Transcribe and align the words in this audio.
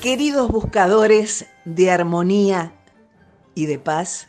Queridos 0.00 0.48
buscadores 0.50 1.44
de 1.66 1.90
armonía 1.90 2.72
y 3.54 3.66
de 3.66 3.78
paz, 3.78 4.28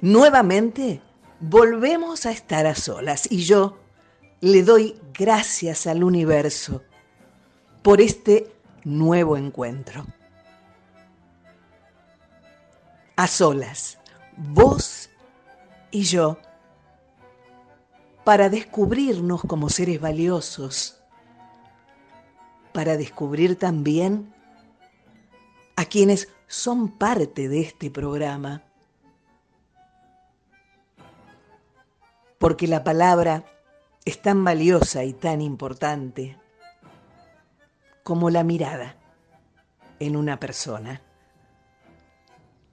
nuevamente 0.00 1.02
volvemos 1.38 2.24
a 2.24 2.30
estar 2.30 2.66
a 2.66 2.74
solas 2.74 3.30
y 3.30 3.44
yo 3.44 3.76
le 4.40 4.62
doy 4.62 4.98
gracias 5.12 5.86
al 5.86 6.02
universo 6.02 6.82
por 7.82 8.00
este 8.00 8.50
nuevo 8.84 9.36
encuentro. 9.36 10.06
A 13.16 13.26
solas, 13.26 13.98
vos 14.38 15.10
y 15.90 16.04
yo, 16.04 16.38
para 18.24 18.48
descubrirnos 18.48 19.42
como 19.42 19.68
seres 19.68 20.00
valiosos 20.00 21.01
para 22.72 22.96
descubrir 22.96 23.58
también 23.58 24.32
a 25.76 25.84
quienes 25.84 26.28
son 26.46 26.88
parte 26.88 27.48
de 27.48 27.60
este 27.60 27.90
programa. 27.90 28.62
Porque 32.38 32.66
la 32.66 32.82
palabra 32.82 33.44
es 34.04 34.20
tan 34.20 34.42
valiosa 34.44 35.04
y 35.04 35.12
tan 35.12 35.40
importante 35.40 36.38
como 38.02 38.30
la 38.30 38.42
mirada 38.42 38.96
en 40.00 40.16
una 40.16 40.40
persona. 40.40 41.00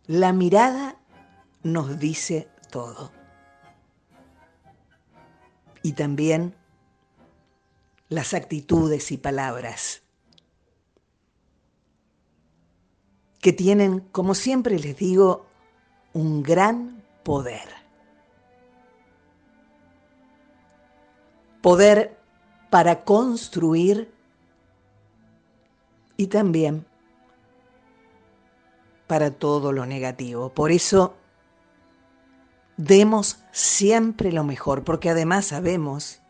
La 0.08 0.34
mirada 0.34 0.96
nos 1.62 2.00
dice 2.00 2.50
todo. 2.72 3.12
Y 5.84 5.94
también 5.94 6.56
las 8.10 8.34
actitudes 8.34 9.12
y 9.12 9.18
palabras 9.18 10.02
que 13.40 13.54
tienen, 13.54 14.02
como 14.12 14.36
siempre 14.36 14.78
les 14.80 14.98
digo, 14.98 15.46
un 16.14 16.44
gran 16.44 17.04
poder. 17.24 17.70
Poder 21.62 22.18
para 22.70 23.04
construir 23.04 24.12
y 26.18 26.28
también 26.28 26.86
para 29.08 29.32
todo 29.32 29.72
lo 29.72 29.86
negativo. 29.86 30.54
Por 30.54 30.72
eso, 30.72 31.16
demos 32.78 33.40
siempre 33.52 34.32
lo 34.32 34.44
mejor, 34.44 34.84
porque 34.84 35.10
además 35.10 35.48
sabemos 35.48 36.22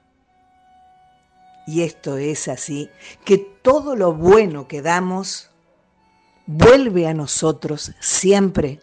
y 1.69 1.83
esto 1.83 2.17
es 2.17 2.47
así, 2.47 2.89
que 3.23 3.37
todo 3.37 3.95
lo 3.95 4.11
bueno 4.11 4.67
que 4.67 4.81
damos 4.81 5.51
vuelve 6.47 7.07
a 7.07 7.13
nosotros 7.13 7.91
siempre, 7.99 8.79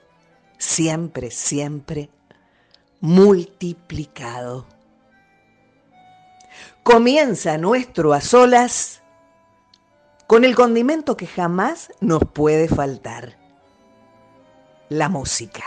siempre, 0.57 1.33
siempre 1.33 2.11
multiplicado. 3.01 4.67
Comienza 6.85 7.59
nuestro 7.59 8.13
a 8.13 8.21
solas 8.21 9.03
con 10.29 10.45
el 10.45 10.55
condimento 10.55 11.17
que 11.17 11.27
jamás 11.27 11.93
nos 12.01 12.23
puede 12.23 12.69
faltar, 12.69 13.37
la 14.91 15.09
música. 15.09 15.65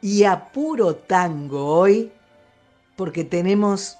Y 0.00 0.24
a 0.24 0.50
puro 0.50 0.96
tango 0.96 1.64
hoy 1.64 2.12
porque 2.96 3.24
tenemos 3.24 3.98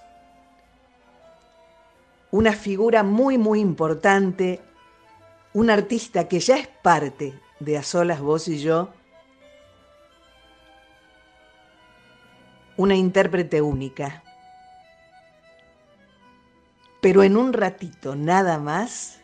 una 2.30 2.52
figura 2.52 3.02
muy, 3.02 3.38
muy 3.38 3.60
importante, 3.60 4.60
un 5.52 5.70
artista 5.70 6.28
que 6.28 6.40
ya 6.40 6.56
es 6.56 6.66
parte 6.66 7.38
de 7.60 7.78
A 7.78 7.82
Solas 7.82 8.20
Vos 8.20 8.48
y 8.48 8.58
Yo, 8.58 8.90
una 12.76 12.94
intérprete 12.94 13.60
única. 13.60 14.22
Pero 17.00 17.22
en 17.22 17.36
un 17.36 17.52
ratito 17.52 18.16
nada 18.16 18.58
más, 18.58 19.20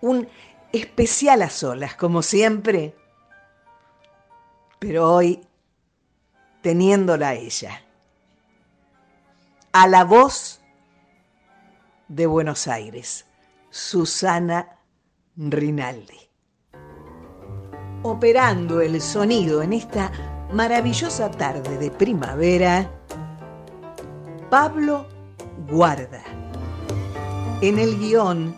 un 0.00 0.28
especial 0.72 1.42
a 1.42 1.50
solas, 1.50 1.94
como 1.94 2.22
siempre, 2.22 2.94
pero 4.78 5.14
hoy 5.14 5.46
teniéndola 6.62 7.28
a 7.30 7.34
ella 7.34 7.82
a 9.72 9.86
la 9.86 10.04
voz 10.04 10.60
de 12.08 12.26
Buenos 12.26 12.66
Aires, 12.66 13.26
Susana 13.70 14.80
Rinaldi. 15.36 16.18
Operando 18.02 18.80
el 18.80 19.00
sonido 19.00 19.62
en 19.62 19.72
esta 19.72 20.10
maravillosa 20.52 21.30
tarde 21.30 21.78
de 21.78 21.90
primavera, 21.90 22.90
Pablo 24.50 25.06
Guarda. 25.68 26.24
En 27.60 27.78
el 27.78 27.96
guion, 27.98 28.56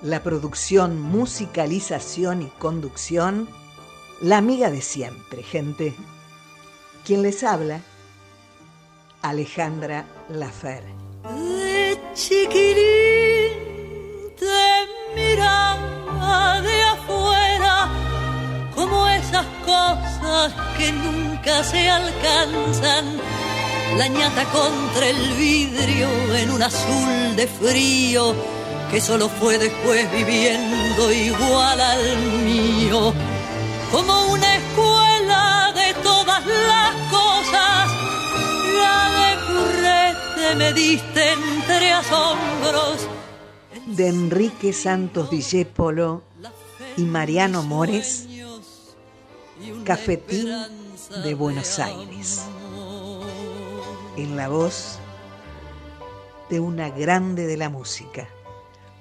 la 0.00 0.22
producción, 0.22 1.00
musicalización 1.00 2.42
y 2.42 2.46
conducción, 2.58 3.48
la 4.20 4.36
amiga 4.36 4.70
de 4.70 4.80
siempre, 4.80 5.42
gente. 5.42 5.96
Quien 7.04 7.22
les 7.22 7.42
habla, 7.42 7.80
Alejandra 9.22 10.04
Lafer. 10.30 10.82
De 11.22 11.96
chiquirín 12.14 13.52
te 14.36 15.14
miraba 15.14 16.60
de 16.60 16.82
afuera 16.82 17.88
como 18.74 19.08
esas 19.08 19.46
cosas 19.64 20.52
que 20.76 20.90
nunca 20.90 21.62
se 21.62 21.88
alcanzan. 21.88 23.20
La 23.96 24.08
ñata 24.08 24.44
contra 24.46 25.06
el 25.06 25.32
vidrio 25.34 26.08
en 26.34 26.50
un 26.50 26.62
azul 26.62 27.36
de 27.36 27.46
frío 27.46 28.34
que 28.90 29.00
solo 29.00 29.28
fue 29.28 29.56
después 29.58 30.10
viviendo 30.10 31.12
igual 31.12 31.80
al 31.80 32.18
mío. 32.44 33.14
Como 33.92 34.32
una 34.32 34.56
escuela 34.56 35.72
de 35.74 35.94
todas 36.02 36.44
las 36.44 36.94
cosas 37.10 38.02
de 40.42 40.54
me 40.56 40.72
diste 40.72 41.32
entre 41.32 41.92
asombros. 41.92 43.08
De 43.86 44.08
Enrique 44.08 44.72
Santos 44.72 45.30
Discépolo 45.30 46.22
y 46.96 47.02
Mariano 47.02 47.62
Mores, 47.62 48.26
Cafetín 49.84 50.48
de 51.22 51.34
Buenos 51.34 51.78
Aires. 51.78 52.46
En 54.16 54.36
la 54.36 54.48
voz 54.48 54.98
de 56.50 56.60
una 56.60 56.90
grande 56.90 57.46
de 57.46 57.56
la 57.56 57.68
música, 57.68 58.28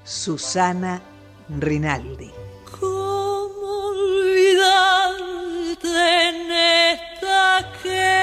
Susana 0.04 1.02
Rinaldi. 1.50 2.32
¿Cómo 2.80 3.88
olvidarte 3.90 4.70
en 6.30 6.52
esta 6.52 7.72
queja? 7.84 8.21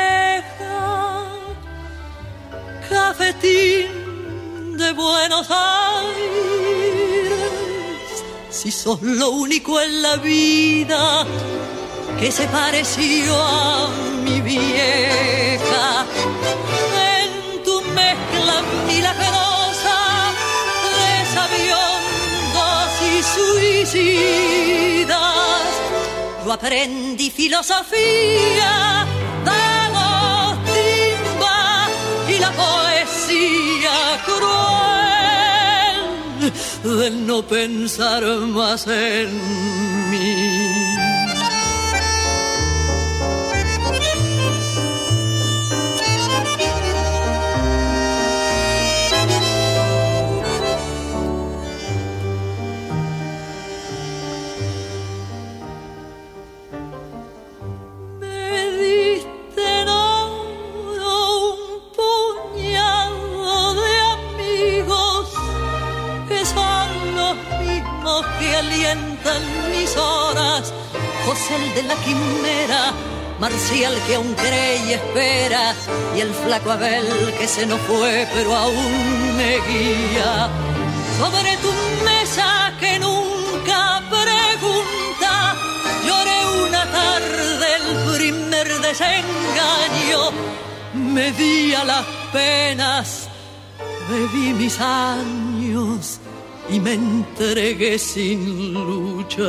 Cafetín 3.08 4.76
de 4.76 4.92
Buenos 4.92 5.46
Aires. 5.50 6.20
Si 8.50 8.70
sos 8.70 9.00
lo 9.00 9.30
único 9.30 9.80
en 9.80 10.02
la 10.02 10.16
vida 10.16 11.24
que 12.20 12.30
se 12.30 12.46
pareció 12.48 13.34
a 13.34 13.88
mi 14.24 14.42
vieja, 14.42 16.04
en 17.14 17.62
tu 17.64 17.80
mezcla 17.80 18.62
milagrosa 18.86 19.98
de 20.98 21.12
sabiondos 21.36 22.90
y 23.10 23.16
suicidas, 23.34 25.16
yo 26.44 26.52
aprendí 26.52 27.30
filosofía 27.30 29.07
poesía 32.46 34.22
cruel 34.24 35.98
de 36.84 37.10
no 37.10 37.42
pensar 37.42 38.24
más 38.24 38.86
en 38.86 39.30
mí. 40.10 40.47
El 71.50 71.74
de 71.74 71.82
la 71.84 71.94
quimera, 71.96 72.92
Marcial 73.40 73.94
que 74.06 74.16
aún 74.16 74.34
cree 74.34 74.76
y 74.86 74.92
espera, 74.92 75.74
y 76.16 76.20
el 76.20 76.32
flaco 76.34 76.72
Abel 76.72 77.34
que 77.38 77.46
se 77.46 77.64
nos 77.66 77.80
fue 77.82 78.26
pero 78.34 78.54
aún 78.54 79.36
me 79.36 79.58
guía. 79.68 80.48
Sobre 81.18 81.56
tu 81.58 81.72
mesa 82.04 82.72
que 82.80 82.98
nunca 82.98 84.02
pregunta, 84.10 85.56
lloré 86.06 86.66
una 86.66 86.84
tarde 86.90 87.66
el 87.80 88.16
primer 88.16 88.80
desengaño, 88.80 90.20
me 90.94 91.32
di 91.32 91.74
a 91.74 91.84
las 91.84 92.04
penas, 92.32 93.28
bebí 94.08 94.52
mis 94.54 94.78
años 94.80 96.20
y 96.70 96.80
me 96.80 96.94
entregué 96.94 97.98
sin 97.98 98.74
luchar. 98.74 99.48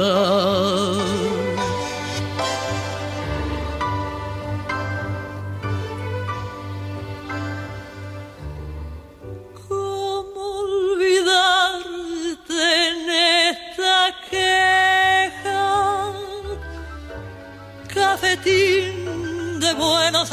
Buenos 19.77 20.29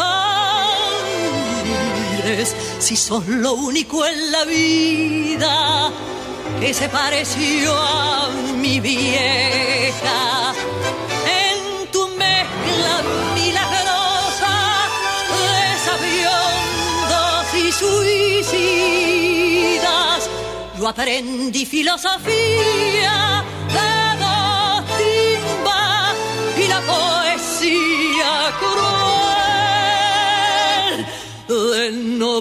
Aires, 2.24 2.56
si 2.80 2.96
sos 2.96 3.28
lo 3.28 3.52
único 3.52 4.04
en 4.06 4.32
la 4.32 4.44
vida 4.44 5.92
que 6.60 6.72
se 6.74 6.88
pareció 6.88 7.74
a 7.76 8.28
mi 8.56 8.80
vieja. 8.80 10.54
En 11.44 11.86
tu 11.90 12.08
mezcla 12.08 13.02
milagrosa 13.34 14.88
de 15.40 15.78
sabiondos 15.88 17.54
y 17.54 17.72
suicidas, 18.52 19.10
yo 20.78 20.88
aprendí 20.88 21.66
filosofía 21.66 23.25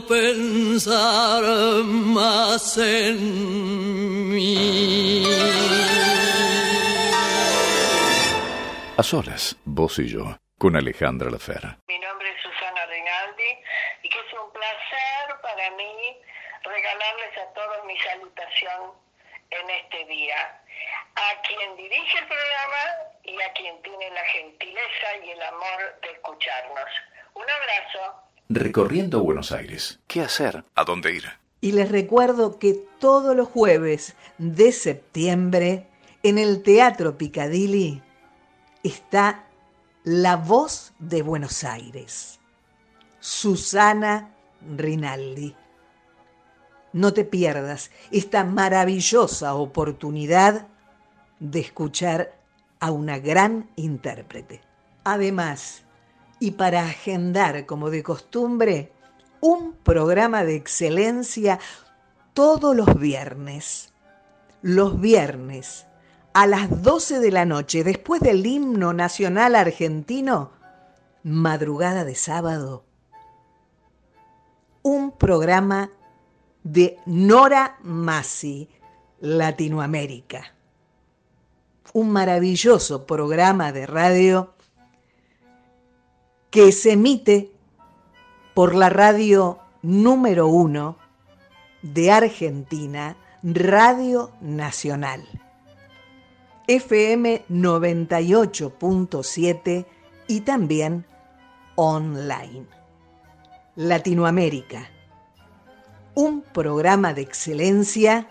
pensar 0.03 1.43
más 1.83 2.77
en 2.77 4.29
mí. 4.29 5.23
A 8.97 9.03
solas, 9.03 9.55
vos 9.65 9.99
y 9.99 10.07
yo, 10.07 10.37
con 10.57 10.75
Alejandra 10.75 11.29
Lafera. 11.29 11.77
Mi 11.87 11.99
nombre 11.99 12.29
es 12.29 12.41
Susana 12.41 12.85
Rinaldi 12.85 13.51
y 14.03 14.09
que 14.09 14.19
es 14.19 14.33
un 14.33 14.51
placer 14.51 15.41
para 15.41 15.69
mí 15.71 16.17
regalarles 16.63 17.37
a 17.37 17.53
todos 17.53 17.85
mi 17.85 17.97
salutación 17.99 18.91
en 19.51 19.69
este 19.69 20.05
día. 20.05 20.61
A 21.15 21.41
quien 21.41 21.75
dirige 21.77 22.19
el 22.19 22.27
programa 22.27 22.83
y 23.23 23.41
a 23.41 23.53
quien 23.53 23.81
tiene 23.81 24.09
la 24.11 24.25
gentileza 24.25 25.17
y 25.23 25.31
el 25.31 25.41
amor 25.41 25.99
de 26.01 26.11
escucharnos. 26.11 26.89
Un 27.33 27.45
abrazo 27.49 28.24
recorriendo 28.49 29.23
Buenos 29.23 29.51
Aires. 29.51 29.99
¿Qué 30.07 30.21
hacer? 30.21 30.65
¿A 30.75 30.83
dónde 30.83 31.15
ir? 31.15 31.23
Y 31.61 31.71
les 31.71 31.91
recuerdo 31.91 32.59
que 32.59 32.73
todos 32.99 33.35
los 33.35 33.47
jueves 33.47 34.15
de 34.37 34.71
septiembre 34.71 35.87
en 36.23 36.37
el 36.37 36.61
Teatro 36.63 37.17
Picadilly 37.17 38.01
está 38.83 39.47
la 40.03 40.35
voz 40.35 40.93
de 40.99 41.23
Buenos 41.23 41.63
Aires, 41.63 42.39
Susana 43.19 44.35
Rinaldi. 44.77 45.55
No 46.93 47.13
te 47.13 47.25
pierdas 47.25 47.91
esta 48.11 48.43
maravillosa 48.43 49.55
oportunidad 49.55 50.67
de 51.39 51.59
escuchar 51.59 52.37
a 52.79 52.91
una 52.91 53.17
gran 53.17 53.69
intérprete. 53.75 54.61
Además, 55.03 55.84
y 56.39 56.51
para 56.51 56.85
agendar, 56.85 57.65
como 57.65 57.89
de 57.89 58.03
costumbre, 58.03 58.91
un 59.41 59.73
programa 59.73 60.43
de 60.43 60.55
excelencia 60.55 61.59
todos 62.33 62.75
los 62.75 62.99
viernes. 62.99 63.93
Los 64.61 64.99
viernes, 64.99 65.85
a 66.33 66.47
las 66.47 66.81
12 66.81 67.19
de 67.19 67.31
la 67.31 67.45
noche, 67.45 67.83
después 67.83 68.21
del 68.21 68.45
himno 68.45 68.93
nacional 68.93 69.55
argentino, 69.55 70.51
madrugada 71.23 72.03
de 72.03 72.15
sábado, 72.15 72.83
un 74.81 75.11
programa 75.11 75.91
de 76.63 76.97
Nora 77.05 77.77
Masi, 77.83 78.67
Latinoamérica. 79.19 80.55
Un 81.93 82.09
maravilloso 82.09 83.05
programa 83.05 83.71
de 83.71 83.85
radio 83.85 84.54
que 86.55 86.71
se 86.71 86.93
emite 86.93 87.51
por 88.53 88.75
la 88.75 88.87
radio 88.87 89.59
número 89.81 90.47
uno 90.47 90.97
de 91.81 92.13
Argentina, 92.13 93.17
Radio 93.43 94.31
Nacional. 94.39 95.27
FM 96.65 97.43
98.7 97.49 99.85
y 100.29 100.39
también 100.41 101.05
online. 101.75 102.67
Latinoamérica. 103.75 104.89
Un 106.13 106.41
programa 106.41 107.13
de 107.13 107.23
excelencia 107.23 108.29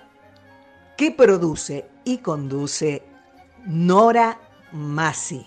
que 0.97 1.11
produce 1.11 1.91
y 2.05 2.17
conduce 2.19 3.03
Nora 3.67 4.41
Masi. 4.73 5.45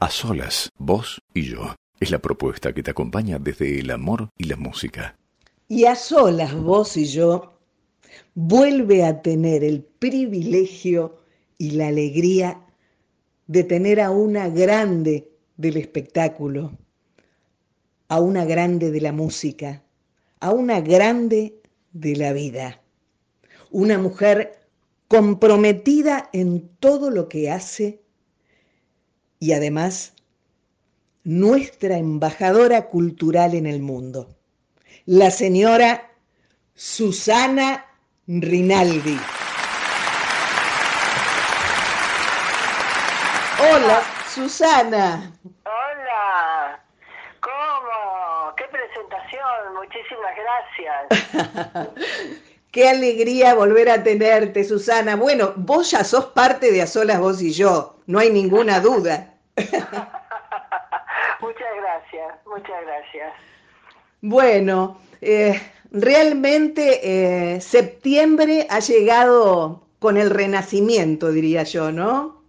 A 0.00 0.08
solas, 0.08 0.70
vos 0.78 1.20
y 1.34 1.42
yo. 1.42 1.74
Es 1.98 2.10
la 2.10 2.18
propuesta 2.18 2.72
que 2.72 2.82
te 2.82 2.90
acompaña 2.90 3.38
desde 3.38 3.80
el 3.80 3.90
amor 3.90 4.28
y 4.36 4.44
la 4.44 4.56
música. 4.56 5.16
Y 5.68 5.86
a 5.86 5.94
solas 5.94 6.54
vos 6.54 6.96
y 6.96 7.06
yo 7.06 7.58
vuelve 8.34 9.04
a 9.04 9.22
tener 9.22 9.64
el 9.64 9.82
privilegio 9.82 11.22
y 11.58 11.72
la 11.72 11.88
alegría 11.88 12.60
de 13.46 13.64
tener 13.64 14.00
a 14.00 14.10
una 14.10 14.48
grande 14.48 15.30
del 15.56 15.78
espectáculo, 15.78 16.72
a 18.08 18.20
una 18.20 18.44
grande 18.44 18.90
de 18.90 19.00
la 19.00 19.12
música, 19.12 19.82
a 20.40 20.52
una 20.52 20.80
grande 20.80 21.60
de 21.92 22.16
la 22.16 22.32
vida, 22.32 22.82
una 23.70 23.98
mujer 23.98 24.68
comprometida 25.08 26.28
en 26.32 26.68
todo 26.80 27.10
lo 27.10 27.28
que 27.28 27.50
hace 27.50 28.02
y 29.38 29.52
además 29.52 30.15
nuestra 31.26 31.96
embajadora 31.96 32.86
cultural 32.86 33.54
en 33.54 33.66
el 33.66 33.80
mundo, 33.80 34.28
la 35.06 35.32
señora 35.32 36.08
Susana 36.72 37.84
Rinaldi. 38.28 39.18
Hola, 43.58 44.02
Susana. 44.32 45.32
Hola. 45.64 46.80
¿Cómo? 47.40 48.54
¿Qué 48.56 48.64
presentación? 48.70 49.74
Muchísimas 49.74 50.32
gracias. 51.34 51.88
Qué 52.70 52.88
alegría 52.88 53.54
volver 53.54 53.90
a 53.90 54.04
tenerte, 54.04 54.62
Susana. 54.62 55.16
Bueno, 55.16 55.54
vos 55.56 55.90
ya 55.90 56.04
sos 56.04 56.26
parte 56.26 56.70
de 56.70 56.82
A 56.82 56.86
Solas 56.86 57.18
Vos 57.18 57.42
y 57.42 57.52
yo, 57.52 57.96
no 58.06 58.20
hay 58.20 58.30
ninguna 58.30 58.78
duda. 58.78 59.34
Muchas 62.56 62.86
gracias. 62.86 63.34
Bueno, 64.22 64.98
eh, 65.20 65.60
realmente 65.90 67.00
eh, 67.54 67.60
septiembre 67.60 68.66
ha 68.70 68.80
llegado 68.80 69.82
con 69.98 70.16
el 70.16 70.30
renacimiento, 70.30 71.30
diría 71.32 71.64
yo, 71.64 71.92
¿no? 71.92 72.40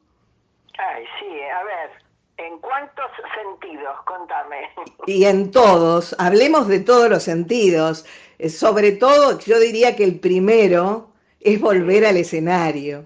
Ay, 0.77 1.03
sí, 1.19 1.41
a 1.41 1.63
ver, 1.63 1.89
¿en 2.37 2.57
cuántos 2.59 3.05
sentidos? 3.35 3.97
Contame. 4.05 4.69
Y 5.07 5.25
en 5.25 5.51
todos, 5.51 6.15
hablemos 6.19 6.69
de 6.69 6.79
todos 6.79 7.09
los 7.09 7.23
sentidos. 7.23 8.05
Eh, 8.39 8.49
sobre 8.49 8.93
todo, 8.93 9.39
yo 9.39 9.59
diría 9.59 9.95
que 9.97 10.05
el 10.05 10.19
primero 10.19 11.09
es 11.41 11.59
volver 11.59 12.05
al 12.05 12.15
escenario. 12.15 13.03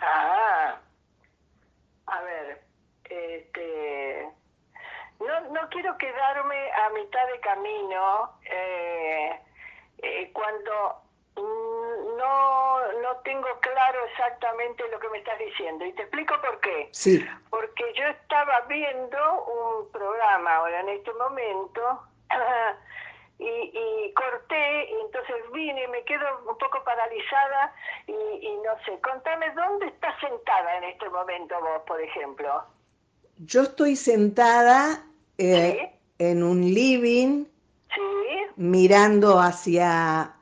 Ah, 0.00 0.80
a 2.06 2.22
ver, 2.22 2.62
este, 3.04 4.28
no, 5.20 5.50
no 5.52 5.68
quiero 5.80 5.96
quedarme 5.96 6.70
a 6.72 6.90
mitad 6.90 7.26
de 7.32 7.40
camino 7.40 8.30
eh, 8.44 9.40
eh, 10.02 10.30
cuando 10.34 11.00
no, 11.36 12.92
no 13.00 13.16
tengo 13.24 13.48
claro 13.60 14.04
exactamente 14.10 14.84
lo 14.90 15.00
que 15.00 15.08
me 15.08 15.18
estás 15.18 15.38
diciendo. 15.38 15.86
Y 15.86 15.92
te 15.94 16.02
explico 16.02 16.34
por 16.42 16.60
qué. 16.60 16.90
Sí. 16.92 17.26
Porque 17.48 17.84
yo 17.94 18.04
estaba 18.08 18.60
viendo 18.68 19.44
un 19.44 19.90
programa 19.90 20.56
ahora 20.56 20.80
en 20.80 20.90
este 20.90 21.12
momento 21.14 22.02
y, 23.38 23.46
y 23.46 24.12
corté 24.12 24.90
y 24.90 25.00
entonces 25.00 25.50
vine 25.52 25.84
y 25.84 25.88
me 25.88 26.04
quedo 26.04 26.26
un 26.46 26.58
poco 26.58 26.84
paralizada 26.84 27.74
y, 28.06 28.12
y 28.12 28.56
no 28.58 28.76
sé, 28.84 29.00
contame 29.00 29.50
dónde 29.54 29.86
estás 29.86 30.14
sentada 30.20 30.76
en 30.76 30.84
este 30.84 31.08
momento 31.08 31.58
vos, 31.58 31.82
por 31.86 32.02
ejemplo. 32.02 32.64
Yo 33.38 33.62
estoy 33.62 33.96
sentada 33.96 35.06
eh, 35.40 35.90
en 36.18 36.42
un 36.42 36.60
living 36.60 37.44
Sí, 37.94 38.00
mirando 38.56 39.40
hacia 39.40 40.34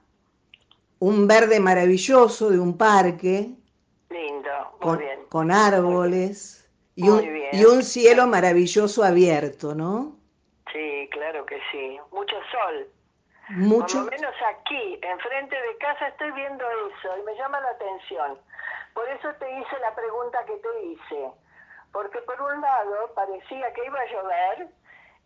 un 0.98 1.26
verde 1.26 1.60
maravilloso 1.60 2.50
de 2.50 2.58
un 2.58 2.76
parque 2.76 3.50
lindo, 4.10 4.50
muy 4.72 4.80
con, 4.80 4.98
bien. 4.98 5.20
con 5.28 5.50
árboles 5.50 6.68
y 6.94 7.08
un, 7.08 7.20
bien. 7.22 7.50
y 7.52 7.64
un 7.64 7.82
cielo 7.82 8.26
maravilloso 8.26 9.04
abierto, 9.04 9.74
¿no? 9.74 10.16
Sí, 10.72 11.08
claro 11.12 11.46
que 11.46 11.58
sí. 11.70 11.98
Mucho 12.10 12.36
sol. 12.50 12.88
Mucho. 13.50 14.04
Por 14.04 14.12
lo 14.12 14.18
menos 14.18 14.34
aquí, 14.58 14.98
enfrente 15.00 15.56
de 15.56 15.76
casa, 15.78 16.08
estoy 16.08 16.30
viendo 16.32 16.64
eso 16.64 17.08
y 17.18 17.24
me 17.24 17.34
llama 17.36 17.60
la 17.60 17.70
atención. 17.70 18.38
Por 18.92 19.08
eso 19.08 19.28
te 19.38 19.48
hice 19.58 19.78
la 19.80 19.94
pregunta 19.94 20.44
que 20.44 20.56
te 20.56 20.84
hice. 20.84 21.30
Porque 21.92 22.18
por 22.22 22.38
un 22.42 22.60
lado 22.60 23.14
parecía 23.14 23.72
que 23.72 23.86
iba 23.86 24.00
a 24.00 24.12
llover 24.12 24.68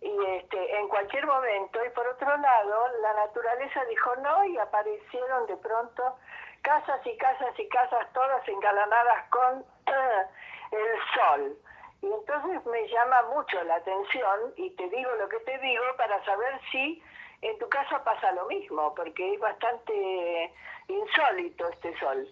y 0.03 0.25
este, 0.37 0.79
en 0.79 0.89
cualquier 0.89 1.27
momento, 1.27 1.79
y 1.85 1.91
por 1.91 2.07
otro 2.09 2.37
lado 2.37 2.89
la 3.01 3.13
naturaleza 3.15 3.85
dijo 3.85 4.17
no 4.17 4.45
y 4.45 4.59
aparecieron 4.59 5.47
de 5.47 5.57
pronto 5.57 6.17
casas 6.63 7.01
y 7.07 7.17
casas 7.17 7.59
y 7.59 7.69
casas 7.69 8.13
todas 8.13 8.47
engalanadas 8.49 9.29
con 9.31 9.65
el 10.73 10.99
sol. 11.15 11.57
Y 12.03 12.07
entonces 12.07 12.67
me 12.67 12.89
llama 12.89 13.23
mucho 13.35 13.63
la 13.63 13.77
atención 13.77 14.53
y 14.57 14.71
te 14.71 14.89
digo 14.89 15.11
lo 15.21 15.29
que 15.29 15.39
te 15.41 15.57
digo 15.59 15.85
para 15.97 16.25
saber 16.25 16.61
si 16.73 17.01
en 17.43 17.59
tu 17.59 17.69
casa 17.69 18.03
pasa 18.03 18.33
lo 18.33 18.47
mismo, 18.47 18.93
porque 18.95 19.35
es 19.35 19.41
bastante 19.41 20.53
insólito 20.89 21.69
este 21.69 21.97
sol. 21.99 22.29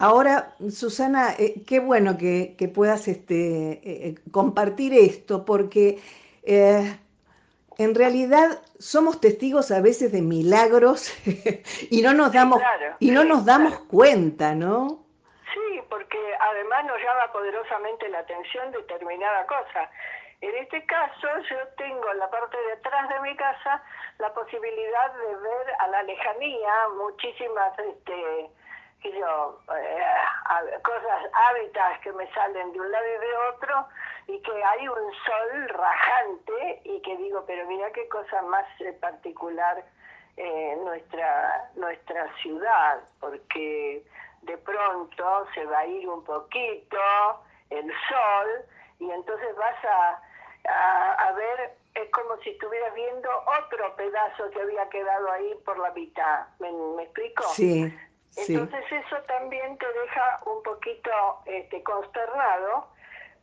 Ahora, 0.00 0.54
Susana, 0.70 1.34
eh, 1.38 1.62
qué 1.66 1.80
bueno 1.80 2.16
que, 2.16 2.54
que 2.56 2.68
puedas 2.68 3.08
este, 3.08 3.72
eh, 3.72 3.80
eh, 3.82 4.14
compartir 4.30 4.94
esto, 4.94 5.44
porque 5.44 5.98
eh, 6.44 6.98
en 7.78 7.94
realidad 7.94 8.62
somos 8.78 9.20
testigos 9.20 9.70
a 9.70 9.80
veces 9.80 10.12
de 10.12 10.22
milagros 10.22 11.12
y 11.90 12.02
no 12.02 12.14
nos 12.14 12.32
Sí, 12.32 12.32
damos, 12.32 12.58
claro, 12.58 12.96
y 12.98 13.10
no 13.10 13.24
sí, 13.24 13.24
nos 13.24 13.44
damos 13.44 13.78
claro. 13.78 13.86
cuenta, 13.88 14.54
¿no? 14.54 15.04
Sí, 15.54 15.80
porque 15.88 16.18
además 16.40 16.84
nos 16.86 16.98
llama 17.00 17.32
poderosamente 17.32 18.08
la 18.08 18.20
atención 18.20 18.70
determinada 18.72 19.46
cosa. 19.46 19.90
En 20.40 20.54
este 20.56 20.84
caso, 20.86 21.28
yo 21.50 21.56
tengo 21.76 22.10
en 22.12 22.18
la 22.18 22.30
parte 22.30 22.56
de 22.56 22.72
atrás 22.74 23.08
de 23.08 23.20
mi 23.20 23.36
casa 23.36 23.82
la 24.18 24.32
posibilidad 24.34 25.12
de 25.14 25.36
ver 25.36 25.66
a 25.80 25.88
la 25.88 26.02
lejanía 26.04 26.72
muchísimas, 26.96 27.78
este, 27.78 28.50
sé 29.02 29.12
yo, 29.12 29.60
eh, 29.76 30.80
cosas, 30.82 31.30
hábitats 31.32 32.00
que 32.00 32.12
me 32.12 32.30
salen 32.32 32.72
de 32.72 32.80
un 32.80 32.90
lado 32.90 33.06
y 33.06 33.26
de 33.26 33.36
otro, 33.54 33.88
y 34.26 34.40
que 34.42 34.64
hay 34.64 34.88
un 34.88 35.12
sol 35.24 35.68
rajante, 35.68 36.80
y 36.84 37.00
que 37.02 37.16
digo, 37.16 37.44
pero 37.46 37.66
mira 37.66 37.90
qué 37.92 38.08
cosa 38.08 38.42
más 38.42 38.66
eh, 38.80 38.92
particular 38.94 39.84
eh, 40.36 40.76
nuestra, 40.84 41.70
nuestra 41.74 42.32
ciudad, 42.42 43.00
porque 43.20 44.04
de 44.42 44.58
pronto 44.58 45.46
se 45.54 45.64
va 45.64 45.80
a 45.80 45.86
ir 45.86 46.08
un 46.08 46.22
poquito 46.24 46.98
el 47.70 47.92
sol 48.08 48.48
y 49.00 49.10
entonces 49.10 49.54
vas 49.56 49.84
a, 49.84 50.22
a, 50.68 51.12
a 51.28 51.32
ver, 51.32 51.76
es 51.94 52.10
como 52.10 52.36
si 52.38 52.50
estuvieras 52.50 52.94
viendo 52.94 53.28
otro 53.60 53.94
pedazo 53.96 54.50
que 54.50 54.60
había 54.60 54.88
quedado 54.88 55.30
ahí 55.32 55.54
por 55.64 55.78
la 55.78 55.90
mitad. 55.90 56.46
¿Me, 56.60 56.70
me 56.70 57.02
explico? 57.02 57.42
Sí, 57.48 57.92
Entonces 58.36 58.84
eso 58.90 59.16
también 59.26 59.76
te 59.78 59.86
deja 59.86 60.40
un 60.46 60.62
poquito 60.62 61.10
este, 61.46 61.82
consternado 61.82 62.86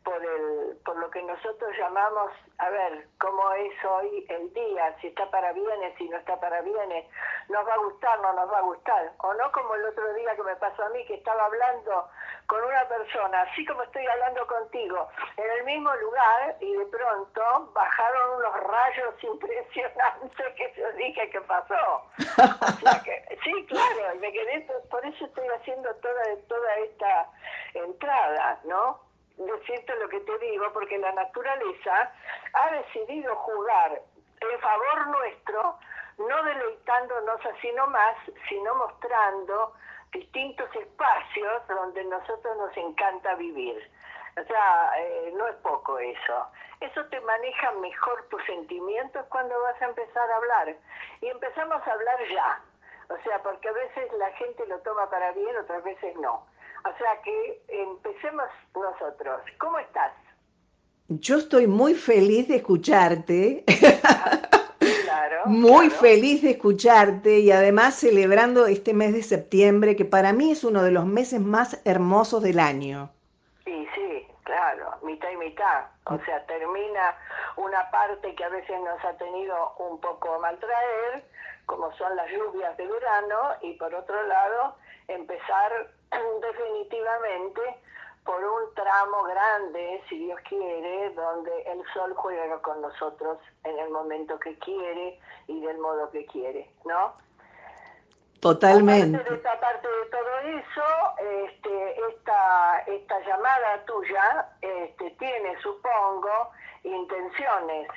por, 0.06 0.24
el, 0.24 0.78
por 0.86 0.96
lo 0.98 1.10
que 1.10 1.22
nosotros 1.24 1.76
llamamos, 1.78 2.32
a 2.60 2.70
ver, 2.70 3.08
cómo 3.20 3.52
es 3.54 3.74
hoy 3.84 4.26
el 4.30 4.54
día, 4.54 4.96
si 5.02 5.08
está 5.08 5.30
para 5.32 5.52
bienes, 5.52 5.98
si 5.98 6.08
no 6.08 6.18
está 6.18 6.40
para 6.40 6.62
bienes, 6.62 7.06
nos 7.50 7.68
va 7.68 7.74
a 7.74 7.78
gustar, 7.78 8.22
no 8.22 8.32
nos 8.34 8.50
va 8.50 8.60
a 8.60 8.62
gustar, 8.62 9.12
o 9.18 9.34
no 9.34 9.52
como 9.52 9.74
el 9.74 9.84
otro 9.86 10.14
día 10.14 10.36
que 10.36 10.44
me 10.44 10.56
pasó 10.58 10.86
a 10.86 10.90
mí, 10.90 11.04
que 11.06 11.16
estaba 11.16 11.46
hablando 11.46 12.08
con 12.46 12.64
una 12.64 12.88
persona, 12.88 13.42
así 13.42 13.66
como 13.66 13.82
estoy 13.82 14.06
hablando 14.06 14.46
contigo, 14.46 15.10
en 15.38 15.50
el 15.58 15.64
mismo 15.66 15.94
lugar, 15.96 16.56
y 16.60 16.72
de 16.72 16.86
pronto 16.86 17.72
bajaron 17.74 18.38
unos 18.38 18.64
rayos 18.64 19.16
impresionantes 19.24 20.54
que 20.56 20.74
yo 20.78 20.92
dije 20.94 21.30
que 21.32 21.42
pasó. 21.42 22.04
O 22.16 22.72
sea 22.80 23.02
que, 23.04 23.40
sí, 23.44 23.66
claro, 23.66 24.16
y 24.16 24.20
me 24.20 24.32
quedé, 24.32 24.68
por 24.92 25.04
eso 25.04 25.26
estoy 25.26 25.48
haciendo 25.48 25.94
toda, 25.96 26.24
toda 26.48 26.76
esta 26.76 27.30
entrada, 27.74 28.60
¿no? 28.66 29.06
Decirte 29.38 29.96
lo 29.98 30.08
que 30.08 30.22
te 30.22 30.38
digo, 30.40 30.72
porque 30.72 30.98
la 30.98 31.12
naturaleza 31.12 32.14
ha 32.54 32.72
decidido 32.72 33.36
jugar 33.36 34.02
en 34.40 34.60
favor 34.60 35.08
nuestro, 35.08 35.78
no 36.18 36.44
deleitándonos 36.44 37.46
así 37.46 37.72
nomás, 37.74 38.16
sino 38.48 38.76
mostrando 38.76 39.74
distintos 40.12 40.74
espacios 40.76 41.68
donde 41.68 42.04
nosotros 42.06 42.58
nos 42.58 42.78
encanta 42.78 43.36
vivir. 43.36 43.92
O 44.38 44.44
sea, 44.44 44.92
eh, 44.98 45.34
no 45.36 45.48
es 45.48 45.56
poco 45.58 45.98
eso. 45.98 46.48
Eso 46.82 47.06
te 47.06 47.20
maneja 47.22 47.72
mejor 47.74 48.28
tus 48.30 48.44
sentimientos 48.46 49.26
cuando 49.28 49.60
vas 49.62 49.82
a 49.82 49.86
empezar 49.86 50.30
a 50.30 50.36
hablar. 50.36 50.76
Y 51.22 51.28
empezamos 51.28 51.86
a 51.88 51.92
hablar 51.92 52.18
ya. 52.30 52.62
O 53.10 53.18
sea, 53.24 53.42
porque 53.42 53.70
a 53.70 53.74
veces 53.74 54.12
la 54.14 54.30
gente 54.32 54.66
lo 54.68 54.80
toma 54.80 55.10
para 55.10 55.32
bien, 55.32 55.56
otras 55.58 55.84
veces 55.84 56.16
no. 56.18 56.46
O 56.86 56.98
sea 56.98 57.22
que 57.24 57.64
empecemos 57.70 58.46
nosotros. 58.76 59.42
¿Cómo 59.60 59.80
estás? 59.80 60.14
Yo 61.08 61.38
estoy 61.38 61.68
muy 61.68 61.94
feliz 61.96 62.48
de 62.48 62.58
escucharte, 62.58 63.64
Claro. 65.04 65.42
muy 65.46 65.90
claro. 65.90 66.02
feliz 66.02 66.42
de 66.44 66.52
escucharte 66.52 67.40
y 67.40 67.52
además 67.52 67.96
celebrando 67.96 68.66
este 68.68 68.94
mes 68.94 69.14
de 69.14 69.24
septiembre, 69.24 69.96
que 69.96 70.06
para 70.06 70.34
mí 70.34 70.52
es 70.52 70.64
uno 70.64 70.84
de 70.84 70.92
los 70.92 71.06
meses 71.06 71.40
más 71.42 71.82
hermosos 71.86 72.44
del 72.44 72.60
año. 72.60 73.10
Sí, 73.64 73.88
sí, 73.96 74.28
claro, 74.44 74.98
mitad 75.04 75.30
y 75.32 75.38
mitad. 75.38 75.86
O 76.06 76.20
sea, 76.26 76.46
termina 76.46 77.16
una 77.58 77.90
parte 77.92 78.36
que 78.36 78.44
a 78.44 78.50
veces 78.50 78.80
nos 78.82 79.04
ha 79.06 79.18
tenido 79.18 79.74
un 79.80 80.00
poco 80.02 80.40
maltraer, 80.40 81.26
como 81.66 81.92
son 81.98 82.16
las 82.16 82.30
lluvias 82.32 82.76
de 82.78 82.86
verano, 82.88 83.38
y 83.62 83.74
por 83.74 83.94
otro 83.94 84.22
lado, 84.28 84.76
empezar 85.08 85.92
definitivamente 86.42 87.62
por 88.26 88.44
un 88.44 88.74
tramo 88.74 89.24
grande, 89.24 90.02
si 90.10 90.18
Dios 90.18 90.40
quiere, 90.50 91.12
donde 91.12 91.62
el 91.62 91.82
sol 91.94 92.14
juega 92.16 92.60
con 92.62 92.82
nosotros 92.82 93.38
en 93.64 93.78
el 93.78 93.90
momento 93.92 94.40
que 94.40 94.58
quiere 94.58 95.20
y 95.48 95.62
del 95.62 95.78
modo 95.78 96.10
que 96.10 96.26
quiere, 96.26 96.72
¿no? 96.86 97.14
Totalmente. 98.40 99.18
Aparte 99.18 99.42
de, 99.42 99.50
aparte 99.50 99.88
de 99.88 100.06
todo 100.06 100.40
eso, 100.40 101.46
este, 101.46 102.08
esta, 102.10 102.80
esta 102.88 103.20
llamada 103.22 103.86
tuya 103.86 104.50
este, 104.62 105.12
tiene, 105.12 105.60
supongo, 105.62 106.52
intenciones. 106.84 107.88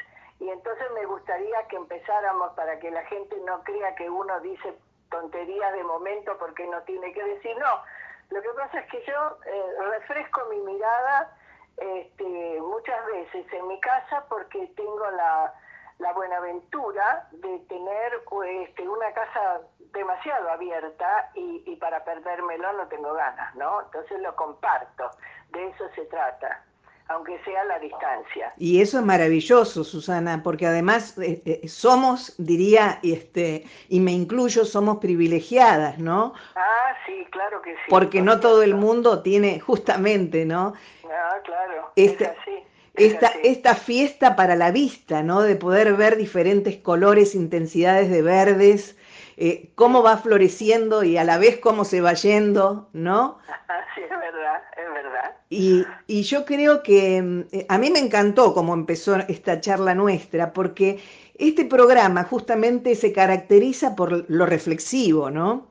Y 0.41 0.49
entonces 0.51 0.87
me 0.95 1.05
gustaría 1.07 1.67
que 1.69 1.77
empezáramos 1.77 2.53
para 2.53 2.79
que 2.79 2.91
la 2.91 3.05
gente 3.07 3.37
no 3.45 3.63
crea 3.65 3.95
que 3.97 4.09
uno 4.09 4.39
dice 4.41 4.75
tonterías 5.11 5.73
de 5.73 5.85
momento 5.85 6.37
porque 6.39 6.67
no 6.67 6.83
tiene 6.83 7.13
que 7.13 7.23
decir. 7.23 7.57
No, 7.59 7.83
lo 8.31 8.43
que 8.43 8.49
pasa 8.51 8.81
es 8.81 8.91
que 8.91 9.05
yo 9.07 9.39
eh, 9.45 9.75
refresco 9.91 10.45
mi 10.51 10.61
mirada 10.61 11.37
este, 11.77 12.61
muchas 12.61 13.07
veces 13.07 13.53
en 13.53 13.69
mi 13.69 13.81
casa 13.81 14.25
porque 14.29 14.67
tengo 14.77 15.11
la, 15.11 15.55
la 15.99 16.13
buenaventura 16.13 17.29
de 17.33 17.59
tener 17.61 18.23
este, 18.63 18.89
una 18.89 19.13
casa 19.13 19.61
demasiado 19.93 20.51
abierta 20.51 21.31
y, 21.35 21.63
y 21.67 21.77
para 21.77 22.05
perdérmelo 22.05 22.73
no 22.73 22.89
tengo 22.89 23.15
ganas, 23.15 23.55
¿no? 23.55 23.83
Entonces 23.83 24.21
lo 24.21 24.35
comparto, 24.37 25.11
de 25.51 25.69
eso 25.69 25.89
se 25.95 26.05
trata 26.07 26.65
aunque 27.09 27.39
sea 27.45 27.63
a 27.63 27.65
la 27.65 27.79
distancia. 27.79 28.53
Y 28.59 28.81
eso 28.81 28.99
es 28.99 29.05
maravilloso, 29.05 29.85
Susana, 29.85 30.43
porque 30.43 30.67
además 30.67 31.17
eh, 31.19 31.43
eh, 31.45 31.69
somos, 31.69 32.35
diría, 32.39 33.01
este, 33.03 33.65
y 33.89 34.01
me 34.01 34.13
incluyo, 34.13 34.65
somos 34.65 34.99
privilegiadas, 34.99 35.99
¿no? 35.99 36.35
Ah, 36.55 36.95
sí, 37.07 37.27
claro 37.31 37.63
que 37.63 37.73
sí. 37.73 37.81
Porque 37.89 38.21
no 38.21 38.41
todo 38.41 38.63
el 38.63 38.75
mundo 38.75 39.23
tiene 39.23 39.59
justamente, 39.61 40.45
¿no? 40.45 40.75
Ah, 41.05 41.37
claro. 41.45 41.93
Este, 41.97 42.25
es 42.25 42.31
así 42.31 42.65
esta, 42.99 43.29
esta 43.43 43.75
fiesta 43.75 44.37
para 44.37 44.57
la 44.57 44.71
vista, 44.71 45.23
¿no? 45.23 45.43
De 45.43 45.57
poder 45.57 45.95
ver 45.95 46.17
diferentes 46.17 46.77
colores, 46.77 47.35
intensidades 47.35 48.11
de 48.11 48.23
verdes, 48.23 48.98
eh, 49.41 49.71
cómo 49.77 50.03
va 50.03 50.17
floreciendo 50.17 51.05
y 51.05 51.17
a 51.17 51.23
la 51.23 51.39
vez 51.39 51.59
cómo 51.59 51.85
se 51.85 52.01
va 52.01 52.13
yendo, 52.15 52.89
¿no? 52.93 53.39
Sí, 53.95 54.03
es 54.03 54.11
verdad, 54.11 54.63
es 54.77 54.93
verdad. 54.93 55.37
Y, 55.49 55.87
y 56.09 56.23
yo 56.23 56.45
creo 56.45 56.83
que 56.83 57.23
mm, 57.23 57.45
eh, 57.53 57.67
a 57.69 57.79
mí 57.79 57.91
me 57.91 58.01
encantó 58.01 58.53
cómo 58.53 58.75
empezó 58.75 59.17
esta 59.29 59.61
charla 59.61 59.95
nuestra, 59.95 60.53
porque 60.53 61.01
este 61.37 61.65
programa 61.65 62.25
justamente 62.25 62.97
se 62.97 63.13
caracteriza 63.13 63.95
por 63.95 64.29
lo 64.29 64.45
reflexivo, 64.45 65.31
¿no? 65.31 65.69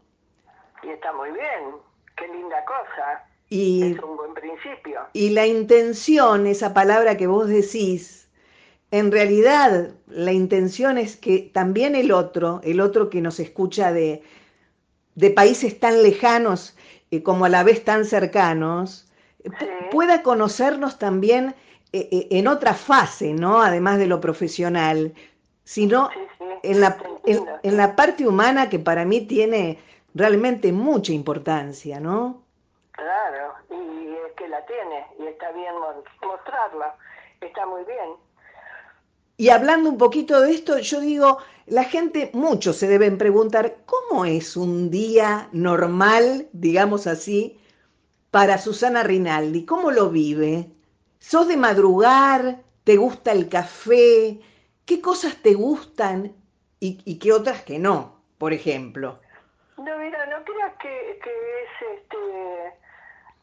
Y 0.83 0.89
está 0.89 1.11
muy 1.11 1.31
bien, 1.31 1.75
qué 2.15 2.27
linda 2.29 2.63
cosa. 2.63 3.25
Y, 3.49 3.91
es 3.95 4.01
un 4.01 4.15
buen 4.15 4.33
principio. 4.33 5.01
Y 5.11 5.31
la 5.31 5.45
intención, 5.45 6.47
esa 6.47 6.73
palabra 6.73 7.17
que 7.17 7.27
vos 7.27 7.49
decís, 7.49 8.16
en 8.91 9.11
realidad 9.11 9.91
la 10.07 10.31
intención 10.31 10.97
es 10.97 11.17
que 11.17 11.39
también 11.53 11.95
el 11.95 12.11
otro, 12.11 12.61
el 12.63 12.79
otro 12.79 13.09
que 13.09 13.21
nos 13.21 13.39
escucha 13.39 13.91
de, 13.91 14.23
de 15.15 15.29
países 15.31 15.79
tan 15.79 16.03
lejanos 16.03 16.77
y 17.09 17.21
como 17.21 17.45
a 17.45 17.49
la 17.49 17.63
vez 17.63 17.83
tan 17.83 18.05
cercanos, 18.05 19.11
pueda 19.91 20.23
conocernos 20.23 20.99
también 20.99 21.55
eh, 21.93 22.09
eh, 22.11 22.27
en 22.31 22.47
otra 22.47 22.73
fase, 22.73 23.33
¿no? 23.33 23.61
Además 23.61 23.97
de 23.97 24.07
lo 24.07 24.19
profesional, 24.19 25.13
sino 25.63 26.09
en, 26.63 26.81
la, 26.81 26.97
en 27.25 27.77
la 27.77 27.95
parte 27.95 28.27
humana 28.27 28.69
que 28.69 28.79
para 28.79 29.05
mí 29.05 29.21
tiene 29.21 29.79
realmente 30.13 30.71
mucha 30.71 31.13
importancia, 31.13 31.99
¿no? 31.99 32.43
Claro, 32.91 33.53
y 33.69 34.15
es 34.27 34.33
que 34.35 34.47
la 34.47 34.65
tiene, 34.65 35.05
y 35.19 35.27
está 35.27 35.51
bien 35.51 35.73
mostrarla, 36.21 36.95
está 37.41 37.65
muy 37.65 37.83
bien. 37.85 38.26
Y 39.39 39.49
hablando 39.49 39.91
un 39.91 39.99
poquito 39.99 40.41
de 40.41 40.51
esto, 40.51 40.79
yo 40.79 40.99
digo, 40.99 41.37
la 41.67 41.83
gente, 41.83 42.31
muchos 42.33 42.77
se 42.77 42.87
deben 42.87 43.19
preguntar, 43.19 43.77
¿cómo 43.85 44.25
es 44.25 44.57
un 44.57 44.89
día 44.89 45.47
normal, 45.51 46.47
digamos 46.53 47.05
así, 47.05 47.59
para 48.31 48.57
Susana 48.57 49.03
Rinaldi? 49.03 49.63
¿Cómo 49.63 49.91
lo 49.91 50.09
vive? 50.09 50.71
¿Sos 51.19 51.47
de 51.47 51.55
madrugar? 51.55 52.63
¿Te 52.83 52.97
gusta 52.97 53.31
el 53.31 53.47
café? 53.47 54.39
¿Qué 54.85 55.01
cosas 55.01 55.35
te 55.37 55.53
gustan 55.53 56.33
y, 56.79 57.19
qué 57.19 57.31
otras 57.31 57.61
que 57.61 57.77
no, 57.77 58.19
por 58.39 58.53
ejemplo? 58.53 59.19
No, 59.77 59.99
mira, 59.99 60.25
no 60.25 60.43
creas 60.45 60.73
que 60.81 61.11
es 61.11 61.99
este 61.99 62.17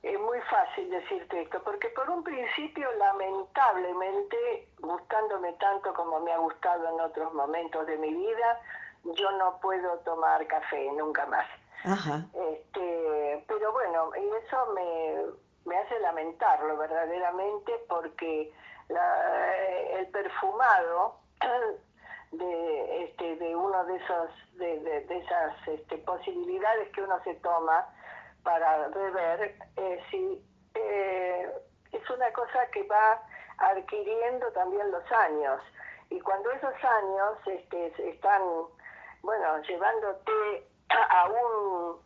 es 0.05 0.21
muy 0.21 0.39
fácil 0.43 0.91
decirte 0.91 1.43
esto, 1.43 1.63
porque 1.63 1.89
por 1.89 2.11
un 2.11 2.23
principio, 2.23 2.93
lamentablemente, 2.99 4.69
gustándome 4.79 5.55
tanto 5.55 5.95
como 5.95 6.21
me 6.21 6.33
ha 6.33 6.39
gustado 6.39 6.89
en 6.91 7.01
otros 7.01 7.33
momentos 7.33 7.87
de 7.87 7.97
mi 7.97 8.13
vida, 8.13 8.61
yo 9.05 9.31
no 9.33 9.59
puedo 9.61 9.99
tomar 10.01 10.47
café 10.47 10.93
nunca 10.93 11.25
más. 11.27 11.47
Este, 12.35 13.45
pero 13.47 13.73
bueno, 13.73 14.11
y 14.17 14.45
eso 14.47 14.67
me, 14.75 15.17
me 15.65 15.79
hace 15.79 15.99
lamentarlo 16.01 16.77
verdaderamente 16.77 17.73
porque 17.89 18.53
la, 18.89 19.57
el 19.99 20.07
perfumado 20.09 21.17
de, 22.33 23.05
este, 23.05 23.37
de 23.37 23.57
uno 23.57 23.85
de 23.85 23.97
esos 23.97 24.31
de, 24.55 24.81
de, 24.81 25.19
esas 25.19 25.69
este, 25.69 25.99
posibilidades 25.99 26.91
que 26.91 27.03
uno 27.03 27.23
se 27.23 27.35
toma 27.37 27.87
para 28.45 28.89
beber, 28.89 29.57
eh, 29.77 30.05
sí, 30.11 30.41
eh, 30.75 31.51
es 31.91 32.11
una 32.11 32.33
cosa 32.33 32.67
que 32.73 32.83
va 32.85 33.21
adquiriendo 33.59 34.47
también 34.53 34.91
los 34.93 35.11
años. 35.11 35.61
Y 36.11 36.21
cuando 36.21 36.51
esos 36.53 36.75
años 36.85 37.39
este, 37.47 38.11
están, 38.11 38.43
bueno, 39.23 39.63
llevándote 39.63 40.67
a 40.91 41.29
un, 41.29 41.99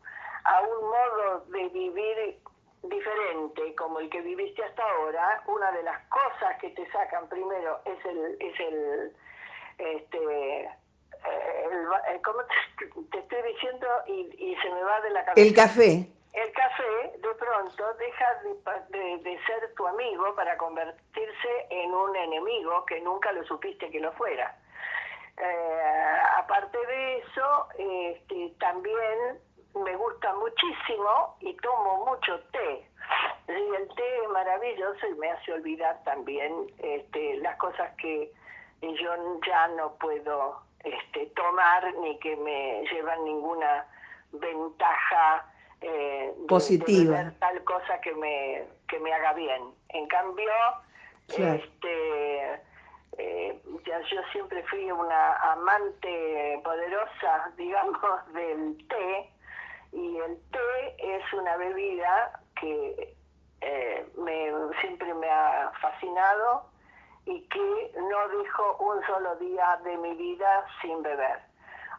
a 0.44 0.60
un 0.62 0.88
modo 0.88 1.44
de 1.48 1.68
vivir 1.68 2.40
diferente 2.84 3.74
como 3.74 3.98
el 3.98 4.08
que 4.08 4.20
viviste 4.22 4.62
hasta 4.64 4.82
ahora, 4.82 5.42
una 5.48 5.72
de 5.72 5.82
las 5.82 6.00
cosas 6.08 6.56
que 6.60 6.70
te 6.70 6.88
sacan 6.92 7.28
primero 7.28 7.80
es 7.84 8.04
el, 8.04 8.36
es 8.40 8.60
el, 8.60 9.16
este, 9.78 10.62
eh, 10.62 10.70
el, 11.72 12.22
¿cómo 12.22 12.40
te, 13.10 13.18
estoy 13.18 13.42
diciendo? 13.52 13.86
Y, 14.06 14.52
y 14.52 14.56
se 14.62 14.70
me 14.70 14.82
va 14.84 15.00
de 15.00 15.10
la 15.10 15.24
cabeza. 15.24 15.48
El 15.48 15.54
café 15.54 16.17
el 16.38 16.52
café 16.52 17.18
de 17.18 17.34
pronto 17.34 17.94
deja 17.94 18.34
de, 18.90 19.40
ser 19.46 19.74
tu 19.74 19.86
amigo 19.86 20.34
para 20.34 20.56
convertirse 20.56 21.66
en 21.70 21.92
un 21.92 22.14
enemigo 22.14 22.84
que 22.86 23.00
nunca 23.00 23.32
lo 23.32 23.44
supiste 23.44 23.90
que 23.90 24.00
lo 24.00 24.12
fuera. 24.12 24.56
Eh, 25.36 26.16
aparte 26.36 26.78
de 26.78 27.18
eso, 27.18 27.68
este, 27.78 28.54
también 28.60 29.40
me 29.74 29.96
gusta 29.96 30.34
muchísimo 30.34 31.36
y 31.40 31.54
tomo 31.56 32.06
mucho 32.06 32.40
té. 32.52 32.86
Y 33.48 33.74
el 33.74 33.88
té 33.94 34.22
es 34.22 34.28
maravilloso 34.30 35.06
y 35.08 35.14
me 35.14 35.30
hace 35.30 35.52
olvidar 35.52 36.02
también 36.04 36.66
este, 36.78 37.36
las 37.38 37.56
cosas 37.56 37.90
que 37.96 38.32
yo 38.80 39.40
ya 39.46 39.68
no 39.68 39.94
puedo 39.94 40.60
este, 40.84 41.26
tomar 41.34 41.92
ni 41.94 42.18
que 42.18 42.36
me 42.36 42.84
llevan 42.92 43.24
ninguna 43.24 43.86
ventaja 44.32 45.46
eh, 45.80 46.34
positiva. 46.48 47.32
tal 47.38 47.62
cosa 47.64 48.00
que 48.00 48.14
me, 48.14 48.64
que 48.88 48.98
me 49.00 49.12
haga 49.12 49.32
bien. 49.34 49.62
En 49.90 50.06
cambio, 50.08 50.50
este, 51.28 52.54
eh, 53.18 53.62
ya 53.86 54.00
yo 54.00 54.20
siempre 54.32 54.62
fui 54.64 54.90
una 54.90 55.34
amante 55.52 56.60
poderosa, 56.64 57.52
digamos, 57.56 58.32
del 58.32 58.86
té, 58.88 59.30
y 59.92 60.18
el 60.18 60.38
té 60.50 61.16
es 61.16 61.32
una 61.32 61.56
bebida 61.56 62.40
que 62.60 63.14
eh, 63.60 64.06
me, 64.16 64.50
siempre 64.80 65.12
me 65.14 65.28
ha 65.28 65.72
fascinado 65.80 66.70
y 67.24 67.42
que 67.48 67.92
no 67.96 68.28
dejo 68.38 68.76
un 68.78 69.04
solo 69.06 69.36
día 69.36 69.78
de 69.84 69.96
mi 69.98 70.14
vida 70.14 70.66
sin 70.80 71.02
beber. 71.02 71.47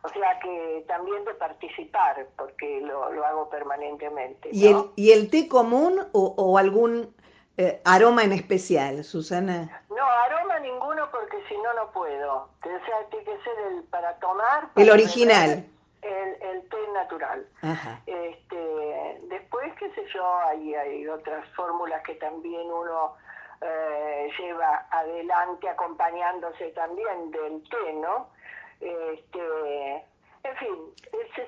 O 0.01 0.09
sea 0.09 0.39
que 0.39 0.85
también 0.87 1.25
de 1.25 1.33
participar, 1.33 2.27
porque 2.37 2.81
lo, 2.81 3.11
lo 3.11 3.25
hago 3.25 3.49
permanentemente. 3.49 4.49
¿Y, 4.51 4.67
el, 4.67 4.85
¿Y 4.95 5.11
el 5.11 5.29
té 5.29 5.47
común 5.47 5.99
o, 6.13 6.33
o 6.37 6.57
algún 6.57 7.13
eh, 7.57 7.81
aroma 7.83 8.23
en 8.23 8.31
especial, 8.31 9.03
Susana? 9.03 9.83
No, 9.89 10.05
aroma 10.05 10.59
ninguno 10.59 11.11
porque 11.11 11.43
si 11.49 11.57
no, 11.57 11.73
no 11.73 11.91
puedo. 11.91 12.33
O 12.35 12.85
sea, 12.85 13.09
tiene 13.09 13.25
que 13.25 13.43
ser 13.43 13.53
el 13.67 13.83
para 13.83 14.15
tomar. 14.19 14.69
el 14.77 14.89
original. 14.89 15.65
El, 16.01 16.41
el, 16.41 16.69
té 16.69 16.77
natural. 16.93 17.45
Este, 18.05 19.19
después, 19.23 19.73
qué 19.77 19.93
sé 19.93 20.05
yo, 20.13 20.37
hay, 20.47 20.73
hay 20.73 21.05
otras 21.09 21.45
fórmulas 21.53 22.01
que 22.03 22.15
también 22.15 22.71
uno 22.71 23.15
eh, 23.59 24.29
lleva 24.39 24.87
adelante 24.91 25.67
acompañándose 25.67 26.69
también 26.69 27.29
del 27.31 27.61
té, 27.69 27.93
¿no? 27.95 28.29
Este, 28.79 29.95
en 30.43 30.55
fin, 30.57 30.75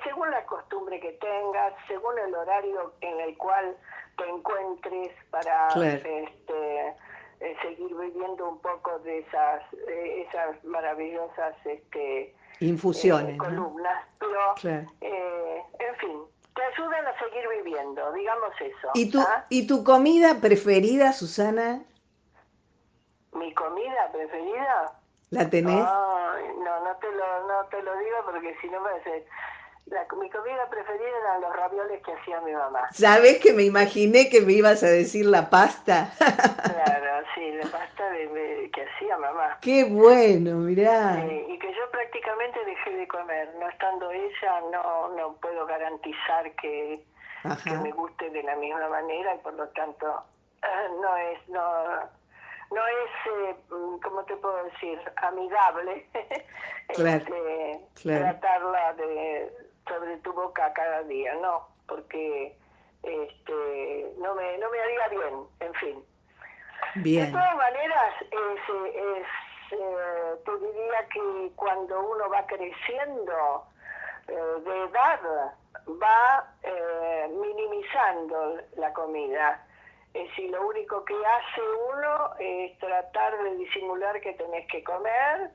según 0.04 0.30
la 0.32 0.46
costumbre 0.46 1.00
que 1.00 1.14
tengas, 1.14 1.74
según 1.88 2.18
el 2.20 2.36
horario 2.36 2.94
en 3.02 3.20
el 3.22 3.38
cual 3.38 3.78
te 4.18 4.30
encuentres 4.30 5.12
para 5.30 5.70
este, 5.70 6.96
eh, 7.40 7.56
seguir 7.62 7.96
viviendo 7.96 8.50
un 8.50 8.60
poco 8.60 9.00
de 9.00 9.20
esas, 9.20 9.64
esas 9.88 10.64
maravillosas 10.64 11.56
este, 11.66 12.36
infusiones, 12.60 13.36
eh, 13.36 13.38
columnas, 13.38 14.06
pero 14.20 14.56
eh, 15.02 15.64
en 15.80 15.96
fin, 15.96 16.20
te 16.54 16.62
ayudan 16.62 17.08
a 17.08 17.18
seguir 17.20 17.48
viviendo, 17.64 18.12
digamos 18.14 18.54
eso. 18.60 18.90
¿Y 18.94 19.10
tu, 19.10 19.20
¿ah? 19.22 19.46
¿Y 19.50 19.68
tu 19.68 19.84
comida 19.84 20.40
preferida, 20.42 21.14
Susana? 21.14 21.82
¿Mi 23.34 23.54
comida 23.54 24.12
preferida? 24.12 25.01
¿La 25.32 25.50
tenés? 25.50 25.76
no, 25.76 26.80
no 26.84 26.96
te 26.98 27.12
lo, 27.12 27.48
no 27.48 27.66
te 27.70 27.82
lo 27.82 27.98
digo 27.98 28.18
porque 28.26 28.56
si 28.62 28.70
no 28.70 28.82
me 28.82 28.92
La, 29.86 30.06
mi 30.20 30.30
comida 30.30 30.70
preferida 30.70 31.08
eran 31.24 31.42
los 31.42 31.56
ravioles 31.56 32.04
que 32.04 32.12
hacía 32.12 32.42
mi 32.42 32.52
mamá. 32.52 32.90
¿Sabes 32.92 33.40
que 33.40 33.54
me 33.54 33.64
imaginé 33.64 34.30
que 34.30 34.42
me 34.42 34.54
ibas 34.54 34.84
a 34.84 34.88
decir 34.88 35.26
la 35.26 35.50
pasta? 35.50 36.12
claro, 36.18 37.26
sí, 37.36 37.52
la 37.54 37.70
pasta 37.72 38.10
de, 38.10 38.70
que 38.74 38.84
hacía 38.84 39.18
mamá. 39.18 39.58
Qué 39.62 39.86
bueno, 39.86 40.58
mirá. 40.58 41.26
y 41.26 41.58
que 41.58 41.74
yo 41.74 41.92
prácticamente 41.92 42.64
dejé 42.66 42.92
de 42.98 43.08
comer. 43.08 43.56
No 43.58 43.70
estando 43.70 44.12
ella, 44.12 44.62
no, 44.70 45.10
no 45.16 45.34
puedo 45.38 45.66
garantizar 45.66 46.52
que, 46.56 47.02
que 47.64 47.72
me 47.78 47.92
guste 47.92 48.30
de 48.32 48.44
la 48.44 48.58
misma 48.58 48.90
manera 48.90 49.34
y 49.36 49.38
por 49.40 49.54
lo 49.54 49.68
tanto 49.70 50.24
no 51.02 51.18
es... 51.18 51.50
no 51.50 52.21
no 52.72 52.88
es, 52.88 53.50
eh, 53.50 53.56
¿cómo 53.70 54.24
te 54.26 54.36
puedo 54.38 54.64
decir?, 54.64 55.00
amigable 55.18 56.06
este, 56.90 57.82
tratarla 58.02 58.94
de, 58.94 59.52
sobre 59.88 60.18
tu 60.18 60.34
boca 60.34 60.72
cada 60.74 61.04
día, 61.04 61.36
no, 61.36 61.68
porque 61.88 62.56
este, 63.04 64.14
no, 64.18 64.36
me, 64.36 64.58
no 64.58 64.70
me 64.70 64.80
haría 64.80 65.08
bien, 65.10 65.48
en 65.60 65.74
fin. 65.76 66.06
Bien. 66.96 67.26
De 67.26 67.32
todas 67.32 67.56
maneras, 67.56 68.14
es, 68.22 68.96
es 68.96 69.28
eh, 69.72 70.36
te 70.44 70.58
diría 70.58 71.08
que 71.14 71.52
cuando 71.56 72.02
uno 72.02 72.30
va 72.30 72.46
creciendo 72.46 73.66
eh, 74.28 74.34
de 74.34 74.84
edad, 74.84 75.20
va 75.88 76.54
eh, 76.64 77.30
minimizando 77.30 78.58
la 78.76 78.92
comida 78.92 79.66
es 80.14 80.28
decir, 80.30 80.50
lo 80.52 80.68
único 80.68 81.06
que 81.06 81.14
hace 81.14 81.62
uno 81.94 82.34
es 82.40 82.78
tratar 82.80 83.42
de 83.44 83.56
disimular 83.56 84.20
que 84.20 84.34
tenés 84.34 84.68
que 84.68 84.84
comer 84.84 85.52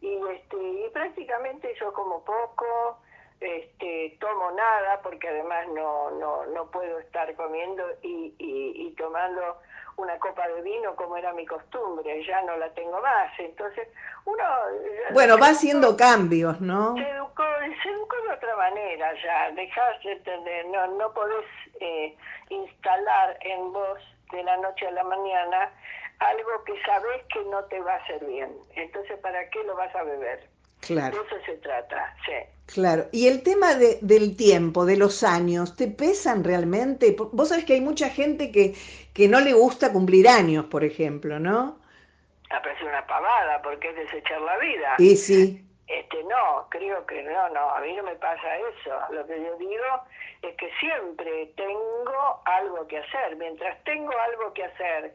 y, 0.00 0.20
este, 0.30 0.56
y 0.56 0.90
prácticamente 0.92 1.74
yo 1.80 1.92
como 1.92 2.24
poco, 2.24 3.00
este, 3.40 4.16
tomo 4.20 4.50
nada 4.52 5.00
porque 5.02 5.28
además 5.28 5.66
no, 5.68 6.10
no, 6.12 6.46
no 6.46 6.70
puedo 6.70 6.98
estar 7.00 7.34
comiendo 7.34 7.84
y, 8.02 8.34
y, 8.38 8.86
y 8.86 8.94
tomando 8.94 9.58
una 9.98 10.18
copa 10.18 10.46
de 10.48 10.62
vino 10.62 10.94
como 10.96 11.16
era 11.16 11.32
mi 11.32 11.44
costumbre, 11.46 12.24
ya 12.24 12.42
no 12.42 12.56
la 12.56 12.68
tengo 12.70 13.00
más. 13.00 13.30
Entonces, 13.38 13.88
uno... 14.24 14.44
Bueno, 15.12 15.38
va 15.38 15.48
haciendo 15.48 15.96
cambios, 15.96 16.60
¿no? 16.60 16.94
Se 16.96 17.08
educó, 17.10 17.44
se 17.82 17.88
educó 17.90 18.16
de 18.22 18.34
otra 18.34 18.56
manera 18.56 19.12
ya, 19.22 19.50
dejás 19.52 20.02
de 20.04 20.12
entender, 20.12 20.66
no, 20.66 20.86
no 20.98 21.12
podés 21.12 21.46
eh, 21.80 22.16
instalar 22.50 23.36
en 23.40 23.72
vos 23.72 23.98
de 24.32 24.42
la 24.42 24.56
noche 24.58 24.86
a 24.86 24.92
la 24.92 25.04
mañana 25.04 25.72
algo 26.20 26.64
que 26.64 26.74
sabés 26.82 27.22
que 27.32 27.44
no 27.44 27.64
te 27.64 27.80
va 27.80 27.94
a 27.94 27.96
hacer 27.96 28.24
bien. 28.24 28.50
Entonces, 28.74 29.18
¿para 29.20 29.48
qué 29.50 29.62
lo 29.64 29.76
vas 29.76 29.94
a 29.94 30.02
beber? 30.02 30.48
Claro. 30.80 31.16
De 31.16 31.26
eso 31.26 31.44
se 31.44 31.56
trata, 31.56 32.14
sí. 32.24 32.32
Claro. 32.66 33.06
Y 33.12 33.26
el 33.26 33.42
tema 33.42 33.74
de, 33.74 33.98
del 34.02 34.36
tiempo, 34.36 34.84
de 34.84 34.96
los 34.96 35.22
años, 35.22 35.74
¿te 35.76 35.88
pesan 35.88 36.44
realmente? 36.44 37.16
Vos 37.32 37.48
sabés 37.48 37.64
que 37.64 37.74
hay 37.74 37.80
mucha 37.80 38.10
gente 38.10 38.52
que, 38.52 38.74
que 39.18 39.26
no 39.26 39.40
le 39.40 39.52
gusta 39.52 39.92
cumplir 39.92 40.28
años, 40.28 40.66
por 40.66 40.84
ejemplo, 40.84 41.40
¿no? 41.40 41.80
Ah, 42.50 42.60
pero 42.62 42.86
una 42.86 43.04
pavada, 43.04 43.60
porque 43.62 43.88
es 43.88 43.96
desechar 43.96 44.40
la 44.42 44.56
vida. 44.58 44.94
Y 44.98 45.16
sí. 45.16 45.60
Este, 45.88 46.22
no, 46.22 46.68
creo 46.68 47.04
que 47.04 47.24
no, 47.24 47.48
no, 47.48 47.70
a 47.70 47.80
mí 47.80 47.94
no 47.94 48.04
me 48.04 48.14
pasa 48.14 48.56
eso. 48.58 48.96
Lo 49.10 49.26
que 49.26 49.42
yo 49.42 49.56
digo 49.56 49.84
es 50.42 50.54
que 50.54 50.70
siempre 50.78 51.46
tengo 51.56 52.40
algo 52.44 52.86
que 52.86 52.98
hacer. 52.98 53.34
Mientras 53.34 53.82
tengo 53.82 54.12
algo 54.16 54.52
que 54.52 54.62
hacer 54.62 55.12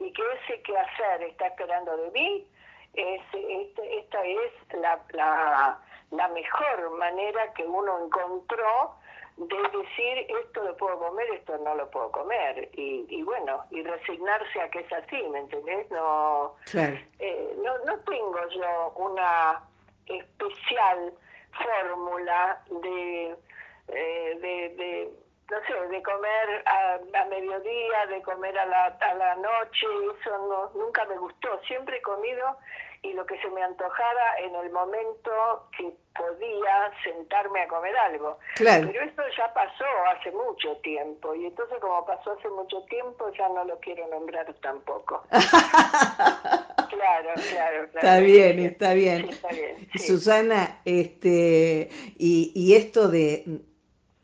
y 0.00 0.12
que 0.12 0.22
ese 0.34 0.60
que 0.60 0.76
hacer 0.76 1.22
está 1.22 1.46
esperando 1.46 1.96
de 1.96 2.10
mí, 2.10 2.46
es, 2.92 3.22
este, 3.32 3.98
esta 4.00 4.22
es 4.22 4.52
la, 4.82 5.00
la, 5.14 5.78
la 6.10 6.28
mejor 6.28 6.90
manera 6.98 7.54
que 7.54 7.62
uno 7.62 8.04
encontró 8.04 8.96
de 9.36 9.56
decir 9.56 10.26
esto 10.44 10.64
lo 10.64 10.76
puedo 10.76 10.98
comer, 10.98 11.26
esto 11.34 11.58
no 11.58 11.74
lo 11.74 11.90
puedo 11.90 12.10
comer. 12.10 12.70
Y, 12.74 13.06
y 13.08 13.22
bueno, 13.22 13.64
y 13.70 13.82
resignarse 13.82 14.60
a 14.60 14.70
que 14.70 14.80
es 14.80 14.92
así, 14.92 15.22
¿me 15.30 15.40
entendés? 15.40 15.90
No, 15.90 16.54
eh, 16.74 17.56
no, 17.62 17.78
no 17.84 17.98
tengo 18.00 18.48
yo 18.50 18.92
una 18.96 19.62
especial 20.06 21.12
fórmula 21.52 22.62
de, 22.70 23.36
eh, 23.88 24.38
de, 24.40 24.68
de 24.76 25.10
no 25.50 25.58
sé, 25.66 25.88
de 25.88 26.02
comer 26.02 26.64
a, 26.66 26.98
a, 27.20 27.24
mediodía, 27.26 28.06
de 28.08 28.22
comer 28.22 28.58
a 28.58 28.66
la, 28.66 28.84
a 28.86 29.14
la 29.14 29.34
noche, 29.36 29.86
eso 30.20 30.38
no, 30.48 30.70
nunca 30.80 31.04
me 31.04 31.16
gustó. 31.18 31.60
Siempre 31.66 31.98
he 31.98 32.02
comido 32.02 32.56
y 33.02 33.12
lo 33.12 33.24
que 33.26 33.40
se 33.40 33.48
me 33.50 33.62
antojara 33.62 34.38
en 34.40 34.54
el 34.56 34.70
momento 34.70 35.68
que 35.76 35.92
podía 36.16 36.90
sentarme 37.04 37.62
a 37.62 37.68
comer 37.68 37.96
algo. 37.96 38.38
Claro. 38.56 38.88
Pero 38.90 39.04
esto 39.04 39.22
ya 39.36 39.52
pasó 39.52 39.84
hace 40.10 40.32
mucho 40.32 40.76
tiempo 40.78 41.34
y 41.34 41.46
entonces 41.46 41.78
como 41.80 42.04
pasó 42.04 42.32
hace 42.32 42.48
mucho 42.48 42.82
tiempo 42.84 43.30
ya 43.38 43.48
no 43.48 43.64
lo 43.64 43.78
quiero 43.80 44.06
nombrar 44.08 44.52
tampoco. 44.60 45.22
claro, 45.30 45.44
claro, 46.88 47.34
claro. 47.50 47.84
Está 47.94 48.18
bien, 48.18 48.58
está 48.58 48.94
bien. 48.94 49.28
está 49.28 49.48
bien 49.48 49.88
Susana, 49.94 50.80
este, 50.84 51.90
y, 52.16 52.52
y 52.54 52.74
esto 52.74 53.08
de 53.08 53.44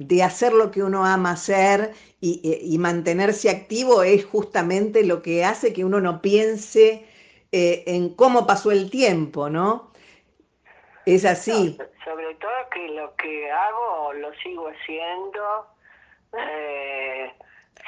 de 0.04 0.22
hacer 0.22 0.52
lo 0.52 0.70
que 0.70 0.82
uno 0.82 1.04
ama 1.04 1.32
hacer 1.32 1.92
y, 2.20 2.40
y, 2.62 2.78
mantenerse 2.78 3.50
activo 3.50 4.02
es 4.02 4.24
justamente 4.24 5.04
lo 5.04 5.22
que 5.22 5.44
hace 5.44 5.72
que 5.72 5.84
uno 5.84 6.00
no 6.00 6.22
piense 6.22 7.04
eh, 7.50 7.84
en 7.86 8.14
cómo 8.14 8.46
pasó 8.46 8.70
el 8.70 8.90
tiempo, 8.90 9.50
¿no? 9.50 9.90
Es 11.04 11.24
así. 11.24 11.76
sobre 12.04 12.34
todo 12.36 12.50
que 12.72 12.88
lo 12.88 13.14
que 13.16 13.50
hago 13.50 14.12
lo 14.14 14.32
sigo 14.34 14.68
haciendo, 14.68 15.66
eh, 16.38 17.32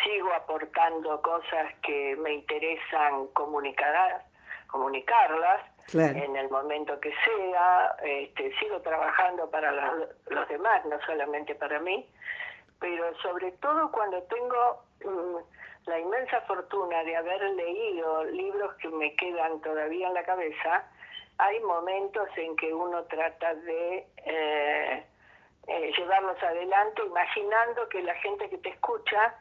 sigo 0.02 0.32
aportando 0.34 1.22
cosas 1.22 1.72
que 1.82 2.16
me 2.16 2.34
interesan 2.34 3.28
comunicar, 3.34 4.24
comunicarlas 4.66 5.62
en 5.92 6.36
el 6.36 6.48
momento 6.50 6.98
que 7.00 7.12
sea, 7.24 7.96
este, 8.02 8.54
sigo 8.58 8.80
trabajando 8.80 9.50
para 9.50 9.70
los, 9.72 10.48
demás, 10.48 10.84
no 10.86 10.98
solamente 11.06 11.54
para 11.54 11.78
mí, 11.80 12.08
pero 12.80 13.14
sobre 13.18 13.52
todo 13.52 13.90
cuando 13.90 14.22
tengo... 14.24 14.82
Mm, 15.04 15.54
la 15.86 15.98
inmensa 15.98 16.40
fortuna 16.42 17.04
de 17.04 17.16
haber 17.16 17.42
leído 17.50 18.24
libros 18.24 18.74
que 18.76 18.88
me 18.88 19.14
quedan 19.16 19.60
todavía 19.60 20.08
en 20.08 20.14
la 20.14 20.24
cabeza, 20.24 20.84
hay 21.38 21.60
momentos 21.60 22.28
en 22.36 22.56
que 22.56 22.72
uno 22.72 23.04
trata 23.04 23.54
de 23.54 24.06
eh, 24.24 25.04
eh, 25.66 25.92
llevarlos 25.96 26.42
adelante 26.42 27.02
imaginando 27.04 27.88
que 27.88 28.02
la 28.02 28.14
gente 28.16 28.48
que 28.48 28.58
te 28.58 28.70
escucha 28.70 29.34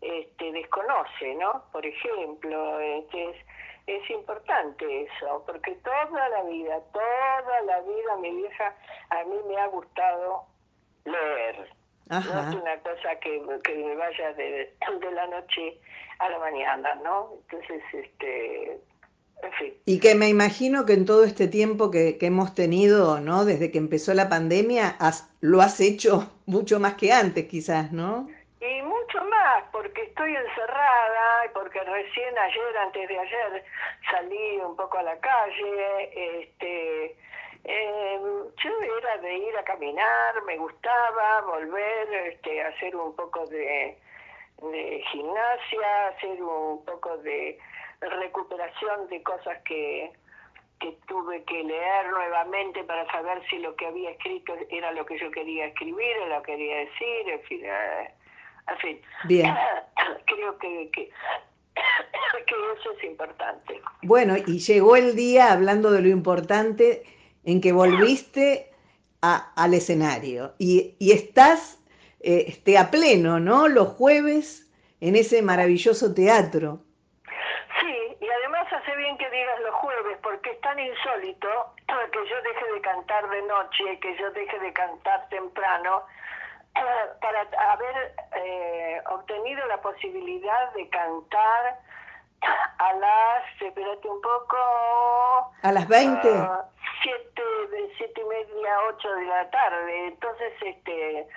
este, 0.00 0.52
desconoce, 0.52 1.34
¿no? 1.34 1.64
Por 1.72 1.84
ejemplo, 1.84 2.78
este, 2.80 3.44
es, 3.88 4.10
importante 4.10 5.02
eso, 5.02 5.42
porque 5.46 5.72
toda 5.76 6.28
la 6.28 6.42
vida, 6.44 6.80
toda 6.92 7.60
la 7.66 7.80
vida, 7.80 8.16
mi 8.20 8.36
vieja, 8.36 8.74
a 9.10 9.24
mí 9.24 9.36
me 9.48 9.56
ha 9.56 9.66
gustado 9.68 10.44
leer. 11.04 11.68
No 12.08 12.18
es 12.18 12.54
una 12.54 12.78
cosa 12.80 13.16
que, 13.20 13.42
que 13.64 13.74
me 13.74 13.94
vaya 13.96 14.32
de, 14.32 14.74
de 15.00 15.12
la 15.12 15.26
noche 15.26 15.78
a 16.18 16.28
la 16.30 16.38
mañana, 16.38 16.94
¿no? 17.04 17.34
Entonces, 17.42 17.82
este, 17.92 18.72
en 19.42 19.52
fin. 19.58 19.74
Y 19.84 20.00
que 20.00 20.14
me 20.14 20.28
imagino 20.28 20.86
que 20.86 20.94
en 20.94 21.04
todo 21.04 21.24
este 21.24 21.48
tiempo 21.48 21.90
que, 21.90 22.16
que 22.16 22.26
hemos 22.26 22.54
tenido, 22.54 23.20
¿no? 23.20 23.44
Desde 23.44 23.70
que 23.70 23.78
empezó 23.78 24.14
la 24.14 24.28
pandemia, 24.28 24.96
has, 24.98 25.28
lo 25.40 25.60
has 25.60 25.80
hecho 25.80 26.32
mucho 26.46 26.80
más 26.80 26.94
que 26.94 27.12
antes, 27.12 27.46
quizás, 27.46 27.92
¿no? 27.92 28.28
Y 28.60 28.82
mucho 28.82 29.24
más, 29.24 29.64
porque 29.70 30.02
estoy 30.02 30.34
encerrada, 30.34 31.50
porque 31.54 31.80
recién 31.80 32.36
ayer, 32.36 32.76
antes 32.78 33.08
de 33.08 33.18
ayer, 33.18 33.64
salí 34.10 34.56
un 34.58 34.74
poco 34.74 34.98
a 34.98 35.02
la 35.04 35.18
calle, 35.20 36.40
este 36.40 37.16
eh, 37.64 38.20
yo 38.64 38.70
era 38.98 39.18
de 39.18 39.34
ir 39.36 39.56
a 39.56 39.64
caminar, 39.64 40.42
me 40.44 40.56
gustaba 40.56 41.42
volver 41.42 42.12
este, 42.32 42.62
hacer 42.62 42.96
un 42.96 43.14
poco 43.14 43.46
de, 43.46 43.98
de 44.62 45.04
gimnasia, 45.12 46.08
hacer 46.08 46.42
un 46.42 46.84
poco 46.84 47.18
de 47.18 47.58
recuperación 48.00 49.08
de 49.08 49.22
cosas 49.22 49.62
que, 49.64 50.10
que 50.80 50.92
tuve 51.06 51.44
que 51.44 51.62
leer 51.62 52.08
nuevamente 52.08 52.84
para 52.84 53.10
saber 53.10 53.42
si 53.48 53.58
lo 53.58 53.74
que 53.76 53.86
había 53.86 54.10
escrito 54.10 54.54
era 54.70 54.92
lo 54.92 55.04
que 55.04 55.18
yo 55.18 55.30
quería 55.30 55.66
escribir, 55.66 56.16
o 56.22 56.26
lo 56.26 56.42
que 56.42 56.52
quería 56.52 56.76
decir, 56.78 57.28
en 57.28 57.42
fin. 57.42 57.60
Eh, 57.64 58.14
en 58.70 58.78
fin. 58.78 59.00
Bien. 59.24 59.54
Creo 60.26 60.58
que, 60.58 60.90
que, 60.92 61.10
que 62.46 62.54
eso 62.78 62.92
es 62.96 63.04
importante. 63.04 63.80
Bueno, 64.02 64.36
y 64.36 64.58
llegó 64.58 64.96
el 64.96 65.16
día, 65.16 65.52
hablando 65.52 65.90
de 65.90 66.02
lo 66.02 66.08
importante, 66.08 67.02
en 67.44 67.60
que 67.60 67.72
volviste 67.72 68.70
a, 69.22 69.52
al 69.56 69.74
escenario 69.74 70.54
y, 70.58 70.94
y 70.98 71.12
estás 71.12 71.78
eh, 72.20 72.44
este, 72.48 72.78
a 72.78 72.90
pleno, 72.90 73.38
¿no? 73.40 73.68
Los 73.68 73.88
jueves 73.88 74.68
en 75.00 75.16
ese 75.16 75.42
maravilloso 75.42 76.14
teatro. 76.14 76.80
Sí, 77.80 78.16
y 78.20 78.28
además 78.28 78.66
hace 78.72 78.96
bien 78.96 79.16
que 79.18 79.30
digas 79.30 79.60
los 79.60 79.74
jueves, 79.76 80.18
porque 80.22 80.50
es 80.50 80.60
tan 80.60 80.78
insólito 80.78 81.48
que 81.86 82.18
yo 82.28 82.36
deje 82.42 82.72
de 82.74 82.80
cantar 82.80 83.30
de 83.30 83.42
noche, 83.42 83.98
que 84.00 84.16
yo 84.18 84.30
deje 84.32 84.58
de 84.58 84.72
cantar 84.72 85.28
temprano, 85.28 86.02
para 87.20 87.40
haber 87.72 88.14
eh, 88.36 89.02
obtenido 89.10 89.66
la 89.66 89.80
posibilidad 89.80 90.72
de 90.72 90.88
cantar 90.88 91.78
a 92.78 92.92
las, 92.94 93.62
espérate 93.62 94.08
un 94.08 94.20
poco... 94.20 94.56
A 95.62 95.72
las 95.72 95.88
20. 95.88 96.28
Uh, 96.28 96.46
siete, 97.02 97.42
de 97.70 97.92
siete 97.96 98.20
y 98.20 98.24
media, 98.24 98.76
ocho 98.88 99.10
de 99.10 99.24
la 99.24 99.50
tarde. 99.50 100.08
Entonces, 100.08 100.52
este... 100.62 101.28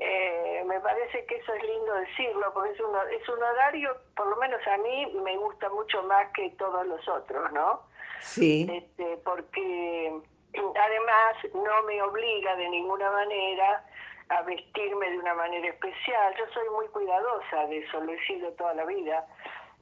Eh, 0.00 0.62
me 0.64 0.78
parece 0.78 1.26
que 1.26 1.34
eso 1.34 1.52
es 1.54 1.62
lindo 1.64 1.92
decirlo, 1.94 2.52
porque 2.54 2.70
es 2.70 2.80
un, 2.80 2.94
es 3.10 3.28
un 3.28 3.42
horario, 3.42 3.96
por 4.14 4.28
lo 4.28 4.36
menos 4.36 4.64
a 4.68 4.76
mí, 4.76 5.06
me 5.24 5.36
gusta 5.38 5.68
mucho 5.70 6.04
más 6.04 6.28
que 6.34 6.50
todos 6.50 6.86
los 6.86 7.08
otros, 7.08 7.50
¿no? 7.50 7.82
Sí. 8.20 8.68
Este, 8.70 9.16
porque 9.24 10.20
además 10.54 11.36
no 11.52 11.82
me 11.82 12.00
obliga 12.02 12.54
de 12.56 12.68
ninguna 12.68 13.10
manera 13.10 13.84
a 14.30 14.42
vestirme 14.42 15.10
de 15.10 15.18
una 15.18 15.34
manera 15.34 15.68
especial. 15.68 16.34
Yo 16.36 16.44
soy 16.52 16.68
muy 16.70 16.86
cuidadosa 16.88 17.66
de 17.66 17.78
eso, 17.78 18.00
lo 18.00 18.12
he 18.12 18.26
sido 18.26 18.52
toda 18.52 18.74
la 18.74 18.84
vida 18.84 19.26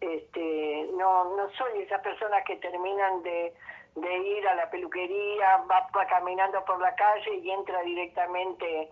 este, 0.01 0.89
no, 0.97 1.37
no 1.37 1.51
soy 1.53 1.83
esas 1.83 2.01
personas 2.01 2.45
que 2.45 2.57
terminan 2.57 3.23
de, 3.23 3.55
ir 3.97 4.47
a 4.49 4.55
la 4.55 4.71
peluquería, 4.71 5.65
va, 5.71 5.89
caminando 6.07 6.63
por 6.65 6.79
la 6.81 6.95
calle 6.95 7.37
y 7.37 7.51
entra 7.51 7.81
directamente 7.81 8.91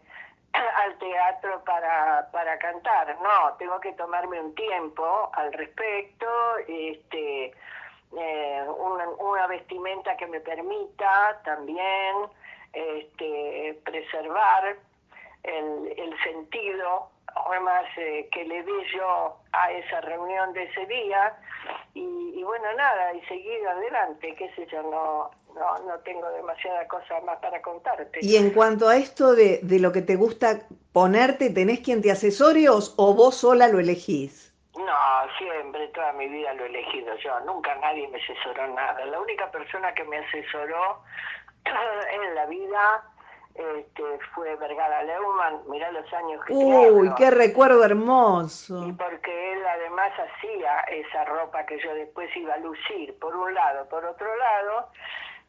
al 0.52 0.98
teatro 0.98 1.62
para, 1.64 2.28
para 2.32 2.58
cantar. 2.58 3.18
No, 3.20 3.54
tengo 3.58 3.78
que 3.80 3.92
tomarme 3.92 4.40
un 4.40 4.54
tiempo 4.54 5.30
al 5.34 5.52
respecto, 5.52 6.26
este, 6.66 7.52
eh, 8.16 8.64
una, 8.78 9.08
una, 9.08 9.46
vestimenta 9.46 10.16
que 10.16 10.26
me 10.26 10.40
permita 10.40 11.40
también 11.44 12.16
este, 12.72 13.78
preservar 13.84 14.76
el, 15.44 15.94
el 15.96 16.22
sentido 16.22 17.10
además 17.34 17.84
eh, 17.96 18.28
que 18.32 18.44
le 18.44 18.62
di 18.62 18.72
yo 18.96 19.36
a 19.52 19.72
esa 19.72 20.00
reunión 20.02 20.52
de 20.52 20.64
ese 20.64 20.86
día 20.86 21.36
y, 21.94 22.42
bueno 22.42 22.72
nada 22.76 23.14
y 23.14 23.22
seguir 23.22 23.66
adelante 23.66 24.34
qué 24.36 24.50
sé 24.54 24.66
yo 24.70 24.82
no 24.82 25.30
no 25.54 25.78
no 25.86 25.98
tengo 26.00 26.28
demasiada 26.30 26.86
cosa 26.88 27.20
más 27.22 27.38
para 27.38 27.60
contarte 27.62 28.18
y 28.20 28.36
en 28.36 28.50
cuanto 28.50 28.88
a 28.88 28.96
esto 28.96 29.34
de, 29.34 29.60
de 29.62 29.78
lo 29.78 29.92
que 29.92 30.02
te 30.02 30.16
gusta 30.16 30.60
ponerte 30.92 31.50
tenés 31.50 31.80
quien 31.80 32.02
te 32.02 32.10
asesore 32.10 32.68
o, 32.68 33.14
vos 33.14 33.36
sola 33.36 33.68
lo 33.68 33.80
elegís 33.80 34.52
no, 34.76 34.92
siempre, 35.38 35.86
toda 35.88 36.12
mi 36.14 36.28
vida 36.28 36.52
lo 36.54 36.64
he 36.64 36.66
elegido 36.66 37.16
yo. 37.18 37.38
Nunca 37.46 37.76
nadie 37.76 38.08
me 38.08 38.18
asesoró 38.20 38.66
nada. 38.74 39.06
La 39.06 39.20
única 39.20 39.48
persona 39.52 39.94
que 39.94 40.02
me 40.02 40.18
asesoró 40.18 41.00
en 41.64 42.34
la 42.34 42.46
vida 42.46 43.04
este, 43.54 44.02
fue 44.34 44.56
Vergara 44.56 45.04
Leumann, 45.04 45.60
mirá 45.68 45.90
los 45.92 46.12
años 46.12 46.44
que 46.44 46.52
Uy, 46.52 47.08
qué 47.16 47.30
recuerdo 47.30 47.84
hermoso. 47.84 48.84
Y 48.86 48.92
porque 48.92 49.52
él 49.52 49.64
además 49.64 50.10
hacía 50.18 50.80
esa 50.88 51.24
ropa 51.24 51.64
que 51.64 51.78
yo 51.78 51.94
después 51.94 52.28
iba 52.36 52.54
a 52.54 52.58
lucir, 52.58 53.16
por 53.20 53.34
un 53.36 53.54
lado. 53.54 53.88
Por 53.88 54.04
otro 54.04 54.26
lado, 54.36 54.88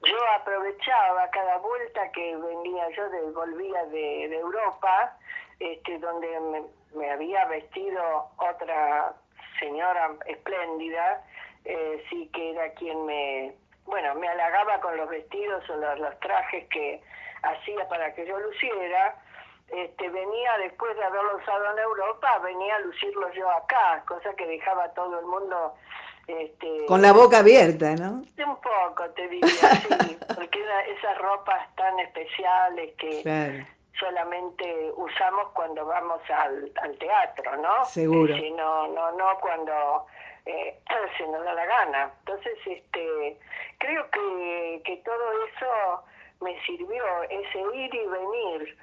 yo 0.03 0.17
aprovechaba 0.35 1.29
cada 1.31 1.57
vuelta 1.57 2.11
que 2.11 2.35
venía 2.35 2.89
yo, 2.91 3.09
de, 3.09 3.21
volvía 3.31 3.85
de, 3.85 4.27
de 4.29 4.37
Europa, 4.37 5.17
este, 5.59 5.97
donde 5.97 6.39
me, 6.39 6.63
me, 6.93 7.11
había 7.11 7.45
vestido 7.45 8.29
otra 8.37 9.13
señora 9.59 10.11
espléndida, 10.27 11.23
eh, 11.63 12.03
sí 12.09 12.29
que 12.33 12.51
era 12.51 12.71
quien 12.73 13.03
me, 13.05 13.55
bueno, 13.85 14.13
me 14.13 14.27
halagaba 14.27 14.79
con 14.79 14.95
los 14.95 15.09
vestidos 15.09 15.67
o 15.71 15.75
los, 15.77 15.99
los 15.99 16.19
trajes 16.19 16.67
que 16.69 17.01
hacía 17.45 17.87
para 17.87 18.13
que 18.13 18.25
yo 18.25 18.39
luciera, 18.39 19.15
este, 19.69 20.09
venía 20.09 20.57
después 20.59 20.95
de 20.95 21.03
haberlo 21.03 21.37
usado 21.37 21.71
en 21.71 21.79
Europa, 21.79 22.39
venía 22.39 22.75
a 22.75 22.79
lucirlo 22.79 23.31
yo 23.33 23.49
acá, 23.51 24.03
cosa 24.07 24.33
que 24.35 24.45
dejaba 24.45 24.85
a 24.85 24.93
todo 24.93 25.19
el 25.19 25.25
mundo... 25.25 25.75
Este, 26.27 26.85
Con 26.87 27.03
la 27.03 27.13
boca 27.13 27.39
abierta, 27.39 27.95
¿no? 27.95 28.23
Un 28.45 28.57
poco, 28.59 29.07
te 29.15 29.27
diría, 29.27 29.51
sí, 29.51 30.17
porque 30.35 30.65
esas 30.97 31.17
ropas 31.19 31.67
tan 31.75 31.99
especiales 31.99 32.95
que 32.97 33.65
solamente 33.99 34.91
usamos 34.95 35.49
cuando 35.53 35.85
vamos 35.85 36.19
al, 36.29 36.71
al 36.81 36.97
teatro, 36.97 37.57
¿no? 37.57 37.85
Seguro. 37.85 38.35
Si 38.35 38.51
no, 38.51 38.87
no, 38.87 39.11
no 39.11 39.37
cuando 39.39 40.07
eh, 40.45 40.79
se 41.17 41.27
nos 41.27 41.43
da 41.43 41.53
la 41.53 41.65
gana. 41.65 42.11
Entonces, 42.19 42.57
este, 42.65 43.37
creo 43.77 44.09
que, 44.09 44.81
que 44.83 44.97
todo 44.97 45.45
eso 45.47 46.03
me 46.45 46.61
sirvió 46.61 47.03
ese 47.23 47.59
ir 47.73 47.93
y 47.93 48.05
venir, 48.05 48.77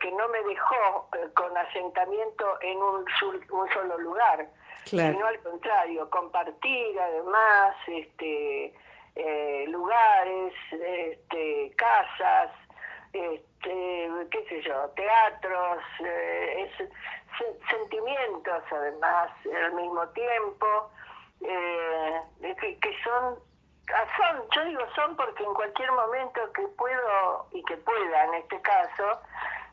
que 0.00 0.10
no 0.10 0.28
me 0.28 0.42
dejó 0.42 1.08
eh, 1.14 1.28
con 1.34 1.56
asentamiento 1.56 2.58
en 2.62 2.78
un, 2.78 3.04
un 3.50 3.68
solo 3.72 3.98
lugar, 3.98 4.48
sino 4.84 5.26
al 5.26 5.38
contrario, 5.40 6.08
compartir 6.10 6.98
además 6.98 7.76
este, 7.86 8.74
eh, 9.14 9.66
lugares, 9.68 10.54
este, 10.72 11.72
casas, 11.76 12.50
este, 13.12 14.10
qué 14.30 14.44
sé 14.48 14.62
yo, 14.62 14.88
teatros, 14.96 15.82
eh, 16.00 16.70
sentimientos 17.70 18.62
además 18.70 19.30
al 19.64 19.74
mismo 19.74 20.08
tiempo, 20.08 20.90
que, 21.38 22.78
que 22.78 23.02
son 23.04 23.36
Ah, 23.36 23.55
son, 24.16 24.48
yo 24.50 24.64
digo 24.64 24.80
son 24.94 25.16
porque 25.16 25.44
en 25.44 25.54
cualquier 25.54 25.92
momento 25.92 26.40
que 26.52 26.62
puedo 26.76 27.46
y 27.52 27.62
que 27.64 27.76
pueda 27.76 28.24
en 28.24 28.34
este 28.34 28.60
caso, 28.60 29.20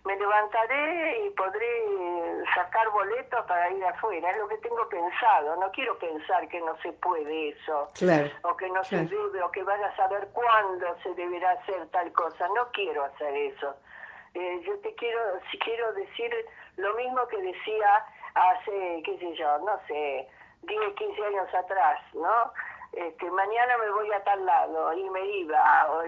me 0.06 0.16
levantaré 0.18 1.26
y 1.26 1.30
podré 1.32 2.44
sacar 2.54 2.90
boletos 2.90 3.46
para 3.46 3.70
ir 3.72 3.84
afuera. 3.86 4.32
Es 4.32 4.38
lo 4.38 4.48
que 4.50 4.58
tengo 4.58 4.88
pensado. 4.90 5.56
No 5.56 5.72
quiero 5.72 5.98
pensar 5.98 6.48
que 6.50 6.60
no 6.60 6.78
se 6.82 6.92
puede 6.94 7.50
eso. 7.50 7.90
o 8.44 8.58
que 8.58 8.70
no 8.70 8.84
se 8.84 9.06
debe, 9.06 9.42
o 9.42 9.52
que 9.52 9.64
vaya 9.64 9.88
a 9.88 9.96
saber 9.96 10.28
cuándo 10.34 10.98
se 11.04 11.14
deberá 11.16 11.52
hacer 11.52 11.88
tal 11.92 12.12
cosa. 12.12 12.48
No 12.50 12.70
quiero 12.74 13.06
hacer 13.06 13.34
eso. 13.36 13.76
Eh, 14.34 14.62
yo 14.66 14.78
te 14.80 14.94
quiero, 14.96 15.20
si 15.52 15.60
quiero 15.60 15.94
decir 15.94 16.34
lo 16.78 16.94
mismo 16.96 17.26
que 17.28 17.38
decía 17.42 18.06
hace, 18.34 19.02
qué 19.06 19.18
sé 19.20 19.36
yo, 19.36 19.60
no 19.60 19.80
sé, 19.88 20.28
10, 20.64 20.94
15 20.96 21.26
años 21.26 21.54
atrás, 21.54 22.02
¿no? 22.14 22.52
Este, 22.94 23.32
mañana 23.32 23.78
me 23.78 23.90
voy 23.90 24.12
a 24.12 24.24
tal 24.24 24.46
lado 24.46 24.94
y 24.94 25.10
me 25.10 25.26
iba 25.38 25.88
o 25.90 26.04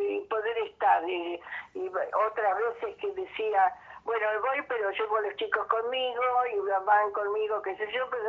y 0.00 0.20
poder 0.30 0.58
estar 0.66 1.08
y, 1.08 1.40
otras 1.74 2.58
veces 2.58 2.96
que 2.96 3.12
decía 3.12 3.74
bueno 4.04 4.26
voy 4.40 4.62
pero 4.66 4.90
llevo 4.90 5.16
a 5.16 5.20
los 5.20 5.36
chicos 5.36 5.66
conmigo 5.66 6.22
y 6.50 6.58
van 6.86 7.12
conmigo 7.12 7.60
qué 7.60 7.76
sé 7.76 7.86
yo 7.92 8.08
pero 8.10 8.24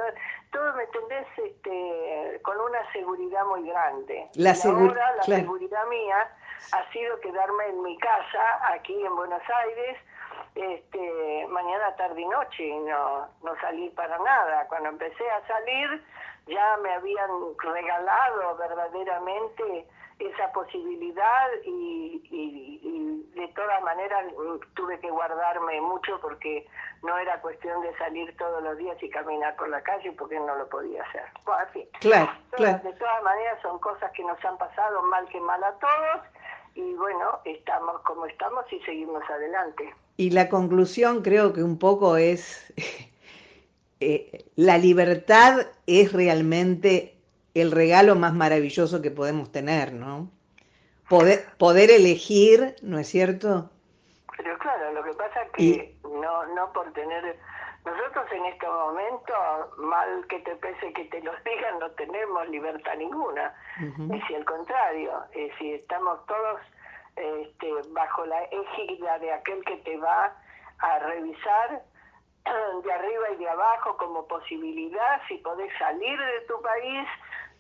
todo 0.51 0.73
me 0.73 0.83
entendés 0.83 1.27
este 1.37 2.41
con 2.43 2.59
una 2.59 2.91
seguridad 2.91 3.45
muy 3.45 3.67
grande. 3.69 4.29
La 4.35 4.53
ahora 4.65 5.15
la 5.15 5.23
seguridad 5.23 5.85
mía 5.87 6.29
ha 6.73 6.91
sido 6.91 7.19
quedarme 7.21 7.67
en 7.67 7.83
mi 7.83 7.97
casa 7.99 8.73
aquí 8.73 9.01
en 9.05 9.15
Buenos 9.15 9.41
Aires 9.49 9.97
este 10.55 11.47
mañana 11.47 11.95
tarde 11.95 12.21
y 12.21 12.27
noche 12.27 12.63
y 12.65 12.79
no 12.79 13.27
no 13.43 13.55
salí 13.61 13.89
para 13.91 14.17
nada. 14.19 14.67
Cuando 14.67 14.89
empecé 14.89 15.29
a 15.29 15.47
salir 15.47 16.03
ya 16.47 16.77
me 16.81 16.93
habían 16.93 17.29
regalado 17.57 18.57
verdaderamente 18.57 19.87
esa 20.19 20.51
posibilidad 20.51 21.49
y, 21.65 22.21
de 23.33 23.47
todas 23.49 23.81
maneras 23.83 24.25
mm, 24.37 24.73
tuve 24.75 24.99
que 24.99 25.09
guardarme 25.09 25.81
mucho 25.81 26.19
porque 26.21 26.65
no 27.01 27.17
era 27.17 27.41
cuestión 27.41 27.81
de 27.81 27.95
salir 27.97 28.35
todos 28.37 28.63
los 28.63 28.77
días 28.77 28.95
y 29.01 29.09
caminar 29.09 29.55
por 29.55 29.69
la 29.69 29.81
calle 29.81 30.11
porque 30.13 30.39
no 30.39 30.55
lo 30.55 30.69
podía 30.69 31.03
hacer. 31.03 31.23
Bueno, 31.43 31.63
en 31.63 31.69
fin, 31.69 31.87
claro, 31.99 32.31
de 32.57 32.93
todas 32.93 33.23
maneras 33.23 33.59
son 33.61 33.79
cosas 33.79 34.11
que 34.11 34.23
nos 34.23 34.43
han 34.45 34.57
pasado 34.57 35.01
mal 35.03 35.27
que 35.29 35.41
mal 35.41 35.63
a 35.63 35.73
todos 35.73 36.21
y 36.75 36.93
bueno, 36.93 37.39
estamos 37.45 38.01
como 38.01 38.25
estamos 38.25 38.65
y 38.71 38.79
seguimos 38.81 39.23
adelante. 39.29 39.93
Y 40.17 40.29
la 40.29 40.47
conclusión 40.47 41.21
creo 41.21 41.53
que 41.53 41.63
un 41.63 41.77
poco 41.77 42.17
es 42.17 42.71
eh, 44.03 44.45
la 44.55 44.77
libertad 44.77 45.67
es 45.87 46.13
realmente 46.13 47.15
el 47.53 47.71
regalo 47.71 48.15
más 48.15 48.33
maravilloso 48.33 49.01
que 49.01 49.11
podemos 49.11 49.51
tener, 49.51 49.93
¿no? 49.93 50.29
Poder, 51.09 51.45
poder 51.57 51.91
elegir, 51.91 52.75
¿no 52.81 52.97
es 52.99 53.07
cierto? 53.07 53.69
Pero 54.37 54.57
claro, 54.57 54.93
lo 54.93 55.03
que 55.03 55.13
pasa 55.13 55.43
es 55.43 55.51
que 55.51 55.95
no, 56.03 56.45
no 56.55 56.71
por 56.73 56.91
tener... 56.93 57.37
Nosotros 57.85 58.25
en 58.31 58.45
este 58.45 58.65
momento, 58.65 59.33
mal 59.77 60.25
que 60.29 60.39
te 60.39 60.55
pese 60.55 60.93
que 60.93 61.03
te 61.05 61.21
lo 61.21 61.33
digan, 61.43 61.79
no 61.79 61.91
tenemos 61.91 62.47
libertad 62.47 62.95
ninguna. 62.97 63.53
Es 64.09 64.23
si 64.25 64.35
al 64.35 64.45
contrario, 64.45 65.11
es 65.33 65.51
si 65.59 65.73
estamos 65.73 66.25
todos 66.25 66.61
este, 67.17 67.67
bajo 67.89 68.25
la 68.25 68.41
égida 68.45 69.19
de 69.19 69.33
aquel 69.33 69.65
que 69.65 69.75
te 69.77 69.97
va 69.97 70.33
a 70.79 70.99
revisar 70.99 71.83
de 72.83 72.91
arriba 72.91 73.31
y 73.31 73.37
de 73.37 73.49
abajo 73.49 73.95
como 73.97 74.27
posibilidad, 74.27 75.21
si 75.27 75.37
podés 75.37 75.71
salir 75.77 76.19
de 76.19 76.41
tu 76.41 76.61
país, 76.61 77.07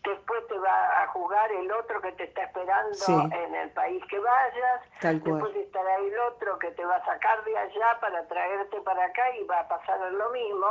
después 0.03 0.47
te 0.47 0.57
va 0.57 1.03
a 1.03 1.07
jugar 1.07 1.51
el 1.51 1.71
otro 1.71 2.01
que 2.01 2.11
te 2.13 2.25
está 2.25 2.43
esperando 2.43 3.35
en 3.35 3.55
el 3.55 3.69
país 3.71 4.03
que 4.09 4.19
vayas, 4.19 4.81
después 5.01 5.55
estará 5.55 5.95
el 5.97 6.19
otro 6.31 6.59
que 6.59 6.71
te 6.71 6.83
va 6.85 6.97
a 6.97 7.05
sacar 7.05 7.43
de 7.43 7.57
allá 7.57 7.99
para 8.01 8.27
traerte 8.27 8.81
para 8.81 9.05
acá 9.05 9.23
y 9.39 9.43
va 9.45 9.61
a 9.61 9.67
pasar 9.67 9.99
lo 10.11 10.29
mismo. 10.31 10.67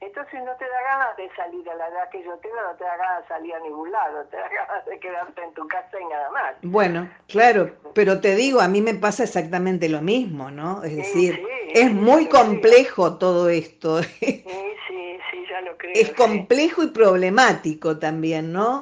Entonces 0.00 0.44
no 0.44 0.54
te 0.56 0.68
da 0.68 0.82
ganas 0.82 1.16
de 1.16 1.30
salir 1.34 1.68
a 1.70 1.74
la 1.74 1.88
edad 1.88 2.10
que 2.10 2.22
yo 2.22 2.36
tengo, 2.38 2.56
no 2.62 2.76
te 2.76 2.84
da 2.84 2.96
ganas 2.96 3.22
de 3.22 3.28
salir 3.28 3.54
a 3.54 3.60
ningún 3.60 3.90
lado, 3.90 4.24
te 4.26 4.36
da 4.36 4.48
ganas 4.48 4.84
de 4.84 5.00
quedarte 5.00 5.42
en 5.42 5.54
tu 5.54 5.66
casa 5.68 6.00
y 6.00 6.04
nada 6.04 6.30
más. 6.30 6.54
Bueno, 6.62 7.10
claro, 7.28 7.70
pero 7.94 8.20
te 8.20 8.34
digo, 8.34 8.60
a 8.60 8.68
mí 8.68 8.82
me 8.82 8.94
pasa 8.94 9.24
exactamente 9.24 9.88
lo 9.88 10.02
mismo, 10.02 10.50
¿no? 10.50 10.84
Es 10.84 10.96
decir, 10.96 11.40
es 11.74 11.90
muy 11.90 12.28
complejo 12.28 13.16
todo 13.16 13.48
esto. 13.48 14.02
Sí, 14.02 14.44
sí, 14.86 15.18
sí, 15.30 15.46
ya 15.48 15.60
lo 15.62 15.76
creo. 15.78 15.92
Es 15.94 16.12
complejo 16.12 16.82
y 16.82 16.88
problemático 16.88 17.98
también, 17.98 18.52
¿no? 18.52 18.75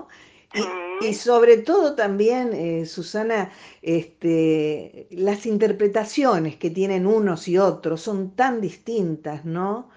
Y, 1.00 1.14
sobre 1.14 1.56
todo 1.56 1.96
también, 1.96 2.52
eh, 2.52 2.86
Susana, 2.86 3.50
este, 3.82 5.08
las 5.10 5.46
interpretaciones 5.46 6.56
que 6.56 6.70
tienen 6.70 7.06
unos 7.06 7.48
y 7.48 7.58
otros 7.58 8.02
son 8.02 8.30
tan 8.36 8.60
distintas, 8.60 9.44
¿no? 9.44 9.90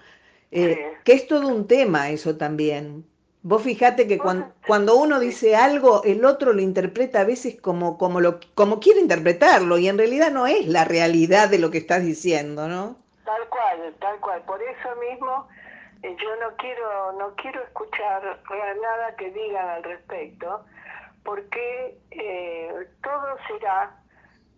Eh, 0.50 0.76
que 1.04 1.12
es 1.12 1.28
todo 1.28 1.48
un 1.48 1.66
tema 1.68 2.10
eso 2.10 2.36
también. 2.36 3.04
Vos 3.42 3.62
fijate 3.62 4.08
que 4.08 4.18
cuando, 4.18 4.52
cuando, 4.66 4.96
uno 4.96 5.20
dice 5.20 5.54
algo, 5.54 6.02
el 6.02 6.24
otro 6.24 6.52
lo 6.52 6.60
interpreta 6.60 7.20
a 7.20 7.24
veces 7.24 7.60
como, 7.60 7.96
como, 7.96 8.20
lo, 8.20 8.40
como 8.54 8.80
quiere 8.80 9.00
interpretarlo 9.00 9.78
y 9.78 9.88
en 9.88 9.96
realidad 9.96 10.32
no 10.32 10.46
es 10.48 10.66
la 10.66 10.84
realidad 10.84 11.48
de 11.48 11.58
lo 11.58 11.70
que 11.70 11.78
estás 11.78 12.02
diciendo, 12.02 12.66
¿no? 12.66 12.96
Tal 13.24 13.48
cual, 13.48 13.94
tal 14.00 14.18
cual. 14.20 14.42
Por 14.42 14.60
eso 14.60 14.88
mismo 15.08 15.46
yo 16.02 16.36
no 16.36 16.56
quiero, 16.56 17.12
no 17.12 17.34
quiero 17.36 17.62
escuchar 17.62 18.22
nada 18.80 19.16
que 19.16 19.30
digan 19.30 19.68
al 19.68 19.82
respecto, 19.82 20.64
porque 21.24 21.98
eh, 22.10 22.88
todo 23.02 23.36
será, 23.48 23.96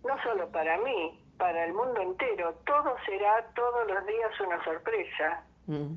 no 0.04 0.22
solo 0.22 0.48
para 0.50 0.76
mí, 0.78 1.18
para 1.38 1.64
el 1.64 1.72
mundo 1.72 2.00
entero, 2.02 2.54
todo 2.66 2.94
será 3.06 3.44
todos 3.54 3.88
los 3.88 4.06
días 4.06 4.40
una 4.40 4.62
sorpresa. 4.64 5.42
Mm. 5.66 5.94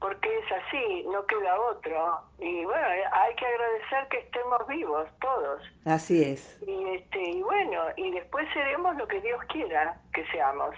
Porque 0.00 0.36
es 0.36 0.44
así, 0.50 1.06
no 1.12 1.24
queda 1.26 1.60
otro. 1.60 2.22
Y 2.40 2.64
bueno, 2.64 2.88
hay 3.12 3.34
que 3.36 3.46
agradecer 3.46 4.08
que 4.08 4.18
estemos 4.18 4.66
vivos 4.66 5.08
todos. 5.20 5.62
Así 5.84 6.24
es. 6.24 6.60
Y, 6.66 6.96
este, 6.96 7.22
y 7.22 7.42
bueno, 7.42 7.84
y 7.96 8.10
después 8.10 8.48
seremos 8.52 8.96
lo 8.96 9.06
que 9.06 9.20
Dios 9.20 9.40
quiera 9.44 9.96
que 10.12 10.26
seamos. 10.32 10.74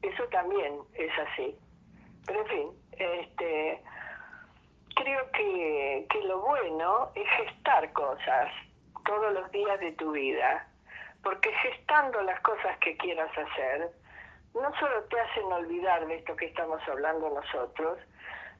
Eso 0.00 0.24
también 0.32 0.78
es 0.94 1.12
así. 1.18 1.54
Pero 2.26 2.40
en 2.40 2.46
fin, 2.46 2.68
este, 2.98 3.82
creo 4.94 5.30
que, 5.32 6.06
que 6.10 6.22
lo 6.22 6.40
bueno 6.40 7.10
es 7.14 7.28
gestar 7.46 7.92
cosas 7.92 8.50
todos 9.04 9.32
los 9.32 9.50
días 9.50 9.78
de 9.80 9.92
tu 9.92 10.12
vida. 10.12 10.66
Porque 11.22 11.52
gestando 11.52 12.22
las 12.22 12.40
cosas 12.40 12.78
que 12.78 12.96
quieras 12.96 13.30
hacer, 13.36 13.90
no 14.54 14.72
solo 14.78 15.02
te 15.04 15.20
hacen 15.20 15.44
olvidar 15.52 16.06
de 16.06 16.16
esto 16.16 16.36
que 16.36 16.46
estamos 16.46 16.80
hablando 16.88 17.30
nosotros, 17.30 17.98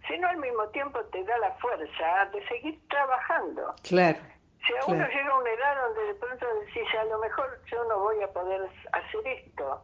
sino 0.09 0.29
al 0.29 0.37
mismo 0.39 0.69
tiempo 0.69 1.01
te 1.07 1.23
da 1.25 1.39
la 1.39 1.53
fuerza 1.53 2.27
de 2.33 2.47
seguir 2.49 2.81
trabajando. 2.89 3.75
Claro. 3.83 4.19
Si 4.67 4.73
a 4.75 4.85
uno 4.87 5.07
llega 5.07 5.31
a 5.31 5.39
una 5.39 5.51
edad 5.51 5.77
donde 5.87 6.05
de 6.07 6.15
pronto 6.15 6.47
decís, 6.61 6.83
a 6.99 7.05
lo 7.05 7.19
mejor 7.19 7.61
yo 7.67 7.85
no 7.85 8.01
voy 8.01 8.21
a 8.23 8.29
poder 8.33 8.69
hacer 8.93 9.27
esto, 9.27 9.83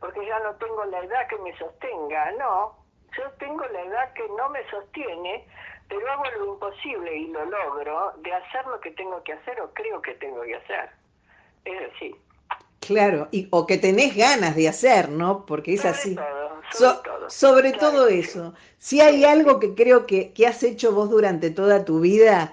porque 0.00 0.26
ya 0.26 0.38
no 0.40 0.54
tengo 0.56 0.84
la 0.86 1.00
edad 1.00 1.26
que 1.28 1.38
me 1.38 1.56
sostenga. 1.56 2.32
No, 2.32 2.83
yo 3.16 3.30
tengo 3.38 3.64
la 3.66 3.82
edad 3.82 4.12
que 4.14 4.26
no 4.36 4.48
me 4.50 4.68
sostiene, 4.70 5.46
pero 5.88 6.10
hago 6.10 6.24
lo 6.38 6.54
imposible 6.54 7.16
y 7.16 7.28
lo 7.28 7.44
logro 7.44 8.12
de 8.18 8.32
hacer 8.32 8.66
lo 8.66 8.80
que 8.80 8.90
tengo 8.92 9.22
que 9.22 9.34
hacer 9.34 9.60
o 9.60 9.72
creo 9.72 10.00
que 10.02 10.14
tengo 10.14 10.42
que 10.42 10.56
hacer. 10.56 10.90
Es 11.64 11.80
decir, 11.80 12.16
Claro, 12.86 13.28
y, 13.30 13.48
o 13.50 13.66
que 13.66 13.78
tenés 13.78 14.14
ganas 14.14 14.56
de 14.56 14.68
hacer, 14.68 15.08
¿no? 15.08 15.46
Porque 15.46 15.74
es 15.74 15.84
así. 15.84 16.16
sobre 17.28 17.72
todo, 17.72 18.08
eso. 18.08 18.54
Si 18.78 19.00
hay 19.00 19.24
algo 19.24 19.58
que 19.58 19.74
creo 19.74 20.06
que, 20.06 20.32
que, 20.32 20.46
has 20.46 20.62
hecho 20.62 20.92
vos 20.92 21.08
durante 21.08 21.50
toda 21.50 21.84
tu 21.84 22.00
vida 22.00 22.52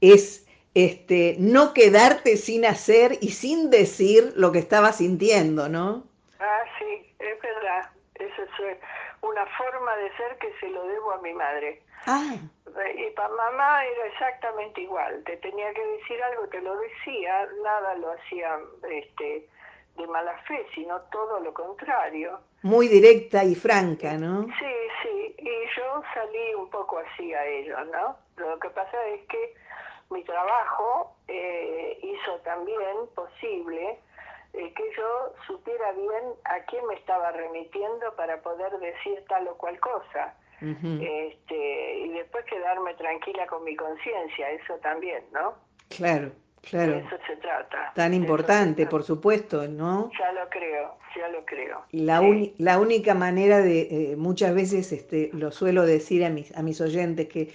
es 0.00 0.46
este, 0.74 1.36
no 1.38 1.72
quedarte 1.72 2.36
sin 2.36 2.64
hacer 2.64 3.18
y 3.20 3.30
sin 3.30 3.70
decir 3.70 4.32
lo 4.36 4.52
que 4.52 4.58
estabas 4.58 4.98
sintiendo, 4.98 5.68
¿no? 5.68 6.04
Ah, 6.38 6.62
sí, 6.78 7.14
es 7.18 7.40
verdad. 7.40 7.90
Eso 8.14 8.42
es 8.42 8.78
una 9.22 9.46
forma 9.46 9.96
de 9.96 10.16
ser 10.16 10.38
que 10.38 10.52
se 10.60 10.68
lo 10.68 10.86
debo 10.86 11.12
a 11.12 11.18
mi 11.18 11.32
madre. 11.32 11.82
Ah. 12.06 12.36
Y 12.96 13.10
para 13.10 13.28
mamá 13.28 13.84
era 13.84 14.06
exactamente 14.06 14.80
igual. 14.80 15.22
Te 15.24 15.36
tenía 15.38 15.72
que 15.74 15.84
decir 15.84 16.22
algo, 16.22 16.46
te 16.48 16.60
lo 16.62 16.76
decía, 16.76 17.48
nada 17.62 17.94
lo 17.96 18.12
hacía 18.12 18.58
este, 18.90 19.48
de 19.96 20.06
mala 20.06 20.36
fe, 20.46 20.66
sino 20.74 21.00
todo 21.12 21.40
lo 21.40 21.52
contrario. 21.52 22.40
Muy 22.62 22.88
directa 22.88 23.44
y 23.44 23.54
franca, 23.54 24.14
¿no? 24.14 24.44
Sí, 24.58 24.74
sí, 25.02 25.34
y 25.38 25.76
yo 25.76 26.02
salí 26.14 26.54
un 26.54 26.70
poco 26.70 26.98
así 26.98 27.32
a 27.34 27.44
ello, 27.46 27.84
¿no? 27.86 28.16
Lo 28.36 28.58
que 28.58 28.70
pasa 28.70 29.06
es 29.08 29.26
que 29.28 29.54
mi 30.10 30.22
trabajo 30.24 31.14
eh, 31.28 31.98
hizo 32.02 32.36
también 32.40 33.06
posible 33.14 33.98
eh, 34.52 34.72
que 34.74 34.82
yo 34.96 35.34
supiera 35.46 35.92
bien 35.92 36.24
a 36.44 36.60
quién 36.64 36.86
me 36.86 36.94
estaba 36.94 37.30
remitiendo 37.32 38.14
para 38.16 38.40
poder 38.42 38.72
decir 38.78 39.24
tal 39.28 39.46
o 39.48 39.56
cual 39.56 39.78
cosa. 39.80 40.34
este, 40.60 41.98
y 42.00 42.08
después 42.10 42.44
quedarme 42.44 42.92
tranquila 42.94 43.46
con 43.46 43.64
mi 43.64 43.74
conciencia, 43.76 44.50
eso 44.50 44.74
también, 44.82 45.24
¿no? 45.32 45.54
Claro. 45.88 46.32
Claro. 46.62 46.92
De 46.92 46.98
eso 46.98 47.16
se 47.26 47.36
trata. 47.36 47.92
Tan 47.94 48.12
importante, 48.12 48.86
por 48.86 49.02
supuesto, 49.02 49.66
¿no? 49.66 50.10
Ya 50.18 50.32
lo 50.32 50.48
creo, 50.50 50.98
ya 51.16 51.28
lo 51.28 51.44
creo. 51.46 51.84
La, 51.92 52.20
la 52.58 52.78
única 52.78 53.14
manera 53.14 53.62
de, 53.62 54.12
eh, 54.12 54.16
muchas 54.16 54.54
veces 54.54 54.92
este, 54.92 55.30
lo 55.32 55.52
suelo 55.52 55.86
decir 55.86 56.24
a 56.24 56.28
mis, 56.28 56.54
a 56.54 56.62
mis 56.62 56.80
oyentes, 56.82 57.28
que, 57.28 57.50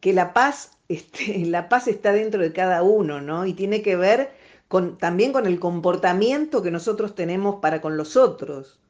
que 0.00 0.12
la 0.12 0.32
paz, 0.32 0.78
este, 0.88 1.38
la 1.46 1.68
paz 1.68 1.88
está 1.88 2.12
dentro 2.12 2.40
de 2.42 2.52
cada 2.52 2.82
uno, 2.84 3.20
¿no? 3.20 3.44
Y 3.44 3.54
tiene 3.54 3.82
que 3.82 3.96
ver 3.96 4.30
con, 4.74 4.98
también 4.98 5.32
con 5.32 5.46
el 5.46 5.60
comportamiento 5.60 6.60
que 6.60 6.72
nosotros 6.72 7.14
tenemos 7.14 7.60
para 7.62 7.80
con 7.80 7.96
los 7.96 8.16
otros. 8.16 8.80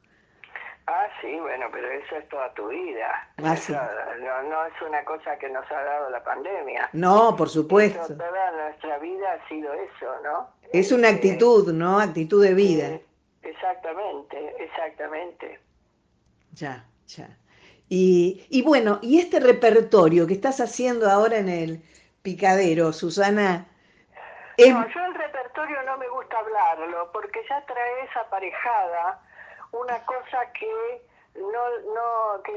Ah, 0.87 1.05
sí, 1.21 1.31
bueno, 1.39 1.67
pero 1.71 1.87
eso 1.91 2.15
es 2.15 2.27
toda 2.27 2.51
tu 2.55 2.69
vida. 2.69 3.29
Ah, 3.37 3.55
no, 4.49 4.65
es 4.65 4.81
una 4.81 5.05
cosa 5.05 5.37
que 5.37 5.47
nos 5.47 5.63
ha 5.71 5.83
dado 5.83 6.09
la 6.09 6.23
pandemia. 6.23 6.89
No, 6.93 7.35
por 7.35 7.49
supuesto. 7.49 8.15
toda 8.15 8.51
nuestra 8.63 8.97
vida 8.97 9.33
ha 9.33 9.47
sido 9.47 9.71
eso, 9.73 10.07
¿no? 10.23 10.49
Es 10.73 10.91
una 10.91 11.09
este, 11.09 11.29
actitud, 11.29 11.71
¿no? 11.71 11.99
Actitud 11.99 12.43
de 12.43 12.55
vida. 12.55 12.99
exactamente, 13.43 14.55
exactamente. 14.57 15.59
Ya, 16.53 16.83
ya. 17.05 17.29
Y, 17.89 18.47
y 18.49 18.63
bueno, 18.63 18.97
y 19.03 19.19
este 19.19 19.39
repertorio 19.39 20.25
que 20.25 20.33
estás 20.33 20.59
haciendo 20.61 21.07
ahora 21.11 21.37
en 21.37 21.47
el 21.49 21.83
picadero, 22.23 22.91
Susana. 22.91 23.67
No, 24.57 24.87
yo 24.87 25.05
el 25.05 25.13
no 25.85 25.97
me 25.97 26.07
gusta 26.09 26.39
hablarlo 26.39 27.11
porque 27.11 27.43
ya 27.47 27.65
traes 27.65 28.15
aparejada 28.17 29.21
una 29.71 30.05
cosa 30.05 30.51
que 30.53 31.01
no, 31.35 31.69
no, 31.93 32.43
que 32.43 32.53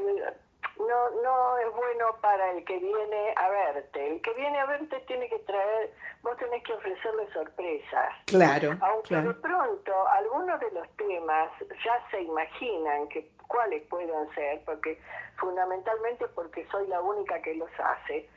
no, 0.79 1.11
no 1.23 1.59
es 1.59 1.75
bueno 1.75 2.17
para 2.21 2.53
el 2.53 2.65
que 2.65 2.79
viene 2.79 3.35
a 3.37 3.49
verte. 3.49 4.15
El 4.15 4.23
que 4.23 4.33
viene 4.35 4.59
a 4.59 4.67
verte 4.67 5.01
tiene 5.07 5.29
que 5.29 5.39
traer, 5.41 5.93
vos 6.23 6.37
tenés 6.39 6.63
que 6.65 6.73
ofrecerle 6.73 7.33
sorpresas. 7.33 8.15
Claro. 8.27 8.77
Aunque 8.81 9.17
de 9.17 9.35
pronto 9.35 10.09
algunos 10.09 10.61
de 10.61 10.71
los 10.73 10.89
temas 10.97 11.51
ya 11.85 12.01
se 12.11 12.23
imaginan 12.23 13.09
que 13.09 13.31
cuáles 13.49 13.83
pueden 13.89 14.33
ser, 14.35 14.63
porque 14.65 15.01
fundamentalmente 15.39 16.29
porque 16.29 16.67
soy 16.71 16.87
la 16.89 17.01
única 17.01 17.41
que 17.43 17.55
los 17.55 17.71
hace. 17.79 18.29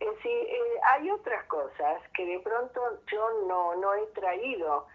Es 0.00 0.08
decir, 0.08 0.32
eh, 0.32 0.80
hay 0.92 1.10
otras 1.10 1.44
cosas 1.46 2.00
que 2.14 2.24
de 2.24 2.38
pronto 2.40 2.80
yo 3.10 3.46
no, 3.48 3.74
no 3.76 3.94
he 3.94 4.06
traído 4.08 4.86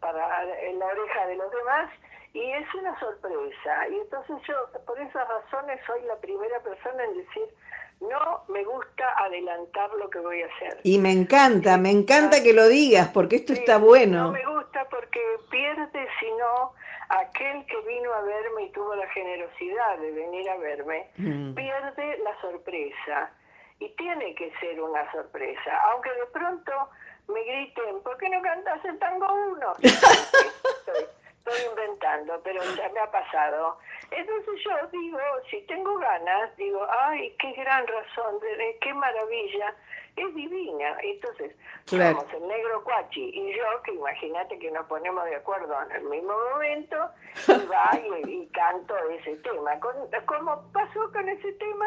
para 0.00 0.44
en 0.60 0.78
la 0.78 0.86
oreja 0.86 1.26
de 1.26 1.36
los 1.36 1.50
demás 1.50 1.90
y 2.32 2.52
es 2.52 2.74
una 2.74 2.98
sorpresa. 3.00 3.88
Y 3.90 3.94
entonces 4.00 4.36
yo, 4.46 4.54
por 4.86 5.00
esas 5.00 5.26
razones, 5.28 5.80
soy 5.86 6.02
la 6.02 6.16
primera 6.16 6.60
persona 6.60 7.04
en 7.04 7.16
decir, 7.16 7.48
no 8.00 8.42
me 8.48 8.62
gusta 8.64 9.14
adelantar 9.24 9.90
lo 9.94 10.10
que 10.10 10.18
voy 10.18 10.42
a 10.42 10.46
hacer. 10.46 10.80
Y 10.82 10.98
me 10.98 11.12
encanta, 11.12 11.78
me 11.78 11.90
encanta 11.90 12.42
que 12.42 12.52
lo 12.52 12.68
digas, 12.68 13.08
porque 13.08 13.36
esto 13.36 13.54
está 13.54 13.78
bueno. 13.78 14.24
No 14.24 14.32
me 14.32 14.44
gusta 14.44 14.86
porque 14.90 15.20
pierde, 15.50 16.06
sino 16.20 16.74
aquel 17.08 17.64
que 17.66 17.80
vino 17.88 18.12
a 18.12 18.20
verme 18.20 18.64
y 18.64 18.70
tuvo 18.72 18.94
la 18.94 19.08
generosidad 19.08 19.98
de 19.98 20.10
venir 20.10 20.50
a 20.50 20.56
verme, 20.58 21.08
mm. 21.16 21.54
pierde 21.54 22.18
la 22.18 22.40
sorpresa. 22.40 23.30
Y 23.78 23.88
tiene 23.90 24.34
que 24.34 24.50
ser 24.58 24.80
una 24.80 25.10
sorpresa, 25.12 25.78
aunque 25.90 26.10
de 26.12 26.26
pronto 26.26 26.72
me 27.28 27.42
griten, 27.44 28.02
¿por 28.02 28.16
qué 28.16 28.28
no 28.30 28.40
cantas 28.40 28.84
el 28.84 28.98
tango 28.98 29.26
uno? 29.50 29.74
estoy 31.46 31.70
inventando, 31.70 32.40
pero 32.42 32.62
ya 32.76 32.88
me 32.90 33.00
ha 33.00 33.10
pasado. 33.10 33.78
Entonces 34.10 34.54
yo 34.64 34.86
digo, 34.92 35.18
si 35.50 35.60
tengo 35.62 35.96
ganas, 35.98 36.56
digo, 36.56 36.86
ay, 37.00 37.34
qué 37.38 37.52
gran 37.52 37.86
razón, 37.86 38.40
qué 38.80 38.94
maravilla, 38.94 39.74
es 40.16 40.34
divina. 40.34 40.96
Entonces, 41.02 41.54
Claro. 41.86 42.18
somos 42.20 42.34
el 42.34 42.48
negro 42.48 42.82
Cuachi 42.82 43.30
y 43.32 43.54
yo, 43.54 43.82
que 43.84 43.92
imagínate 43.92 44.58
que 44.58 44.70
nos 44.70 44.86
ponemos 44.86 45.24
de 45.24 45.36
acuerdo 45.36 45.76
en 45.82 45.92
el 45.92 46.04
mismo 46.04 46.32
momento, 46.52 46.96
y 47.48 47.66
va 47.66 47.90
y, 48.24 48.30
y 48.42 48.46
canto 48.48 48.96
ese 49.10 49.36
tema. 49.36 49.78
Con, 49.78 49.94
como 50.26 50.72
pasó 50.72 51.12
con 51.12 51.28
ese 51.28 51.52
tema, 51.52 51.86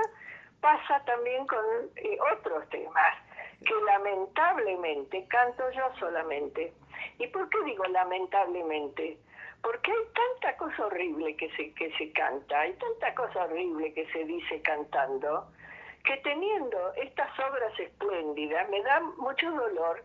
pasa 0.62 1.04
también 1.06 1.46
con 1.48 1.64
eh, 1.96 2.18
otros 2.36 2.68
temas, 2.70 3.16
que 3.66 3.74
lamentablemente 3.86 5.26
canto 5.28 5.70
yo 5.72 5.92
solamente. 6.00 6.74
¿Y 7.18 7.28
por 7.28 7.50
qué 7.50 7.64
digo 7.64 7.84
lamentablemente? 7.86 9.18
Porque 9.62 9.92
hay 9.92 10.06
tanta 10.14 10.58
cosa 10.58 10.86
horrible 10.86 11.36
que 11.36 11.50
se, 11.56 11.74
que 11.74 11.92
se 11.98 12.12
canta, 12.14 12.62
hay 12.62 12.74
tanta 12.74 13.14
cosa 13.14 13.44
horrible 13.44 13.94
que 13.94 14.06
se 14.12 14.24
dice 14.26 14.62
cantando, 14.62 15.48
que 16.04 16.16
teniendo 16.18 16.94
estas 16.94 17.38
obras 17.40 17.78
espléndidas 17.78 18.70
me 18.70 18.82
da 18.84 19.02
mucho 19.02 19.52
dolor 19.52 20.04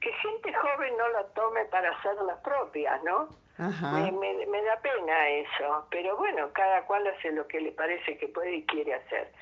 que 0.00 0.12
gente 0.12 0.52
joven 0.52 0.96
no 0.96 1.08
lo 1.08 1.24
tome 1.26 1.64
para 1.66 1.90
hacer 1.90 2.14
las 2.22 2.38
propias, 2.40 3.02
¿no? 3.04 3.28
Ajá. 3.58 3.92
Me, 3.92 4.12
me- 4.12 4.46
me 4.46 4.62
da 4.62 4.76
pena 4.80 5.28
eso, 5.30 5.86
pero 5.90 6.16
bueno, 6.16 6.50
cada 6.52 6.82
cual 6.86 7.06
hace 7.06 7.32
lo 7.32 7.46
que 7.48 7.60
le 7.60 7.72
parece 7.72 8.18
que 8.18 8.28
puede 8.28 8.56
y 8.56 8.62
quiere 8.66 8.94
hacer. 8.94 9.32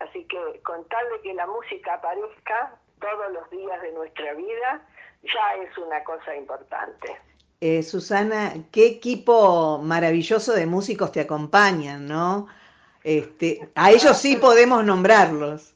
Así 0.00 0.24
que 0.24 0.60
con 0.62 0.84
tal 0.88 1.04
de 1.12 1.20
que 1.22 1.34
la 1.34 1.46
música 1.46 1.94
aparezca 1.94 2.76
todos 3.00 3.32
los 3.32 3.48
días 3.50 3.80
de 3.82 3.92
nuestra 3.92 4.34
vida, 4.34 4.82
ya 5.22 5.62
es 5.62 5.76
una 5.78 6.02
cosa 6.04 6.34
importante. 6.36 7.16
Eh, 7.60 7.82
Susana, 7.82 8.52
qué 8.72 8.86
equipo 8.86 9.78
maravilloso 9.82 10.52
de 10.52 10.66
músicos 10.66 11.12
te 11.12 11.20
acompañan, 11.20 12.06
¿no? 12.06 12.48
Este, 13.02 13.68
a 13.74 13.90
ellos 13.90 14.18
sí 14.18 14.36
podemos 14.36 14.84
nombrarlos. 14.84 15.73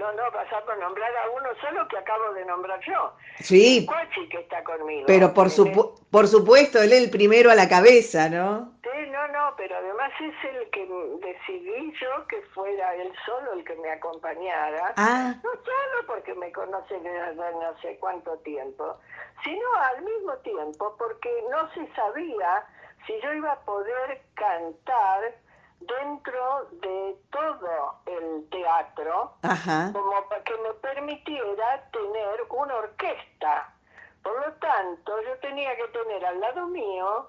No, 0.00 0.10
no, 0.14 0.32
pasar 0.32 0.64
por 0.64 0.78
nombrar 0.78 1.10
a 1.14 1.30
uno 1.30 1.48
solo 1.60 1.86
que 1.88 1.98
acabo 1.98 2.32
de 2.32 2.44
nombrar 2.46 2.80
yo. 2.80 3.12
Sí, 3.40 3.84
Cuachi 3.86 4.28
que 4.30 4.38
está 4.40 4.64
conmigo. 4.64 5.04
pero 5.06 5.32
por, 5.34 5.48
supu- 5.48 5.92
por 6.10 6.26
supuesto, 6.26 6.82
él 6.82 6.92
es 6.94 7.02
el 7.04 7.10
primero 7.10 7.50
a 7.50 7.54
la 7.54 7.68
cabeza, 7.68 8.30
¿no? 8.30 8.72
Sí, 8.82 9.10
no, 9.10 9.28
no, 9.28 9.54
pero 9.58 9.76
además 9.76 10.10
es 10.20 10.34
el 10.54 10.70
que 10.70 10.86
decidí 11.20 11.92
yo 12.00 12.26
que 12.28 12.40
fuera 12.54 12.94
él 12.96 13.12
solo 13.26 13.52
el 13.52 13.64
que 13.64 13.74
me 13.76 13.90
acompañara. 13.90 14.94
Ah, 14.96 15.34
No 15.44 15.50
solo 15.50 16.06
porque 16.06 16.32
me 16.34 16.50
conoce 16.50 16.98
desde 16.98 17.34
no 17.34 17.78
sé 17.82 17.98
cuánto 18.00 18.38
tiempo, 18.38 18.96
sino 19.44 19.74
al 19.74 20.02
mismo 20.02 20.32
tiempo 20.38 20.96
porque 20.98 21.30
no 21.50 21.70
se 21.74 21.86
sabía 21.94 22.64
si 23.06 23.20
yo 23.22 23.32
iba 23.34 23.52
a 23.52 23.60
poder 23.60 24.22
cantar 24.34 25.34
dentro 25.80 26.68
de 26.72 27.16
todo 27.30 27.94
el 28.06 28.48
teatro 28.50 29.32
ajá, 29.42 29.90
como 29.92 30.28
para 30.28 30.44
que 30.44 30.56
me 30.58 30.74
permitiera 30.74 31.90
tener 31.90 32.46
una 32.50 32.74
orquesta. 32.76 33.74
Por 34.22 34.38
lo 34.46 34.52
tanto, 34.54 35.22
yo 35.22 35.38
tenía 35.38 35.74
que 35.76 35.88
tener 35.88 36.24
al 36.26 36.40
lado 36.40 36.66
mío, 36.66 37.26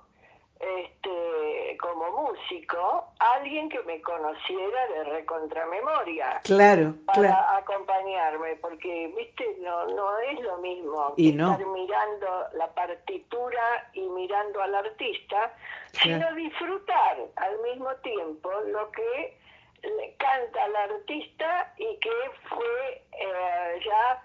este, 0.62 1.78
como 1.80 2.12
músico, 2.12 3.08
alguien 3.20 3.70
que 3.70 3.82
me 3.84 4.02
conociera 4.02 4.88
de 4.88 5.04
recontramemoria 5.06 6.40
claro, 6.44 6.94
para 7.06 7.20
claro. 7.20 7.58
acompañarme, 7.58 8.56
porque, 8.58 9.12
viste, 9.18 9.56
no, 9.60 9.88
no 9.88 10.20
es 10.20 10.40
lo 10.42 10.58
mismo 10.58 11.14
Y 11.18 11.34
no. 11.34 11.54
estar 11.54 11.68
mirando 11.68 12.48
la 12.54 12.68
partitura 12.74 13.90
y 13.94 14.02
mirando 14.02 14.62
al 14.62 14.76
artista, 14.76 15.54
sino 15.94 16.34
disfrutar 16.36 17.18
al 17.38 17.60
mismo 17.62 17.94
tiempo 18.04 18.52
lo 18.68 18.92
que 18.92 19.38
le 19.82 20.16
canta 20.18 20.64
al 20.64 20.76
artista 20.76 21.74
y 21.78 21.98
que 21.98 22.12
fue 22.50 23.04
eh, 23.14 23.82
ya 23.84 24.24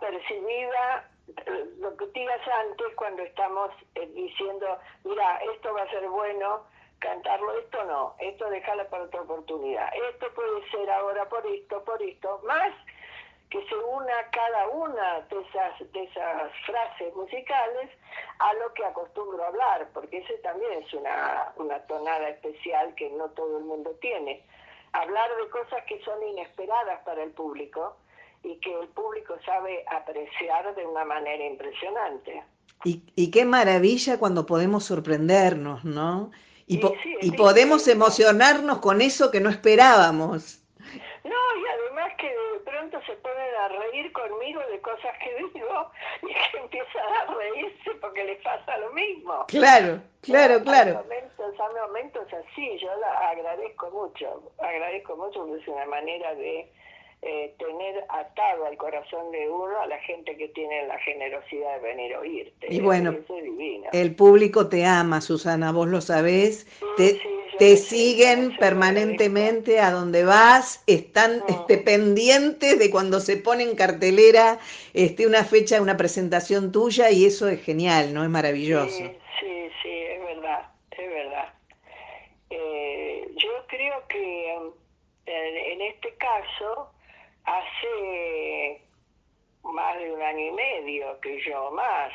percibida 0.00 1.08
lo 1.78 1.96
que 1.96 2.06
digas 2.06 2.40
antes 2.66 2.94
cuando 2.96 3.22
estamos 3.22 3.70
eh, 3.94 4.06
diciendo, 4.14 4.78
mira, 5.04 5.38
esto 5.54 5.72
va 5.74 5.82
a 5.82 5.90
ser 5.90 6.08
bueno, 6.08 6.64
cantarlo, 6.98 7.52
esto 7.58 7.84
no, 7.84 8.14
esto 8.18 8.48
déjala 8.50 8.88
para 8.88 9.04
otra 9.04 9.22
oportunidad, 9.22 9.88
esto 10.10 10.26
puede 10.34 10.68
ser 10.70 10.90
ahora 10.90 11.28
por 11.28 11.46
esto, 11.46 11.84
por 11.84 12.02
esto, 12.02 12.40
más 12.44 12.72
que 13.50 13.64
se 13.66 13.74
una 13.76 14.30
cada 14.30 14.68
una 14.68 15.20
de 15.20 15.40
esas, 15.40 15.92
de 15.92 16.02
esas 16.02 16.52
frases 16.66 17.14
musicales 17.14 17.90
a 18.40 18.52
lo 18.54 18.72
que 18.74 18.84
acostumbro 18.84 19.42
a 19.42 19.48
hablar, 19.48 19.88
porque 19.94 20.18
ese 20.18 20.34
también 20.38 20.70
es 20.82 20.92
una, 20.92 21.52
una 21.56 21.78
tonada 21.86 22.28
especial 22.28 22.94
que 22.94 23.08
no 23.10 23.30
todo 23.30 23.58
el 23.58 23.64
mundo 23.64 23.92
tiene. 24.00 24.44
Hablar 24.92 25.34
de 25.36 25.48
cosas 25.48 25.82
que 25.84 25.98
son 26.02 26.22
inesperadas 26.24 27.02
para 27.04 27.22
el 27.22 27.30
público 27.30 27.96
y 28.42 28.58
que 28.60 28.72
el 28.80 28.88
público 28.88 29.36
sabe 29.44 29.84
apreciar 29.90 30.74
de 30.74 30.86
una 30.86 31.04
manera 31.04 31.44
impresionante. 31.44 32.42
Y, 32.82 33.02
y 33.16 33.30
qué 33.30 33.44
maravilla 33.44 34.18
cuando 34.18 34.46
podemos 34.46 34.84
sorprendernos, 34.84 35.84
¿no? 35.84 36.30
Y, 36.66 36.78
Sí, 36.78 36.80
po- 36.80 36.94
sí, 37.02 37.16
y 37.20 37.30
sí, 37.30 37.36
podemos 37.36 37.82
sí. 37.84 37.90
emocionarnos 37.90 38.78
con 38.78 39.00
eso 39.00 39.30
que 39.30 39.40
no 39.40 39.50
esperábamos. 39.50 40.62
No, 41.24 41.36
y 41.56 41.66
además 41.66 42.12
que 42.18 42.26
de 42.28 42.60
pronto 42.64 43.00
se 43.06 43.12
ponen 43.14 43.54
a 43.60 43.68
reír 43.68 44.12
conmigo 44.12 44.60
de 44.70 44.80
cosas 44.80 45.12
que 45.22 45.34
digo 45.36 45.90
y 46.22 46.26
que 46.52 46.58
empiezan 46.58 47.02
a 47.22 47.34
reírse 47.34 47.90
porque 48.00 48.24
les 48.24 48.40
pasa 48.42 48.76
lo 48.78 48.90
mismo. 48.92 49.46
Claro, 49.46 50.02
claro, 50.20 50.62
Hay 50.64 50.64
claro. 50.64 50.92
momentos, 50.92 51.54
hay 51.60 51.74
momentos 51.88 52.26
así, 52.32 52.78
yo 52.78 52.88
la 53.00 53.30
agradezco 53.30 53.90
mucho, 53.90 54.52
agradezco 54.58 55.16
mucho 55.16 55.40
porque 55.46 55.62
es 55.62 55.68
una 55.68 55.86
manera 55.86 56.34
de 56.34 56.72
eh, 57.22 57.54
tener 57.58 58.04
atado 58.08 58.66
al 58.66 58.76
corazón 58.76 59.30
de 59.32 59.48
uno 59.48 59.80
a 59.80 59.86
la 59.86 59.98
gente 60.00 60.36
que 60.36 60.48
tiene 60.48 60.86
la 60.86 60.98
generosidad 61.00 61.80
de 61.80 61.88
venir 61.88 62.14
a 62.14 62.20
oírte. 62.20 62.66
Y 62.70 62.80
bueno, 62.80 63.10
es. 63.10 63.92
El 63.92 64.14
público 64.14 64.68
te 64.68 64.84
ama, 64.84 65.20
Susana, 65.20 65.72
vos 65.72 65.88
lo 65.88 66.00
sabés. 66.00 66.66
Te, 66.96 67.14
sí, 67.14 67.20
te 67.58 67.76
siguen 67.76 68.56
permanentemente 68.56 69.80
a 69.80 69.90
donde 69.90 70.24
vas, 70.24 70.84
están 70.86 71.38
Mm. 71.38 71.44
este, 71.48 71.78
pendientes 71.78 72.78
de 72.78 72.90
cuando 72.90 73.18
se 73.18 73.36
pone 73.36 73.64
en 73.64 73.74
cartelera 73.74 74.58
este, 74.94 75.26
una 75.26 75.42
fecha, 75.44 75.82
una 75.82 75.96
presentación 75.96 76.70
tuya 76.70 77.10
y 77.10 77.24
eso 77.24 77.48
es 77.48 77.60
genial, 77.64 78.14
¿no? 78.14 78.22
Es 78.22 78.30
maravilloso. 78.30 78.96
Sí, 78.96 79.10
sí, 79.40 79.68
sí, 79.82 79.88
es 79.90 80.22
verdad, 80.22 80.68
es 80.92 81.10
verdad. 81.10 81.52
Eh, 82.50 83.28
yo 83.36 83.50
creo 83.66 84.06
que 84.08 84.56
en 85.26 85.80
este 85.82 86.14
caso 86.14 86.90
hace 87.48 88.82
más 89.62 89.98
de 89.98 90.12
un 90.12 90.22
año 90.22 90.46
y 90.46 90.50
medio 90.52 91.20
que 91.20 91.40
yo 91.42 91.70
más 91.72 92.12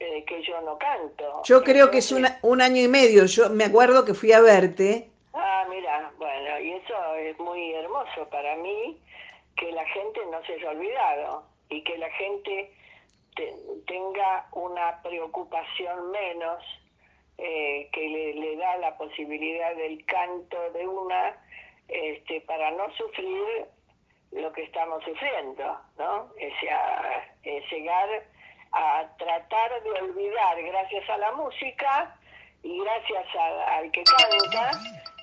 eh, 0.00 0.24
que 0.24 0.42
yo 0.42 0.60
no 0.62 0.78
canto. 0.78 1.42
Yo 1.44 1.62
creo 1.62 1.90
que 1.90 1.98
es 1.98 2.10
una- 2.10 2.38
un 2.42 2.60
año 2.62 2.82
y 2.82 2.88
medio. 2.88 3.26
Yo 3.26 3.50
me 3.50 3.64
acuerdo 3.64 4.04
que 4.04 4.14
fui 4.14 4.32
a 4.32 4.40
verte. 4.40 5.08
Ah, 5.34 5.64
mira, 5.68 6.10
bueno, 6.18 6.58
y 6.60 6.72
eso 6.72 7.14
es 7.16 7.38
muy 7.38 7.72
hermoso 7.74 8.28
para 8.30 8.56
mí, 8.56 8.98
que 9.56 9.70
la 9.72 9.84
gente 9.86 10.20
no 10.30 10.42
se 10.44 10.54
haya 10.54 10.70
olvidado 10.70 11.44
y 11.68 11.84
que 11.84 11.98
la 11.98 12.10
gente 12.12 12.72
te- 13.36 13.54
tenga 13.86 14.46
una 14.52 15.00
preocupación 15.02 16.10
menos 16.10 16.62
eh, 17.38 17.88
que 17.92 18.08
le, 18.08 18.34
le 18.34 18.56
da 18.56 18.76
la 18.78 18.96
posibilidad 18.98 19.74
del 19.76 20.04
canto 20.06 20.56
de 20.72 20.86
una 20.86 21.36
este, 21.88 22.40
para 22.42 22.70
no 22.72 22.90
sufrir 22.96 23.66
lo 24.32 24.52
que 24.52 24.62
estamos 24.62 25.02
sufriendo, 25.04 25.78
¿no? 25.98 26.28
Es, 26.38 26.52
a- 26.70 27.24
es 27.42 27.64
llegar 27.70 28.08
a 28.72 29.04
tratar 29.18 29.82
de 29.82 29.90
olvidar 29.90 30.62
gracias 30.62 31.08
a 31.10 31.18
la 31.18 31.32
música 31.32 32.16
y 32.62 32.78
gracias 32.80 33.26
a- 33.36 33.76
al 33.78 33.90
que 33.90 34.02
canta, 34.04 34.70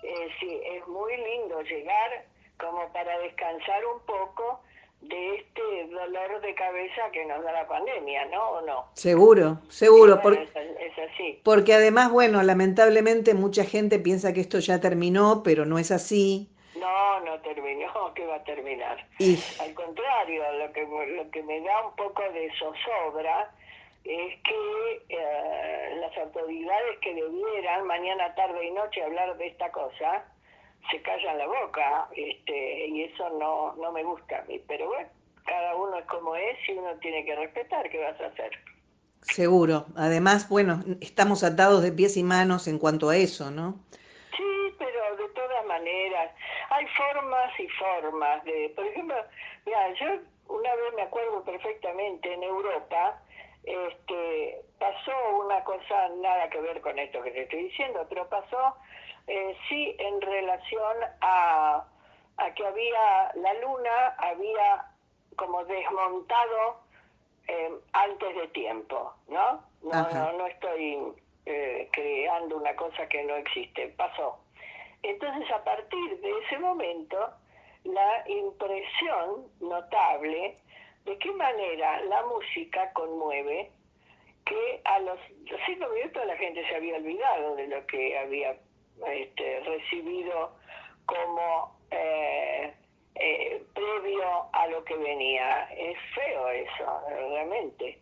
eh, 0.03 0.27
sí, 0.39 0.59
es 0.65 0.85
muy 0.87 1.15
lindo 1.15 1.61
llegar 1.61 2.25
como 2.59 2.91
para 2.91 3.17
descansar 3.19 3.85
un 3.85 4.01
poco 4.05 4.61
de 5.01 5.35
este 5.35 5.87
dolor 5.93 6.41
de 6.41 6.55
cabeza 6.55 7.11
que 7.13 7.23
nos 7.25 7.43
da 7.43 7.51
la 7.51 7.67
pandemia, 7.67 8.25
¿no? 8.25 8.43
¿O 8.49 8.61
no? 8.61 8.85
Seguro, 8.95 9.59
seguro. 9.69 10.17
Bueno, 10.17 10.21
por- 10.23 10.33
es, 10.33 10.49
es 10.55 11.11
así. 11.13 11.39
porque 11.43 11.75
además, 11.75 12.11
bueno, 12.11 12.41
lamentablemente 12.41 13.35
mucha 13.35 13.63
gente 13.63 13.99
piensa 13.99 14.33
que 14.33 14.41
esto 14.41 14.57
ya 14.59 14.81
terminó, 14.81 15.43
pero 15.43 15.65
no 15.65 15.77
es 15.77 15.91
así. 15.91 16.49
No, 16.87 17.19
no 17.21 17.39
terminó, 17.41 18.13
que 18.15 18.25
va 18.25 18.35
a 18.35 18.43
terminar. 18.43 19.05
Y 19.19 19.37
Al 19.59 19.73
contrario, 19.73 20.43
lo 20.53 20.71
que, 20.71 20.83
lo 20.83 21.29
que 21.31 21.43
me 21.43 21.61
da 21.61 21.85
un 21.85 21.95
poco 21.95 22.21
de 22.33 22.49
zozobra 22.57 23.51
es 24.03 24.35
que 24.41 25.05
eh, 25.09 25.97
las 25.99 26.17
autoridades 26.17 26.99
que 27.01 27.13
debieran 27.13 27.85
mañana, 27.87 28.33
tarde 28.35 28.65
y 28.65 28.71
noche 28.71 29.03
hablar 29.03 29.37
de 29.37 29.47
esta 29.47 29.69
cosa, 29.71 30.25
se 30.89 31.01
callan 31.01 31.37
la 31.37 31.47
boca, 31.47 32.07
este, 32.15 32.87
y 32.87 33.03
eso 33.03 33.29
no, 33.31 33.75
no 33.75 33.91
me 33.91 34.03
gusta 34.03 34.39
a 34.39 34.43
mí. 34.43 34.61
Pero 34.67 34.87
bueno, 34.87 35.09
cada 35.45 35.75
uno 35.75 35.97
es 35.97 36.05
como 36.05 36.35
es 36.35 36.57
y 36.69 36.71
uno 36.71 36.95
tiene 36.99 37.25
que 37.25 37.35
respetar, 37.35 37.89
¿qué 37.89 37.99
vas 37.99 38.19
a 38.21 38.27
hacer? 38.27 38.51
seguro. 39.21 39.85
Además, 39.95 40.49
bueno, 40.49 40.83
estamos 41.01 41.43
atados 41.43 41.83
de 41.83 41.91
pies 41.91 42.17
y 42.17 42.23
manos 42.23 42.67
en 42.67 42.79
cuanto 42.79 43.09
a 43.09 43.17
eso, 43.17 43.51
¿no? 43.51 43.79
Sí, 44.35 44.73
pero 44.77 45.17
de 45.17 45.26
todas 45.57 45.67
maneras, 45.67 46.31
hay 46.69 46.85
formas 46.87 47.59
y 47.59 47.67
formas 47.69 48.43
de, 48.43 48.71
por 48.75 48.85
ejemplo, 48.85 49.15
mira, 49.65 49.93
yo 49.93 50.05
una 50.47 50.75
vez 50.75 50.93
me 50.95 51.01
acuerdo 51.03 51.43
perfectamente 51.43 52.31
en 52.31 52.43
Europa, 52.43 53.19
este, 53.63 54.61
pasó 54.79 55.11
una 55.43 55.63
cosa 55.63 56.09
nada 56.21 56.49
que 56.49 56.61
ver 56.61 56.79
con 56.81 56.97
esto 56.99 57.21
que 57.21 57.31
te 57.31 57.43
estoy 57.43 57.63
diciendo, 57.63 58.05
pero 58.07 58.27
pasó 58.29 58.75
eh, 59.27 59.57
sí 59.67 59.95
en 59.99 60.21
relación 60.21 60.97
a, 61.21 61.85
a 62.37 62.53
que 62.53 62.65
había 62.65 63.31
la 63.35 63.53
luna 63.55 64.15
había 64.19 64.85
como 65.35 65.65
desmontado 65.65 66.81
eh, 67.47 67.71
antes 67.93 68.35
de 68.35 68.47
tiempo, 68.49 69.13
¿no? 69.27 69.63
No, 69.83 70.09
no, 70.11 70.31
no, 70.33 70.47
estoy 70.47 70.97
eh, 71.45 71.89
creando 71.91 72.57
una 72.57 72.75
cosa 72.75 73.07
que 73.07 73.23
no 73.23 73.35
existe, 73.35 73.87
pasó. 73.97 74.39
Entonces, 75.03 75.49
a 75.51 75.63
partir 75.63 76.19
de 76.19 76.31
ese 76.45 76.59
momento, 76.59 77.29
la 77.83 78.23
impresión 78.27 79.47
notable 79.59 80.57
de 81.05 81.17
qué 81.19 81.31
manera 81.31 82.01
la 82.01 82.25
música 82.25 82.91
conmueve, 82.93 83.71
que 84.45 84.81
a 84.83 84.99
los 84.99 85.19
cinco 85.65 85.87
minutos 85.89 86.25
la 86.25 86.37
gente 86.37 86.67
se 86.67 86.75
había 86.75 86.97
olvidado 86.97 87.55
de 87.55 87.67
lo 87.67 87.85
que 87.87 88.17
había 88.17 88.57
este, 89.07 89.59
recibido 89.61 90.55
como 91.05 91.77
eh, 91.91 92.73
eh, 93.15 93.63
previo 93.73 94.49
a 94.53 94.67
lo 94.67 94.83
que 94.83 94.95
venía. 94.95 95.63
Es 95.71 95.97
feo 96.13 96.49
eso, 96.49 97.01
realmente. 97.07 97.99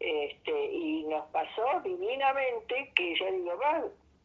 Este, 0.00 0.66
y 0.66 1.04
nos 1.04 1.26
pasó 1.26 1.80
divinamente 1.82 2.92
que 2.94 3.14
yo 3.16 3.30
digo, 3.30 3.58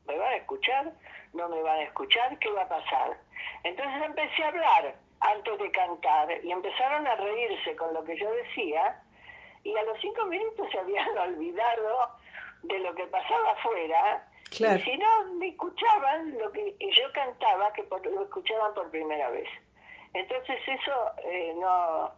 ¿me 0.07 0.17
van 0.17 0.33
a 0.33 0.35
escuchar? 0.35 0.93
¿No 1.33 1.47
me 1.47 1.61
van 1.61 1.79
a 1.79 1.83
escuchar? 1.83 2.37
¿Qué 2.39 2.49
va 2.51 2.63
a 2.63 2.69
pasar? 2.69 3.17
Entonces 3.63 4.01
empecé 4.03 4.43
a 4.43 4.47
hablar 4.47 4.95
antes 5.19 5.59
de 5.59 5.71
cantar 5.71 6.43
y 6.43 6.51
empezaron 6.51 7.05
a 7.07 7.15
reírse 7.15 7.75
con 7.75 7.93
lo 7.93 8.03
que 8.03 8.17
yo 8.17 8.31
decía 8.31 9.01
y 9.63 9.75
a 9.75 9.83
los 9.83 9.99
cinco 9.99 10.25
minutos 10.25 10.67
se 10.71 10.79
habían 10.79 11.17
olvidado 11.17 12.09
de 12.63 12.79
lo 12.79 12.93
que 12.95 13.05
pasaba 13.07 13.51
afuera 13.51 14.25
y 14.51 14.55
si 14.55 14.97
no 14.97 15.25
me 15.35 15.49
escuchaban 15.49 16.37
lo 16.37 16.51
que 16.51 16.75
yo 16.79 17.11
cantaba 17.13 17.71
que 17.73 17.83
lo 17.83 18.23
escuchaban 18.23 18.73
por 18.73 18.89
primera 18.89 19.29
vez 19.29 19.47
entonces 20.13 20.57
eso 20.67 21.11
eh, 21.23 21.53
no, 21.55 22.11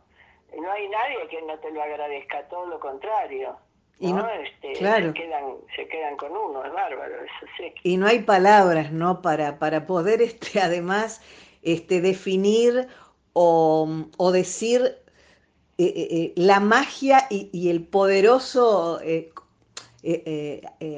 no 0.57 0.71
hay 0.71 0.87
nadie 0.89 1.27
que 1.29 1.41
no 1.41 1.57
te 1.59 1.71
lo 1.71 1.81
agradezca, 1.81 2.47
todo 2.47 2.65
lo 2.65 2.79
contrario. 2.79 3.57
Y 4.01 4.11
¿no? 4.11 4.27
Este, 4.27 4.75
se, 4.75 5.13
quedan, 5.13 5.55
se 5.75 5.87
quedan 5.87 6.17
con 6.17 6.31
uno, 6.31 6.65
es 6.65 6.73
bárbaro, 6.73 7.15
eso 7.15 7.51
sí. 7.57 7.73
Y 7.83 7.97
no 7.97 8.07
hay 8.07 8.19
palabras, 8.23 8.91
¿no? 8.91 9.21
Para, 9.21 9.59
para 9.59 9.85
poder, 9.85 10.21
este, 10.21 10.59
además, 10.59 11.21
este, 11.61 12.01
definir 12.01 12.87
o, 13.33 13.87
o 14.17 14.31
decir 14.31 14.97
eh, 15.77 15.93
eh, 15.95 16.33
la 16.35 16.59
magia 16.59 17.27
y, 17.29 17.49
y, 17.53 17.69
el 17.69 17.83
poderoso 17.83 18.99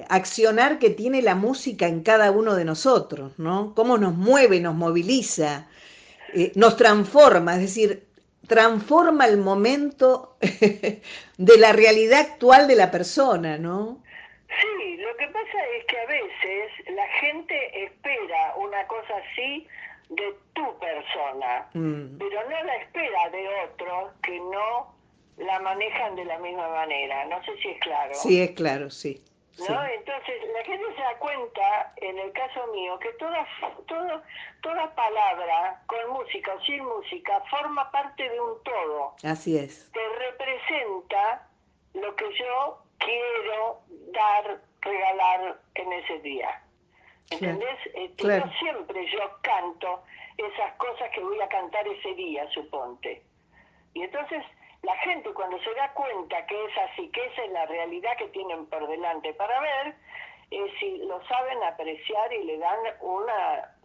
accionar 0.10 0.80
que 0.80 0.90
tiene 0.90 1.22
la 1.22 1.36
música 1.36 1.88
en 1.88 2.02
cada 2.02 2.32
uno 2.32 2.56
de 2.56 2.66
nosotros, 2.66 3.38
¿no? 3.38 3.76
Cómo 3.76 3.98
nos 3.98 4.16
mueve, 4.16 4.60
nos 4.60 4.76
moviliza. 4.76 5.68
Eh, 6.36 6.52
nos 6.56 6.76
transforma, 6.78 7.54
es 7.56 7.62
decir, 7.62 8.08
transforma 8.48 9.26
el 9.26 9.38
momento 9.38 10.38
de 11.38 11.58
la 11.58 11.74
realidad 11.74 12.22
actual 12.22 12.68
de 12.68 12.76
la 12.76 12.92
persona, 12.92 13.58
¿no? 13.58 14.04
Sí, 14.48 14.98
lo 14.98 15.16
que 15.18 15.28
pasa 15.28 15.66
es 15.78 15.86
que 15.86 16.00
a 16.00 16.06
veces 16.06 16.96
la 16.96 17.08
gente 17.20 17.86
espera 17.86 18.56
una 18.58 18.86
cosa 18.88 19.14
así 19.32 19.68
de 20.10 20.36
tu 20.54 20.80
persona, 20.80 21.68
mm. 21.74 22.18
pero 22.20 22.50
no 22.50 22.64
la 22.64 22.76
espera 22.76 23.30
de 23.32 23.48
otros 23.66 24.12
que 24.22 24.40
no 24.40 24.94
la 25.38 25.60
manejan 25.62 26.16
de 26.16 26.26
la 26.26 26.38
misma 26.40 26.70
manera. 26.70 27.26
No 27.26 27.44
sé 27.44 27.52
si 27.62 27.70
es 27.70 27.80
claro. 27.80 28.14
Sí, 28.14 28.42
es 28.42 28.52
claro, 28.52 28.90
sí. 28.92 29.24
¿No? 29.60 29.86
Entonces, 29.86 30.36
la 30.54 30.64
gente 30.64 30.96
se 30.96 31.02
da 31.02 31.18
cuenta, 31.20 31.94
en 31.98 32.18
el 32.18 32.32
caso 32.34 32.68
mío, 32.68 32.98
que 33.00 33.10
toda, 33.14 33.48
todo, 33.88 34.22
toda 34.62 34.96
palabra, 34.96 35.82
con 35.88 36.12
música 36.12 36.54
o 36.54 36.62
sin 36.62 36.84
música, 36.84 37.42
forma 37.50 37.90
parte 37.92 38.28
de 38.28 38.40
un 38.40 38.64
todo. 38.64 39.16
Así 39.24 39.58
es. 39.58 39.90
Que 39.94 40.10
representa 40.20 41.48
lo 41.94 42.16
que 42.16 42.26
yo 42.34 42.80
quiero 42.98 43.82
dar, 44.12 44.62
regalar 44.82 45.60
en 45.76 45.94
ese 45.94 46.20
día. 46.20 46.62
¿Entendés? 47.30 47.80
Este, 47.94 48.28
no 48.28 48.52
siempre 48.60 49.12
yo 49.12 49.40
canto 49.42 50.04
esas 50.38 50.74
cosas 50.74 51.10
que 51.12 51.22
voy 51.22 51.40
a 51.42 51.48
cantar 51.48 51.88
ese 51.88 52.14
día, 52.16 52.48
suponte. 52.52 53.24
Y 53.94 54.02
entonces 54.02 54.44
la 54.84 54.96
gente 54.98 55.34
cuando 55.34 55.58
se 55.60 55.74
da 55.74 55.92
cuenta 55.94 56.46
que 56.46 56.66
es 56.66 56.72
así, 56.90 57.10
que 57.10 57.26
esa 57.26 57.44
es 57.44 57.52
la 57.52 57.66
realidad 57.66 58.12
que 58.18 58.28
tienen 58.28 58.66
por 58.68 58.88
delante 58.88 59.34
para 59.34 59.60
ver, 59.62 59.96
eh, 60.52 60.74
si 60.80 60.98
lo 60.98 61.26
saben 61.26 61.64
apreciar 61.64 62.32
y 62.34 62.44
le 62.44 62.58
dan 62.58 62.78
una, 63.02 63.76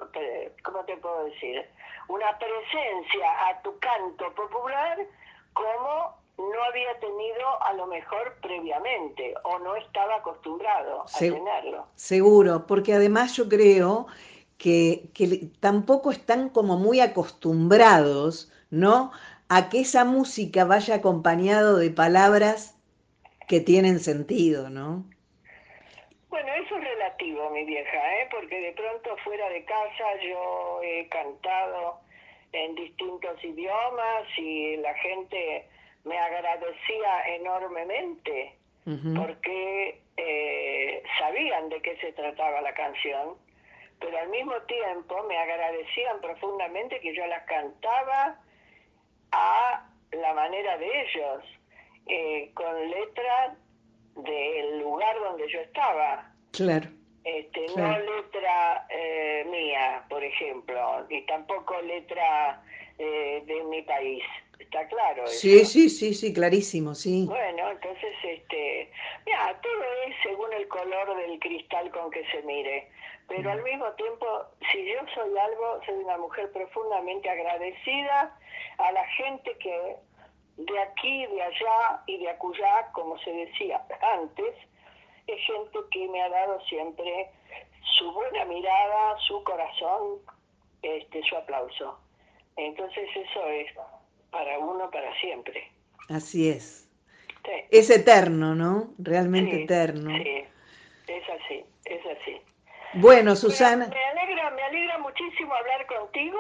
¿cómo 0.63 0.85
te 0.85 0.97
puedo 0.99 1.25
decir? 1.25 1.67
Una 2.09 2.37
presencia 2.39 3.49
a 3.49 3.63
tu 3.63 3.79
canto 3.79 4.35
popular 4.35 4.99
como 5.55 6.19
no 6.37 6.63
había 6.69 6.99
tenido 7.01 7.63
a 7.63 7.73
lo 7.75 7.87
mejor 7.87 8.37
previamente 8.43 9.35
o 9.45 9.59
no 9.61 9.77
estaba 9.77 10.17
acostumbrado 10.17 11.03
a 11.03 11.19
tenerlo. 11.19 11.87
Seguro, 11.95 12.67
porque 12.67 12.95
además 12.95 13.37
yo 13.37 13.49
creo 13.49 14.07
que, 14.57 15.11
que 15.15 15.49
tampoco 15.61 16.11
están 16.11 16.49
como 16.49 16.77
muy 16.77 17.01
acostumbrados, 17.01 18.53
¿no? 18.71 19.13
A 19.49 19.69
que 19.71 19.81
esa 19.81 20.05
música 20.05 20.65
vaya 20.65 20.97
acompañado 20.97 21.79
de 21.79 21.91
palabras 21.91 22.79
que 23.49 23.61
tienen 23.61 23.99
sentido, 23.99 24.69
¿no? 24.69 25.05
Bueno, 26.29 26.53
eso 26.53 26.77
es 26.77 26.85
relativo, 26.85 27.51
mi 27.51 27.65
vieja, 27.65 27.97
¿eh? 28.21 28.29
porque 28.31 28.61
de 28.61 28.73
pronto 28.73 29.17
fuera 29.25 29.49
de 29.49 29.65
casa 29.65 30.05
yo 30.23 30.81
he 30.83 31.09
cantado 31.09 32.01
en 32.53 32.75
distintos 32.75 33.43
idiomas 33.43 34.25
y 34.37 34.77
la 34.77 34.95
gente 34.95 35.67
me 36.05 36.19
agradecía 36.19 37.37
enormemente 37.37 38.55
porque 39.15 40.01
eh, 40.17 41.03
sabían 41.19 41.69
de 41.69 41.83
qué 41.83 41.95
se 41.99 42.11
trataba 42.13 42.63
la 42.63 42.73
canción, 42.73 43.37
pero 44.01 44.17
al 44.17 44.31
mismo 44.31 44.55
tiempo 44.63 45.25
me 45.29 45.37
agradecían 45.37 46.23
profundamente 46.23 46.99
que 47.01 47.15
yo 47.15 47.27
las 47.27 47.43
cantaba 47.45 48.41
a 49.33 49.87
la 50.13 50.35
manera 50.35 50.79
de 50.79 50.87
ellos, 50.87 51.45
eh, 52.07 52.51
con 52.55 52.91
letra 52.91 53.57
del 54.17 54.81
lugar 54.81 55.19
donde 55.21 55.49
yo 55.51 55.61
estaba. 55.61 56.33
Claro. 56.53 56.89
Este, 57.25 57.67
No 57.77 57.99
letra 57.99 58.87
eh, 58.89 59.45
mía, 59.51 60.05
por 60.09 60.25
ejemplo, 60.25 61.07
ni 61.11 61.23
tampoco 61.27 61.81
letra 61.83 62.63
eh, 62.99 63.43
de 63.47 63.63
mi 63.65 63.83
país. 63.83 64.25
¿Está 64.59 64.89
claro? 64.89 65.27
Sí, 65.27 65.65
sí, 65.65 65.89
sí, 65.89 66.15
sí, 66.15 66.33
clarísimo, 66.33 66.95
sí. 66.95 67.27
Bueno, 67.29 67.71
entonces, 67.71 68.13
este, 68.25 68.91
mira, 69.25 69.61
todo 69.63 69.85
es 70.07 70.17
según 70.23 70.53
el 70.53 70.67
color 70.69 71.17
del 71.17 71.39
cristal 71.39 71.91
con 71.93 72.11
que 72.11 72.25
se 72.33 72.43
mire 72.43 72.89
pero 73.29 73.51
al 73.51 73.63
mismo 73.63 73.87
tiempo, 73.93 74.27
si 74.73 74.87
yo 74.87 75.01
soy 75.15 75.37
algo, 75.37 75.81
soy 75.85 75.97
una 75.97 76.17
mujer 76.17 76.51
profundamente 76.51 77.29
agradecida 77.29 78.35
a 78.79 78.93
la 78.93 79.07
gente 79.07 79.57
que 79.59 79.97
de 80.57 80.79
aquí, 80.81 81.27
de 81.27 81.43
allá 81.43 82.03
y 82.07 82.19
de 82.19 82.31
acullá, 82.31 82.91
como 82.93 83.19
se 83.19 83.31
decía 83.31 83.85
antes, 84.01 84.55
es 85.27 85.41
gente 85.47 85.79
que 85.91 86.09
me 86.09 86.23
ha 86.23 86.29
dado 86.31 86.59
siempre 86.63 87.31
su 87.99 88.11
buena 88.13 88.45
mirada, 88.47 89.19
su 89.27 89.45
corazón, 89.45 90.21
este, 90.83 91.23
su 91.25 91.37
aplauso. 91.37 91.99
Entonces 92.57 93.09
eso 93.15 93.47
es 93.47 93.73
para 94.31 94.59
uno, 94.59 94.91
para 94.91 95.15
siempre. 95.21 95.71
Así 96.09 96.49
es. 96.49 96.89
Es 97.71 97.91
eterno, 97.91 98.55
¿no? 98.55 98.91
Realmente 98.99 99.65
eterno. 99.65 100.11
Sí, 100.17 100.45
es 101.07 101.25
así, 101.29 101.65
es 101.85 102.01
así. 102.07 102.41
Bueno, 102.95 103.37
Susana. 103.37 103.87
Me, 103.89 104.05
alegra, 104.21 104.51
me 104.51 104.63
alegra 104.63 104.99
muchísimo 104.99 105.55
hablar 105.55 105.87
contigo 105.87 106.39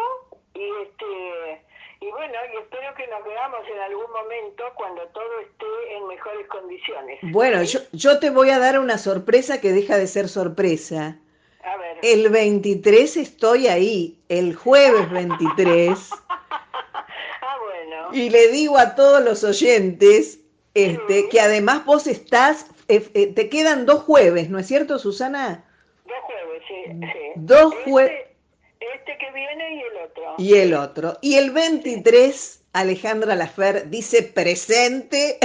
y 0.55 0.71
este 0.83 1.65
y 2.01 2.11
bueno, 2.13 2.35
y 2.55 2.59
espero 2.59 2.95
que 2.95 3.07
nos 3.09 3.25
veamos 3.25 3.61
en 3.75 3.81
algún 3.81 4.11
momento 4.13 4.65
cuando 4.77 5.03
todo 5.09 5.41
esté 5.41 5.97
en 5.97 6.07
mejores 6.07 6.47
condiciones. 6.47 7.19
Bueno, 7.23 7.63
yo, 7.65 7.81
yo 7.93 8.21
te 8.21 8.31
voy 8.31 8.51
a 8.51 8.61
dar 8.61 8.79
una 8.79 8.99
sorpresa 8.99 9.61
que 9.61 9.73
deja 9.73 9.99
de 9.99 10.07
ser 10.07 10.29
sorpresa. 10.29 11.19
A 11.65 11.77
ver. 11.77 11.99
El 12.03 12.29
23 12.31 13.17
estoy 13.17 13.67
ahí, 13.67 14.19
el 14.29 14.55
jueves 14.55 15.11
23. 15.11 15.99
ah, 16.29 17.57
bueno. 17.65 18.09
Y 18.13 18.31
le 18.31 18.47
digo 18.49 18.79
a 18.79 18.95
todos 18.95 19.23
los 19.25 19.43
oyentes 19.43 20.39
este, 20.75 21.29
que 21.29 21.41
además 21.41 21.85
vos 21.85 22.07
estás 22.07 22.67
eh, 22.89 23.07
eh, 23.13 23.27
te 23.35 23.51
quedan 23.51 23.85
dos 23.85 24.05
jueves, 24.05 24.49
¿no 24.49 24.59
es 24.59 24.67
cierto, 24.67 24.99
Susana? 24.99 25.65
Dos 26.09 26.19
jueves, 26.25 26.63
sí. 26.67 27.11
sí. 27.13 27.33
Dos 27.37 27.75
jueves. 27.85 28.13
Este, 28.13 28.95
este 28.95 29.19
que 29.19 29.33
viene 29.33 29.75
y 29.77 29.81
el 29.81 29.97
otro. 30.05 30.35
Y 30.39 30.55
el 30.55 30.75
otro. 30.75 31.19
Y 31.21 31.35
el 31.35 31.51
23 31.51 32.59
Alejandra 32.73 33.35
Lafer 33.35 33.89
dice 33.91 34.23
presente 34.23 35.39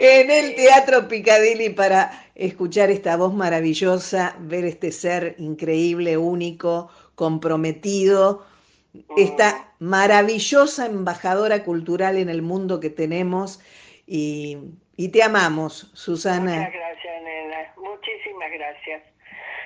en 0.00 0.30
el 0.30 0.54
Teatro 0.54 1.08
Picadilly 1.08 1.70
para 1.70 2.26
escuchar 2.34 2.90
esta 2.90 3.16
voz 3.16 3.32
maravillosa, 3.34 4.36
ver 4.40 4.64
este 4.64 4.92
ser 4.92 5.34
increíble, 5.38 6.16
único, 6.16 6.90
comprometido, 7.14 8.44
esta 9.16 9.72
maravillosa 9.78 10.86
embajadora 10.86 11.64
cultural 11.64 12.16
en 12.18 12.28
el 12.28 12.42
mundo 12.42 12.78
que 12.78 12.90
tenemos 12.90 13.60
y, 14.06 14.58
te 15.12 15.22
amamos, 15.22 15.90
Susana. 15.94 16.56
Muchas 16.56 16.72
gracias, 16.72 17.22
nena. 17.22 17.74
Muchísimas 17.76 18.43
gracias. 18.54 19.02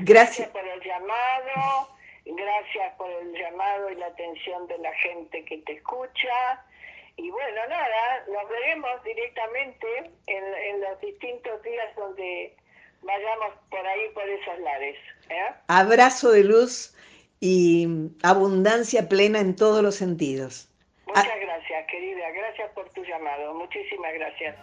Gracias. 0.01 0.49
gracias 0.49 0.49
por 0.49 0.67
el 0.67 0.81
llamado 0.81 1.99
Gracias 2.37 2.95
por 2.99 3.11
el 3.11 3.33
llamado 3.33 3.91
y 3.91 3.95
la 3.95 4.07
atención 4.07 4.67
de 4.69 4.77
la 4.79 4.93
gente 4.97 5.45
que 5.47 5.59
te 5.59 5.73
escucha. 5.73 6.63
Y 7.17 7.31
bueno, 7.31 7.61
nada, 7.69 8.25
nos 8.31 8.49
veremos 8.51 9.03
directamente 9.03 10.11
en, 10.27 10.81
los 10.83 11.01
distintos 11.01 11.63
días 11.63 11.97
donde 11.97 12.55
vayamos 13.01 13.55
por 13.71 13.87
ahí, 13.87 14.11
por 14.13 14.29
esos 14.29 14.59
lares. 14.61 14.97
¿eh? 15.31 15.55
Abrazo 15.69 16.31
de 16.31 16.45
luz 16.45 16.95
y 17.41 17.89
abundancia 18.23 19.09
plena 19.09 19.41
en 19.41 19.57
todos 19.57 19.83
los 19.83 19.95
sentidos. 19.95 20.69
Muchas 21.07 21.41
gracias, 21.41 21.87
querida. 21.87 22.31
Gracias 22.31 22.71
por 22.73 22.91
tu 22.91 23.03
llamado. 23.05 23.55
Muchísimas 23.55 24.13
gracias. 24.13 24.55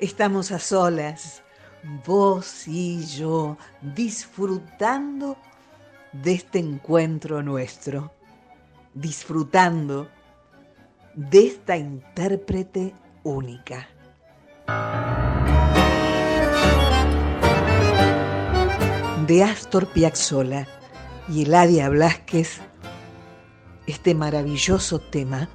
Estamos 0.00 0.50
a 0.50 0.58
solas, 0.58 1.44
vos 2.04 2.66
y 2.66 3.04
yo, 3.06 3.56
disfrutando 3.80 5.36
de 6.12 6.32
este 6.34 6.58
encuentro 6.58 7.42
nuestro, 7.42 8.12
disfrutando 8.94 10.08
de 11.14 11.46
esta 11.46 11.76
intérprete 11.76 12.94
única. 13.22 13.88
De 19.26 19.42
Astor 19.42 19.86
Piazzolla 19.88 20.66
y 21.28 21.42
Eladia 21.42 21.88
Blasquez, 21.88 22.60
este 23.86 24.14
maravilloso 24.14 24.98
tema, 24.98 25.48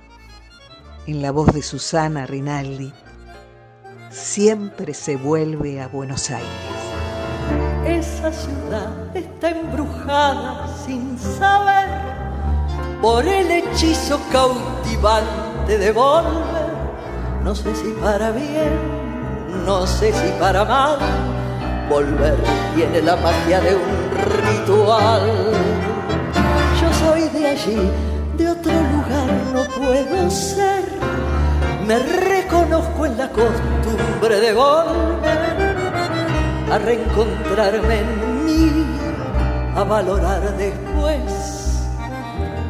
en 1.08 1.22
la 1.22 1.32
voz 1.32 1.54
de 1.54 1.62
Susana 1.62 2.26
Rinaldi, 2.26 2.94
siempre 4.12 4.94
se 4.94 5.16
vuelve 5.16 5.82
a 5.82 5.88
Buenos 5.88 6.30
Aires. 6.30 6.50
Esa 7.86 8.32
ciudad 8.32 9.16
está 9.16 9.50
embrujada 9.50 10.68
sin 10.86 11.18
saber 11.18 11.88
por 13.02 13.26
el 13.26 13.50
hechizo 13.50 14.20
cautivante 14.32 15.78
de 15.78 15.92
volver. 15.92 16.72
No 17.44 17.56
sé 17.56 17.74
si 17.76 17.90
para 18.02 18.32
bien, 18.32 19.66
no 19.66 19.88
sé 19.88 20.14
si 20.14 20.32
para 20.40 20.66
mal. 20.66 20.98
Volver 21.90 22.38
tiene 22.76 23.02
la 23.02 23.16
magia 23.16 23.60
de 23.62 23.76
un 23.76 24.12
ritual. 24.46 25.22
Yo 26.80 26.94
soy 27.06 27.30
de 27.30 27.48
allí, 27.48 27.92
de 28.38 28.50
otro 28.50 28.74
lugar 28.74 29.28
no 29.54 29.64
puedo 29.76 30.30
ser. 30.30 30.91
Me 31.86 32.00
reconozco 32.00 33.06
en 33.06 33.18
la 33.18 33.30
costumbre 33.30 34.40
de 34.40 34.54
volver 34.54 35.72
a 36.72 36.78
reencontrarme 36.78 38.00
en 38.00 38.46
mí, 38.46 38.86
a 39.76 39.84
valorar 39.84 40.56
después 40.58 41.82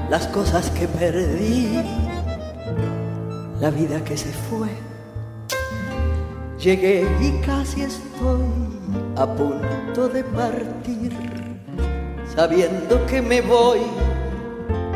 las 0.09 0.28
cosas 0.28 0.70
que 0.72 0.88
perdí, 0.88 1.84
la 3.59 3.70
vida 3.70 4.03
que 4.03 4.18
se 4.18 4.32
fue. 4.32 4.70
Llegué 6.57 7.07
y 7.20 7.32
casi 7.45 7.84
estoy 7.84 8.45
a 9.18 9.26
punto 9.26 10.07
de 10.09 10.24
partir, 10.24 11.12
sabiendo 12.36 13.05
que 13.07 13.22
me 13.22 13.41
voy 13.41 13.82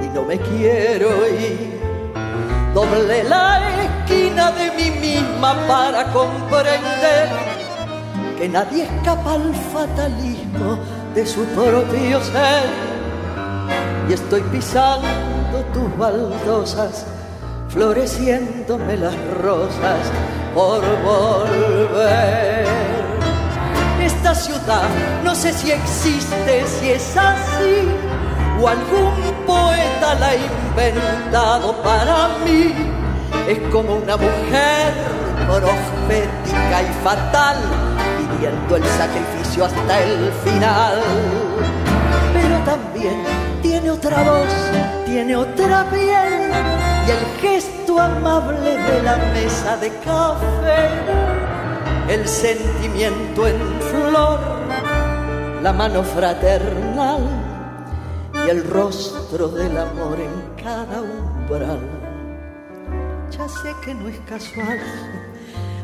y 0.04 0.08
no 0.16 0.24
me 0.24 0.38
quiero 0.38 1.10
ir. 1.28 1.75
Doble 2.76 3.24
la 3.24 3.62
esquina 3.86 4.52
de 4.52 4.70
mí 4.72 4.92
misma 5.00 5.56
para 5.66 6.12
comprender 6.12 7.30
que 8.38 8.50
nadie 8.50 8.84
escapa 8.84 9.36
al 9.36 9.56
fatalismo 9.72 10.78
de 11.14 11.26
su 11.26 11.46
propio 11.56 12.22
ser. 12.22 12.66
Y 14.10 14.14
estoy 14.14 14.42
pisando 14.52 15.64
tus 15.74 15.98
baldosas, 15.98 17.06
floreciéndome 17.70 18.98
las 18.98 19.16
rosas 19.42 20.12
por 20.54 20.82
volver. 21.02 22.66
Esta 24.02 24.36
ciudad 24.36 24.90
no 25.24 25.34
sé 25.34 25.54
si 25.54 25.72
existe, 25.72 26.68
si 26.68 26.90
es 26.90 27.16
así, 27.16 27.88
o 28.62 28.68
algún 28.68 29.14
poeta 29.46 30.16
la 30.20 30.28
ha 30.28 30.36
inventado 30.36 31.82
para 31.82 32.30
mí. 32.46 32.74
Es 33.48 33.60
como 33.72 33.96
una 33.96 34.18
mujer 34.18 34.94
profética 35.48 36.82
y 36.82 37.04
fatal 37.04 37.58
el 38.44 38.84
sacrificio 38.84 39.66
hasta 39.66 40.04
el 40.04 40.32
final. 40.44 41.02
Pero 42.34 42.58
también 42.66 43.24
tiene 43.62 43.92
otra 43.92 44.24
voz, 44.24 45.06
tiene 45.06 45.36
otra 45.36 45.86
piel 45.90 46.52
y 47.08 47.12
el 47.12 47.26
gesto 47.42 48.00
amable 48.00 48.78
de 48.78 49.04
la 49.04 49.18
mesa 49.34 49.78
de 49.78 49.90
café, 50.04 50.90
el 52.10 52.28
sentimiento 52.28 53.48
en 53.48 53.60
flor, 53.82 54.40
la 55.62 55.72
mano 55.74 56.04
fraternal 56.04 57.35
y 58.46 58.50
el 58.50 58.64
rostro 58.64 59.48
del 59.48 59.78
amor 59.78 60.18
en 60.20 60.64
cada 60.64 61.02
umbral. 61.02 61.80
Ya 63.32 63.48
sé 63.48 63.74
que 63.84 63.94
no 63.94 64.08
es 64.10 64.20
casual 64.22 64.80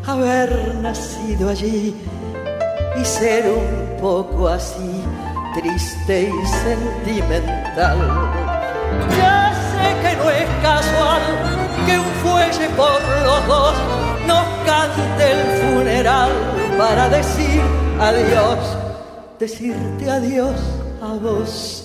haber 0.05 0.75
nacido 0.75 1.49
allí 1.49 1.95
y 2.99 3.05
ser 3.05 3.45
un 3.49 4.01
poco 4.01 4.47
así, 4.47 5.03
triste 5.53 6.29
y 6.29 6.47
sentimental. 6.47 7.97
Ya 9.17 9.53
sé 9.71 9.87
que 10.01 10.15
no 10.17 10.29
es 10.29 10.49
casual 10.61 11.21
que 11.85 11.97
un 11.97 12.11
fuelle 12.23 12.69
por 12.75 13.01
los 13.23 13.47
dos 13.47 13.73
nos 14.27 14.45
cante 14.65 15.31
el 15.31 15.41
funeral 15.61 16.31
para 16.77 17.09
decir 17.09 17.61
adiós, 17.99 18.77
decirte 19.39 20.09
adiós 20.09 20.55
a 21.01 21.13
vos. 21.13 21.80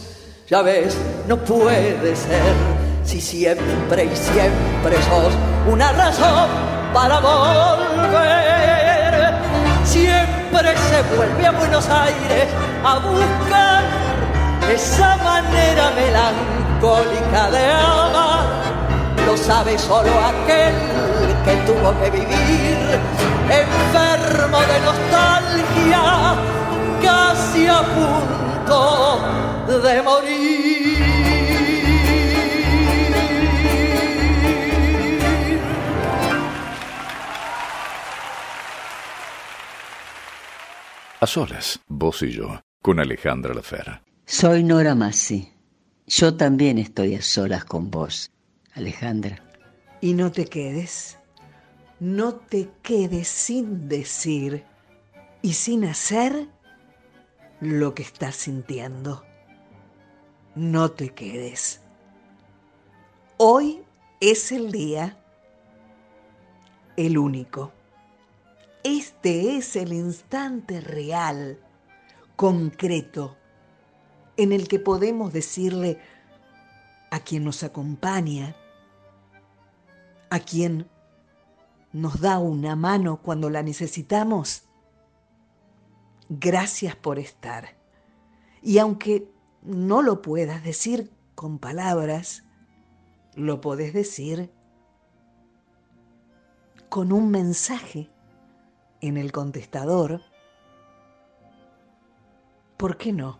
Ya 0.48 0.62
ves, 0.62 0.96
no 1.26 1.36
puede 1.38 2.14
ser 2.14 2.54
si 3.02 3.20
siempre 3.20 4.04
y 4.04 4.14
siempre 4.14 5.02
sos 5.02 5.34
una 5.68 5.90
razón 5.90 6.48
para 6.94 7.18
volver. 7.18 8.54
Siempre 9.84 10.76
se 10.76 11.16
vuelve 11.16 11.46
a 11.46 11.50
Buenos 11.50 11.88
Aires 11.88 12.46
a 12.84 12.98
buscar 13.00 13.82
esa 14.72 15.16
manera 15.16 15.90
melancólica 15.96 17.50
de 17.50 17.72
amar. 17.72 18.44
Lo 19.26 19.36
sabe 19.36 19.76
solo 19.76 20.12
aquel 20.28 20.74
que 21.44 21.56
tuvo 21.66 21.92
que 22.00 22.10
vivir 22.10 23.00
enfermo 23.50 24.58
de 24.60 24.80
nostalgia, 24.80 26.36
casi 27.06 27.66
a 27.68 27.82
punto 27.96 28.80
de 29.84 30.02
morir. 30.02 30.56
A 41.20 41.26
solas, 41.26 41.80
vos 41.88 42.22
y 42.22 42.32
yo, 42.32 42.60
con 42.82 42.98
Alejandra 42.98 43.54
Lafera. 43.54 44.02
Soy 44.26 44.64
Nora 44.64 44.94
Massi. 44.94 45.52
Yo 46.08 46.36
también 46.36 46.78
estoy 46.78 47.14
a 47.14 47.22
solas 47.22 47.64
con 47.64 47.90
vos, 47.90 48.32
Alejandra. 48.74 49.42
Y 50.00 50.14
no 50.14 50.30
te 50.32 50.46
quedes, 50.46 51.18
no 52.00 52.34
te 52.34 52.68
quedes 52.82 53.28
sin 53.28 53.88
decir 53.88 54.64
y 55.42 55.52
sin 55.54 55.84
hacer 55.84 56.48
lo 57.60 57.94
que 57.94 58.02
estás 58.02 58.36
sintiendo. 58.36 59.24
No 60.54 60.90
te 60.90 61.10
quedes. 61.10 61.80
Hoy 63.38 63.82
es 64.20 64.52
el 64.52 64.72
día, 64.72 65.18
el 66.96 67.18
único, 67.18 67.72
Este 68.82 69.56
es 69.56 69.74
el 69.74 69.92
instante 69.92 70.80
real, 70.80 71.58
concreto, 72.36 73.36
en 74.36 74.52
el 74.52 74.68
que 74.68 74.78
podemos 74.78 75.32
decirle 75.32 75.98
a 77.10 77.20
quien 77.20 77.44
nos 77.44 77.62
acompaña, 77.64 78.54
a 80.30 80.38
quien 80.38 80.88
nos 81.92 82.20
da 82.20 82.38
una 82.38 82.76
mano 82.76 83.20
cuando 83.22 83.50
la 83.50 83.62
necesitamos, 83.62 84.65
gracias 86.28 86.96
por 86.96 87.18
estar. 87.18 87.76
Y 88.62 88.78
aunque 88.78 89.30
no 89.62 90.02
lo 90.02 90.22
puedas 90.22 90.64
decir 90.64 91.10
con 91.34 91.58
palabras, 91.58 92.44
lo 93.34 93.60
podés 93.60 93.92
decir 93.92 94.50
con 96.88 97.12
un 97.12 97.30
mensaje 97.30 98.10
en 99.00 99.16
el 99.16 99.32
contestador. 99.32 100.22
¿Por 102.76 102.96
qué 102.96 103.12
no? 103.12 103.38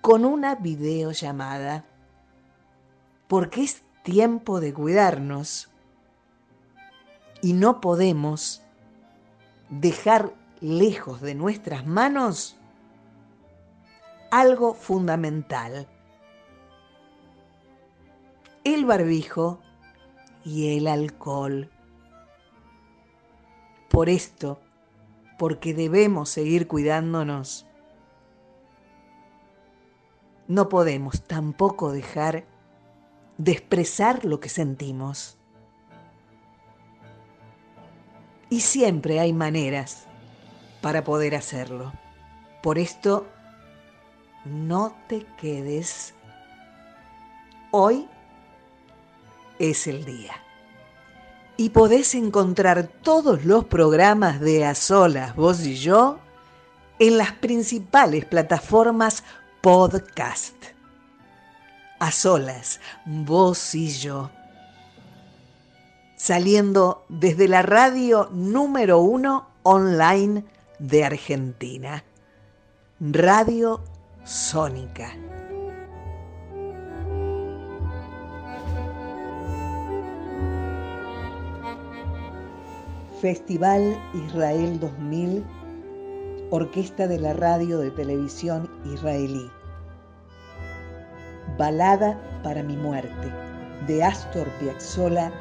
Con 0.00 0.24
una 0.24 0.54
videollamada. 0.54 1.84
Porque 3.26 3.62
es 3.62 3.82
tiempo 4.02 4.60
de 4.60 4.72
cuidarnos 4.72 5.70
y 7.42 7.52
no 7.52 7.80
podemos 7.80 8.62
dejar 9.68 10.32
lejos 10.60 11.20
de 11.20 11.34
nuestras 11.34 11.86
manos 11.86 12.58
algo 14.30 14.74
fundamental. 14.74 15.88
El 18.64 18.84
barbijo 18.84 19.60
y 20.44 20.76
el 20.76 20.86
alcohol. 20.86 21.70
Por 23.88 24.08
esto, 24.08 24.60
porque 25.38 25.72
debemos 25.72 26.28
seguir 26.28 26.68
cuidándonos, 26.68 27.66
no 30.46 30.68
podemos 30.68 31.22
tampoco 31.24 31.92
dejar 31.92 32.44
de 33.38 33.52
expresar 33.52 34.24
lo 34.24 34.40
que 34.40 34.48
sentimos. 34.48 35.38
Y 38.50 38.60
siempre 38.60 39.20
hay 39.20 39.32
maneras 39.32 40.07
para 40.80 41.04
poder 41.04 41.34
hacerlo. 41.34 41.92
Por 42.62 42.78
esto, 42.78 43.26
no 44.44 44.94
te 45.08 45.26
quedes. 45.40 46.14
Hoy 47.70 48.08
es 49.58 49.86
el 49.86 50.04
día. 50.04 50.32
Y 51.56 51.70
podés 51.70 52.14
encontrar 52.14 52.88
todos 53.02 53.44
los 53.44 53.64
programas 53.64 54.40
de 54.40 54.64
A 54.64 54.74
Solas, 54.74 55.34
vos 55.34 55.60
y 55.66 55.76
yo, 55.76 56.18
en 56.98 57.18
las 57.18 57.32
principales 57.32 58.24
plataformas 58.24 59.24
podcast. 59.60 60.54
A 62.00 62.12
solas, 62.12 62.80
vos 63.04 63.74
y 63.74 63.90
yo. 63.90 64.30
Saliendo 66.16 67.04
desde 67.08 67.48
la 67.48 67.62
radio 67.62 68.28
número 68.32 69.00
uno 69.00 69.48
online 69.64 70.44
de 70.78 71.04
Argentina. 71.04 72.04
Radio 73.00 73.80
Sónica. 74.24 75.12
Festival 83.20 84.00
Israel 84.14 84.78
2000, 84.78 85.44
Orquesta 86.50 87.08
de 87.08 87.18
la 87.18 87.32
Radio 87.32 87.80
de 87.80 87.90
Televisión 87.90 88.70
Israelí. 88.92 89.50
Balada 91.56 92.20
para 92.44 92.62
mi 92.62 92.76
muerte, 92.76 93.32
de 93.88 94.04
Astor 94.04 94.46
Piazzolla 94.60 95.32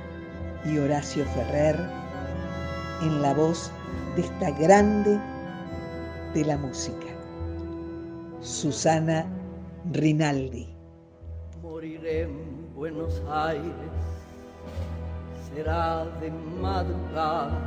y 0.65 0.79
Horacio 0.79 1.25
Ferrer, 1.25 1.75
en 3.03 3.21
la 3.21 3.35
voz 3.35 3.71
de 4.15 4.21
esta 4.21 4.51
grande 4.51 5.19
de 6.33 6.45
la 6.45 6.57
música, 6.57 7.07
Susana 8.41 9.25
Rinaldi. 9.91 10.67
Moriré 11.61 12.23
en 12.23 12.73
Buenos 12.75 13.21
Aires, 13.29 13.91
será 15.53 16.05
de 16.19 16.31
madrugada, 16.61 17.59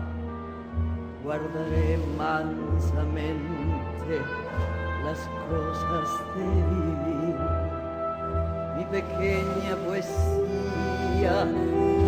guardaré 1.24 1.98
mansamente 2.16 4.20
las 5.04 5.18
cosas 5.48 6.08
de 6.36 6.44
vivir, 6.70 7.36
mi 8.76 8.84
pequeña 8.86 9.72
poesía 9.86 11.36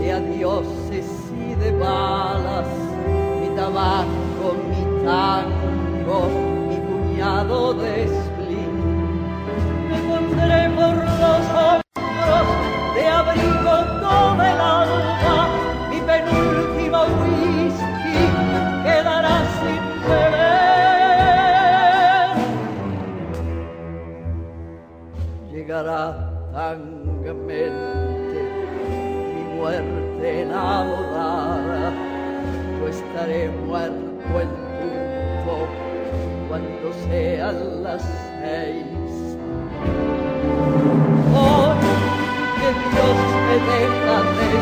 de 0.00 0.12
adioses 0.12 1.08
y 1.36 1.54
de 1.54 1.70
balas, 1.78 2.68
tabaco, 3.62 4.48
mi 4.68 4.82
tango, 5.06 6.18
mi 6.68 6.76
puñado 6.86 7.60
de 7.74 7.94
spleen. 8.08 8.76
Me 9.88 9.98
pondré 10.08 10.60
por 10.78 10.96
los 11.22 11.44
hombros 11.62 12.46
de 12.96 13.02
abrigo 13.18 13.76
todo 14.02 14.42
el 14.50 14.60
alma, 14.78 15.36
mi 15.90 15.98
penúltimo 16.10 17.00
whisky 17.20 18.18
quedará 18.84 19.36
sin 19.56 19.84
beber. 20.06 21.52
Llegará 25.52 26.02
tangamente 26.52 28.40
mi 29.34 29.42
muerte 29.56 30.26
enamorada, 30.42 31.84
yo 32.82 32.88
estaré 32.88 33.48
muerto 33.48 34.40
en 34.40 34.48
punto 34.48 35.68
cuando 36.48 36.92
sean 37.08 37.82
las 37.82 38.02
seis. 38.40 39.36
Hoy 41.34 41.76
que 42.58 42.70
Dios 42.90 43.18
me 43.46 43.56
deja 43.70 44.16
de 44.38 44.52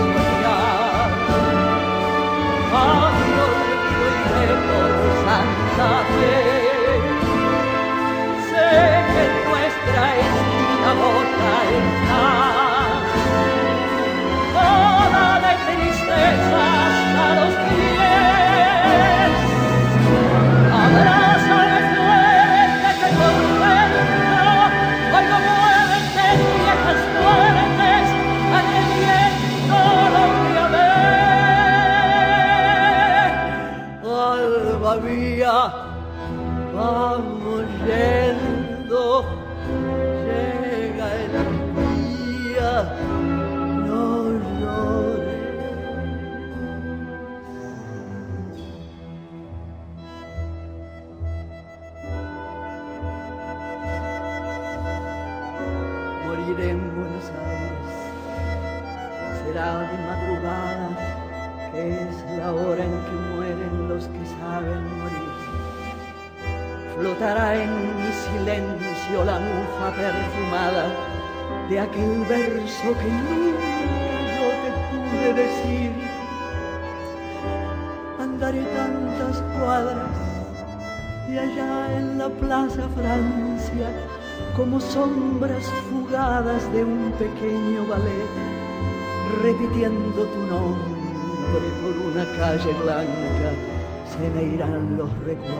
los 95.31 95.60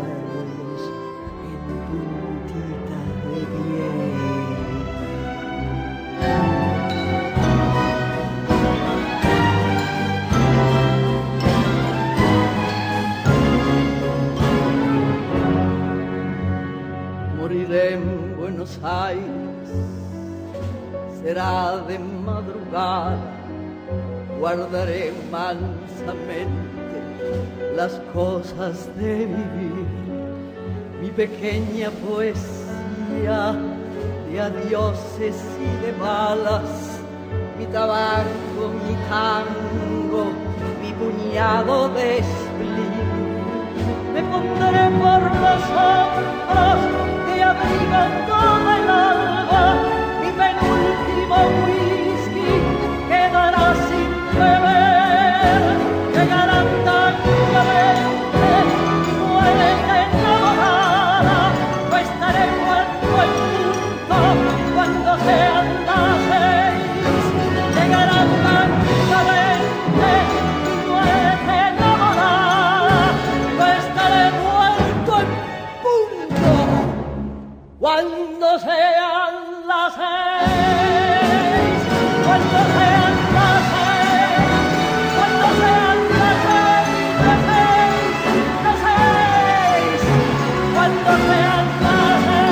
las 27.81 27.93
cosas 28.13 28.89
de 28.97 29.27
vivir, 29.27 29.87
mi 31.01 31.09
pequeña 31.09 31.91
poesía 32.07 33.55
de 34.31 34.41
adioses 34.41 35.37
y 35.59 35.87
de 35.87 35.93
balas, 35.99 37.01
mi 37.59 37.65
tabaco, 37.67 38.63
mi 38.85 38.95
tango, 39.09 40.25
mi 40.83 40.93
puñado 40.93 41.89
de 41.91 42.23
spleen. 42.23 43.11
Me 44.13 44.23
pondré 44.25 44.85
por 45.03 45.23
los 45.45 45.63
hombros 45.87 46.81
que 47.27 47.43
abrigan 47.43 48.13
toda 48.29 48.77
el 48.77 48.91
alba, 48.91 50.00
sean 78.59 79.67
las 79.67 79.95
seis, 79.95 80.11
cuando 82.27 82.59
sean 82.75 83.15
las 83.35 83.63
seis, 83.71 84.43
cuando 85.17 85.47
sean 85.61 85.99
las 86.19 86.37
seis, 86.47 86.89
las 87.25 87.41
seis, 87.47 88.01
las 88.65 88.79
seis, 88.85 90.01
cuando 90.75 91.11
sean 91.29 91.67
las 91.83 92.19
seis. 92.25 92.51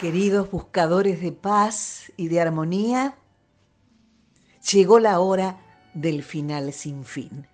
Queridos 0.00 0.50
buscadores 0.50 1.20
de 1.20 1.32
paz 1.32 2.12
y 2.16 2.28
de 2.28 2.40
armonía, 2.40 3.14
llegó 4.70 4.98
la 4.98 5.20
hora 5.20 5.56
del 5.94 6.22
final 6.22 6.72
sin 6.72 7.04
fin. 7.04 7.46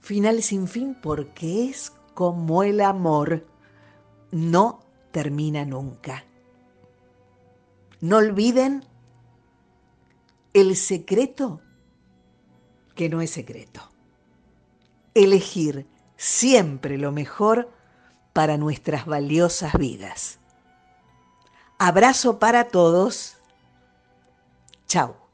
Final 0.00 0.42
sin 0.42 0.68
fin 0.68 0.96
porque 1.00 1.68
es 1.68 1.92
como 2.14 2.62
el 2.62 2.80
amor, 2.80 3.46
no 4.30 4.80
termina 5.10 5.64
nunca. 5.64 6.24
No 8.00 8.18
olviden 8.18 8.84
el 10.54 10.76
secreto 10.76 11.60
que 12.94 13.08
no 13.08 13.20
es 13.20 13.30
secreto. 13.30 13.90
Elegir 15.14 15.86
siempre 16.16 16.98
lo 16.98 17.12
mejor 17.12 17.70
para 18.32 18.56
nuestras 18.56 19.06
valiosas 19.06 19.74
vidas. 19.74 20.38
Abrazo 21.78 22.38
para 22.38 22.68
todos. 22.68 23.36
Chao. 24.86 25.25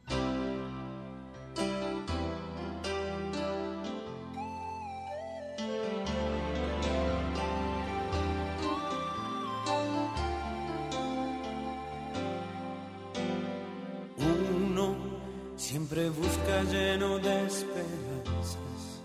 Siempre 15.93 16.09
busca 16.11 16.63
lleno 16.71 17.19
de 17.19 17.47
esperanzas. 17.47 19.03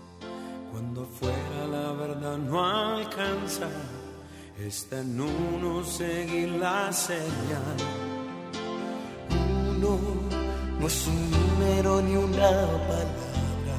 Cuando 0.72 1.04
fuera 1.04 1.66
la 1.70 1.92
verdad 1.92 2.38
no 2.38 2.64
alcanza. 2.64 3.68
Está 4.58 5.00
en 5.00 5.20
uno 5.20 5.84
seguir 5.84 6.48
la 6.50 6.90
señal. 6.92 7.76
Uno 9.30 9.98
no 10.80 10.86
es 10.86 11.06
un 11.06 11.30
número 11.30 12.00
ni 12.00 12.16
una 12.16 12.50
palabra. 12.88 13.76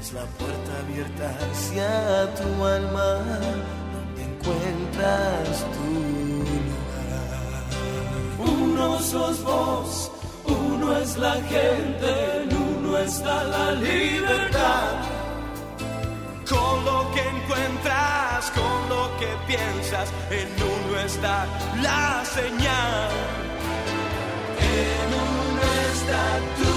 Es 0.00 0.12
la 0.14 0.24
puerta 0.38 0.78
abierta 0.84 1.36
hacia 1.50 2.34
tu 2.34 2.64
alma. 2.64 3.18
Donde 3.92 4.22
encuentras 4.22 5.66
tu 5.74 5.90
lugar. 6.68 7.02
Uno 8.62 8.98
sos 9.00 9.44
vos, 9.44 10.11
la 11.18 11.34
gente, 11.34 12.42
en 12.42 12.56
uno 12.56 12.98
está 12.98 13.44
la 13.44 13.72
libertad. 13.72 14.92
Con 16.48 16.84
lo 16.84 17.10
que 17.14 17.20
encuentras, 17.20 18.50
con 18.50 18.88
lo 18.88 19.04
que 19.18 19.30
piensas, 19.46 20.08
en 20.30 20.48
uno 20.62 21.00
está 21.00 21.46
la 21.82 22.24
señal. 22.24 23.10
En 24.78 25.08
uno 25.28 25.62
está 25.92 26.24
tu 26.58 26.71